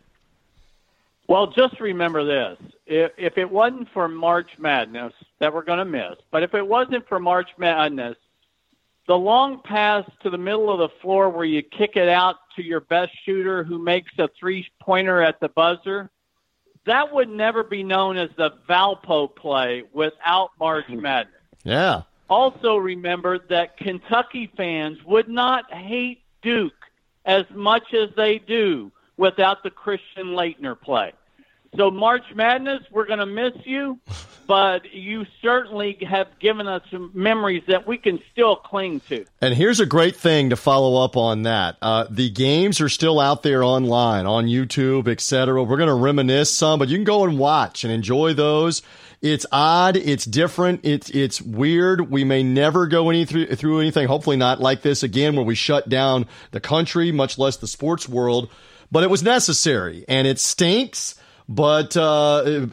Well, 1.28 1.48
just 1.48 1.80
remember 1.80 2.24
this: 2.24 2.58
if, 2.86 3.12
if 3.18 3.36
it 3.36 3.50
wasn't 3.50 3.88
for 3.92 4.08
March 4.08 4.50
Madness 4.58 5.12
that 5.40 5.52
we're 5.52 5.64
going 5.64 5.78
to 5.78 5.84
miss, 5.84 6.16
but 6.30 6.42
if 6.42 6.54
it 6.54 6.66
wasn't 6.66 7.06
for 7.08 7.18
March 7.18 7.50
Madness, 7.58 8.16
the 9.06 9.16
long 9.16 9.60
pass 9.62 10.04
to 10.22 10.30
the 10.30 10.38
middle 10.38 10.70
of 10.70 10.78
the 10.78 10.94
floor 11.00 11.28
where 11.28 11.44
you 11.44 11.62
kick 11.62 11.96
it 11.96 12.08
out 12.08 12.36
to 12.56 12.62
your 12.62 12.80
best 12.80 13.12
shooter 13.24 13.62
who 13.62 13.78
makes 13.78 14.10
a 14.18 14.28
three 14.38 14.66
pointer 14.80 15.22
at 15.22 15.38
the 15.40 15.48
buzzer, 15.48 16.10
that 16.86 17.12
would 17.12 17.28
never 17.28 17.62
be 17.62 17.82
known 17.82 18.16
as 18.16 18.30
the 18.36 18.50
Valpo 18.68 19.34
play 19.34 19.82
without 19.92 20.50
March 20.58 20.86
hmm. 20.86 21.00
Madness. 21.00 21.34
Yeah. 21.64 22.02
Also, 22.28 22.76
remember 22.76 23.38
that 23.50 23.76
Kentucky 23.76 24.50
fans 24.56 24.98
would 25.04 25.28
not 25.28 25.72
hate 25.72 26.22
Duke 26.42 26.72
as 27.24 27.44
much 27.54 27.94
as 27.94 28.08
they 28.16 28.38
do 28.38 28.90
without 29.16 29.62
the 29.62 29.70
Christian 29.70 30.28
Laettner 30.28 30.80
play. 30.80 31.12
So 31.76 31.90
March 31.90 32.24
Madness, 32.34 32.82
we're 32.90 33.06
going 33.06 33.18
to 33.18 33.26
miss 33.26 33.54
you, 33.64 33.98
but 34.46 34.92
you 34.94 35.26
certainly 35.42 35.98
have 36.08 36.28
given 36.38 36.66
us 36.66 36.82
some 36.90 37.10
memories 37.14 37.62
that 37.68 37.86
we 37.86 37.98
can 37.98 38.20
still 38.32 38.56
cling 38.56 39.00
to. 39.08 39.24
And 39.40 39.54
here's 39.54 39.80
a 39.80 39.86
great 39.86 40.16
thing 40.16 40.50
to 40.50 40.56
follow 40.56 41.02
up 41.02 41.16
on 41.16 41.42
that. 41.42 41.76
Uh, 41.82 42.06
the 42.08 42.30
games 42.30 42.80
are 42.80 42.88
still 42.88 43.18
out 43.18 43.42
there 43.42 43.62
online, 43.62 44.26
on 44.26 44.46
YouTube, 44.46 45.08
etc. 45.08 45.62
We're 45.62 45.76
going 45.76 45.88
to 45.88 45.94
reminisce 45.94 46.54
some, 46.54 46.78
but 46.78 46.88
you 46.88 46.96
can 46.96 47.04
go 47.04 47.24
and 47.24 47.38
watch 47.38 47.84
and 47.84 47.92
enjoy 47.92 48.34
those. 48.34 48.82
It's 49.22 49.46
odd, 49.50 49.96
it's 49.96 50.24
different, 50.24 50.80
it's 50.84 51.08
it's 51.10 51.40
weird. 51.40 52.10
We 52.10 52.22
may 52.24 52.42
never 52.42 52.86
go 52.86 53.08
any 53.08 53.24
through, 53.24 53.46
through 53.56 53.80
anything, 53.80 54.06
hopefully 54.06 54.36
not 54.36 54.60
like 54.60 54.82
this 54.82 55.02
again, 55.02 55.34
where 55.34 55.44
we 55.44 55.54
shut 55.54 55.88
down 55.88 56.26
the 56.50 56.60
country, 56.60 57.12
much 57.12 57.38
less 57.38 57.56
the 57.56 57.66
sports 57.66 58.08
world. 58.08 58.50
But 58.92 59.02
it 59.02 59.10
was 59.10 59.22
necessary, 59.22 60.04
and 60.06 60.26
it 60.28 60.38
stinks 60.38 61.16
but 61.48 61.96
uh, 61.96 62.66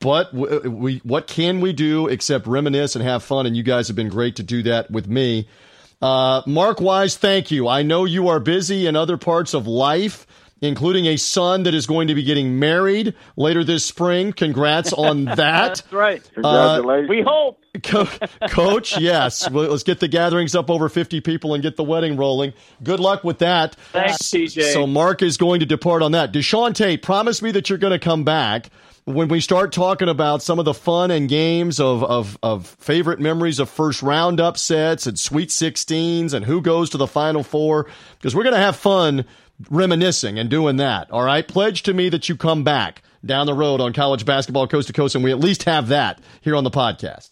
but 0.00 0.32
we 0.32 0.98
what 0.98 1.26
can 1.26 1.60
we 1.60 1.72
do 1.72 2.06
except 2.08 2.46
reminisce 2.46 2.94
and 2.94 3.04
have 3.04 3.22
fun? 3.22 3.46
And 3.46 3.56
you 3.56 3.62
guys 3.62 3.88
have 3.88 3.96
been 3.96 4.08
great 4.08 4.36
to 4.36 4.42
do 4.42 4.62
that 4.64 4.90
with 4.90 5.08
me. 5.08 5.48
Uh, 6.00 6.42
Mark 6.46 6.80
Wise, 6.80 7.16
thank 7.16 7.50
you. 7.50 7.68
I 7.68 7.82
know 7.82 8.04
you 8.04 8.28
are 8.28 8.40
busy 8.40 8.86
in 8.86 8.96
other 8.96 9.16
parts 9.16 9.54
of 9.54 9.66
life, 9.66 10.26
including 10.62 11.06
a 11.06 11.16
son 11.18 11.64
that 11.64 11.74
is 11.74 11.86
going 11.86 12.08
to 12.08 12.14
be 12.14 12.22
getting 12.22 12.58
married 12.58 13.14
later 13.36 13.62
this 13.64 13.84
spring. 13.84 14.32
Congrats 14.32 14.92
on 14.94 15.24
that. 15.36 15.36
That's 15.36 15.92
right. 15.92 16.30
Congratulations. 16.32 17.10
Uh, 17.10 17.10
we 17.10 17.20
hope. 17.20 17.58
Co- 17.82 18.08
Coach, 18.48 18.98
yes. 19.00 19.50
Well, 19.50 19.70
let's 19.70 19.82
get 19.82 19.98
the 20.00 20.08
gatherings 20.08 20.54
up 20.54 20.70
over 20.70 20.88
50 20.88 21.20
people 21.22 21.54
and 21.54 21.62
get 21.62 21.76
the 21.76 21.84
wedding 21.84 22.16
rolling. 22.16 22.52
Good 22.82 23.00
luck 23.00 23.24
with 23.24 23.38
that. 23.38 23.74
Thanks, 23.92 24.18
TJ. 24.18 24.72
So 24.72 24.86
Mark 24.86 25.22
is 25.22 25.36
going 25.36 25.60
to 25.60 25.66
depart 25.66 26.02
on 26.02 26.12
that. 26.12 26.32
Deshaun 26.32 26.74
Tate, 26.74 27.02
promise 27.02 27.42
me 27.42 27.50
that 27.52 27.68
you're 27.68 27.78
going 27.78 27.92
to 27.92 27.98
come 27.98 28.24
back 28.24 28.68
when 29.04 29.26
we 29.28 29.40
start 29.40 29.72
talking 29.72 30.08
about 30.08 30.42
some 30.42 30.58
of 30.60 30.64
the 30.64 30.74
fun 30.74 31.10
and 31.10 31.28
games 31.28 31.80
of, 31.80 32.04
of, 32.04 32.38
of 32.42 32.66
favorite 32.78 33.18
memories 33.18 33.58
of 33.58 33.68
first 33.68 34.00
round 34.02 34.38
upsets 34.38 35.06
and 35.06 35.18
Sweet 35.18 35.48
16s 35.48 36.34
and 36.34 36.44
who 36.44 36.60
goes 36.60 36.90
to 36.90 36.98
the 36.98 37.08
Final 37.08 37.42
Four, 37.42 37.88
because 38.18 38.36
we're 38.36 38.44
going 38.44 38.54
to 38.54 38.60
have 38.60 38.76
fun 38.76 39.24
reminiscing 39.70 40.38
and 40.38 40.48
doing 40.48 40.76
that. 40.76 41.10
All 41.10 41.24
right. 41.24 41.46
Pledge 41.46 41.82
to 41.84 41.94
me 41.94 42.08
that 42.08 42.28
you 42.28 42.36
come 42.36 42.64
back 42.64 43.02
down 43.24 43.46
the 43.46 43.54
road 43.54 43.80
on 43.80 43.92
college 43.92 44.24
basketball 44.24 44.66
coast 44.66 44.88
to 44.88 44.92
coast, 44.92 45.14
and 45.14 45.22
we 45.22 45.30
at 45.30 45.38
least 45.38 45.64
have 45.64 45.88
that 45.88 46.20
here 46.40 46.56
on 46.56 46.64
the 46.64 46.70
podcast. 46.70 47.30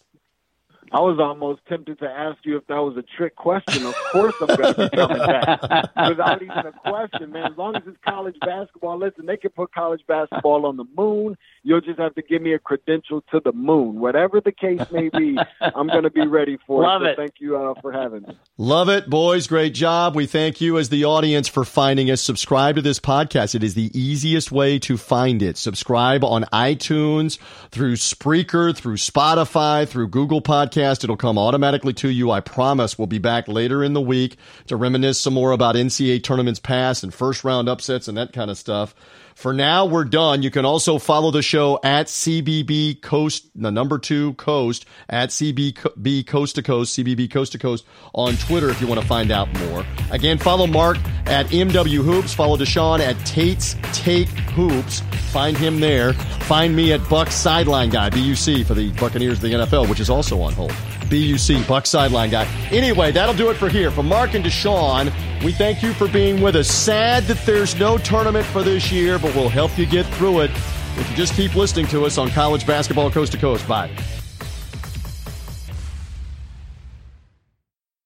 I 0.93 0.99
was 0.99 1.19
almost 1.19 1.61
tempted 1.69 1.99
to 1.99 2.05
ask 2.05 2.39
you 2.43 2.57
if 2.57 2.67
that 2.67 2.75
was 2.75 2.97
a 2.97 3.03
trick 3.15 3.35
question. 3.37 3.85
Of 3.85 3.95
course, 4.11 4.33
I'm 4.41 4.47
going 4.47 4.73
to 4.73 4.89
be 4.89 4.97
coming 4.97 5.17
back 5.19 5.61
without 6.09 6.41
even 6.41 6.57
a 6.57 6.73
question, 6.85 7.31
man. 7.31 7.53
As 7.53 7.57
long 7.57 7.77
as 7.77 7.83
it's 7.87 7.97
college 8.05 8.35
basketball, 8.41 8.99
listen, 8.99 9.25
they 9.25 9.37
can 9.37 9.51
put 9.51 9.73
college 9.73 10.01
basketball 10.05 10.65
on 10.65 10.75
the 10.75 10.83
moon. 10.97 11.37
You'll 11.63 11.81
just 11.81 11.99
have 11.99 12.15
to 12.15 12.23
give 12.23 12.41
me 12.41 12.53
a 12.53 12.59
credential 12.59 13.21
to 13.31 13.39
the 13.39 13.51
moon. 13.51 13.99
Whatever 13.99 14.41
the 14.41 14.51
case 14.51 14.81
may 14.91 15.09
be, 15.09 15.37
I'm 15.61 15.87
going 15.87 16.03
to 16.03 16.09
be 16.09 16.25
ready 16.25 16.57
for 16.65 16.81
Love 16.81 17.03
it. 17.03 17.05
So 17.05 17.11
it. 17.11 17.17
thank 17.17 17.33
you 17.39 17.55
uh, 17.55 17.75
for 17.81 17.91
having 17.91 18.23
me. 18.23 18.37
Love 18.57 18.89
it, 18.89 19.07
boys. 19.07 19.45
Great 19.45 19.75
job. 19.75 20.15
We 20.15 20.25
thank 20.25 20.59
you 20.59 20.79
as 20.79 20.89
the 20.89 21.05
audience 21.05 21.47
for 21.47 21.63
finding 21.63 22.09
us. 22.09 22.19
Subscribe 22.19 22.77
to 22.77 22.81
this 22.81 22.99
podcast. 22.99 23.53
It 23.53 23.63
is 23.63 23.75
the 23.75 23.91
easiest 23.93 24.51
way 24.51 24.79
to 24.79 24.97
find 24.97 25.43
it. 25.43 25.55
Subscribe 25.55 26.23
on 26.23 26.45
iTunes, 26.51 27.37
through 27.69 27.93
Spreaker, 27.93 28.75
through 28.75 28.97
Spotify, 28.97 29.87
through 29.87 30.07
Google 30.07 30.41
Podcast. 30.41 31.03
It'll 31.03 31.15
come 31.15 31.37
automatically 31.37 31.93
to 31.93 32.09
you. 32.09 32.31
I 32.31 32.39
promise 32.39 32.97
we'll 32.97 33.05
be 33.05 33.19
back 33.19 33.47
later 33.47 33.83
in 33.83 33.93
the 33.93 34.01
week 34.01 34.37
to 34.65 34.75
reminisce 34.75 35.19
some 35.19 35.35
more 35.35 35.51
about 35.51 35.75
NCAA 35.75 36.23
tournaments 36.23 36.59
past 36.59 37.03
and 37.03 37.13
first 37.13 37.43
round 37.43 37.69
upsets 37.69 38.07
and 38.07 38.17
that 38.17 38.33
kind 38.33 38.49
of 38.49 38.57
stuff 38.57 38.95
For 39.41 39.53
now, 39.53 39.87
we're 39.87 40.03
done. 40.03 40.43
You 40.43 40.51
can 40.51 40.65
also 40.65 40.99
follow 40.99 41.31
the 41.31 41.41
show 41.41 41.79
at 41.83 42.05
CBB 42.05 43.01
Coast, 43.01 43.49
the 43.55 43.71
number 43.71 43.97
two 43.97 44.35
Coast, 44.35 44.85
at 45.09 45.29
CBB 45.29 46.27
Coast 46.27 46.53
to 46.57 46.61
Coast, 46.61 46.95
CBB 46.95 47.31
Coast 47.31 47.53
to 47.53 47.57
Coast 47.57 47.83
on 48.13 48.35
Twitter 48.35 48.69
if 48.69 48.79
you 48.79 48.85
want 48.85 49.01
to 49.01 49.07
find 49.07 49.31
out 49.31 49.51
more. 49.61 49.83
Again, 50.11 50.37
follow 50.37 50.67
Mark 50.67 50.97
at 51.25 51.47
MW 51.47 52.03
Hoops. 52.03 52.35
Follow 52.35 52.55
Deshaun 52.55 52.99
at 52.99 53.17
Tate's 53.25 53.75
Take 53.93 54.29
Hoops. 54.53 54.99
Find 55.31 55.57
him 55.57 55.79
there. 55.79 56.13
Find 56.13 56.75
me 56.75 56.93
at 56.93 57.09
Buck 57.09 57.31
Sideline 57.31 57.89
Guy, 57.89 58.11
BUC, 58.11 58.63
for 58.63 58.75
the 58.75 58.91
Buccaneers 58.99 59.39
of 59.39 59.41
the 59.41 59.53
NFL, 59.53 59.89
which 59.89 59.99
is 59.99 60.11
also 60.11 60.39
on 60.39 60.53
hold. 60.53 60.75
BUC, 61.11 61.67
Buck 61.67 61.85
Sideline 61.85 62.31
Guy. 62.31 62.45
Anyway, 62.71 63.11
that'll 63.11 63.35
do 63.35 63.49
it 63.49 63.55
for 63.55 63.69
here. 63.69 63.91
For 63.91 64.01
Mark 64.01 64.33
and 64.33 64.43
Deshaun, 64.43 65.13
we 65.43 65.51
thank 65.51 65.83
you 65.83 65.93
for 65.93 66.07
being 66.07 66.41
with 66.41 66.55
us. 66.55 66.67
Sad 66.67 67.23
that 67.25 67.45
there's 67.45 67.75
no 67.75 67.97
tournament 67.97 68.45
for 68.47 68.63
this 68.63 68.91
year, 68.91 69.19
but 69.19 69.35
we'll 69.35 69.49
help 69.49 69.77
you 69.77 69.85
get 69.85 70.05
through 70.15 70.39
it 70.39 70.51
if 70.97 71.09
you 71.09 71.15
just 71.15 71.33
keep 71.35 71.55
listening 71.55 71.87
to 71.87 72.05
us 72.05 72.17
on 72.17 72.29
college 72.29 72.65
basketball 72.65 73.11
coast 73.11 73.33
to 73.33 73.37
coast. 73.37 73.67
Bye. 73.67 73.91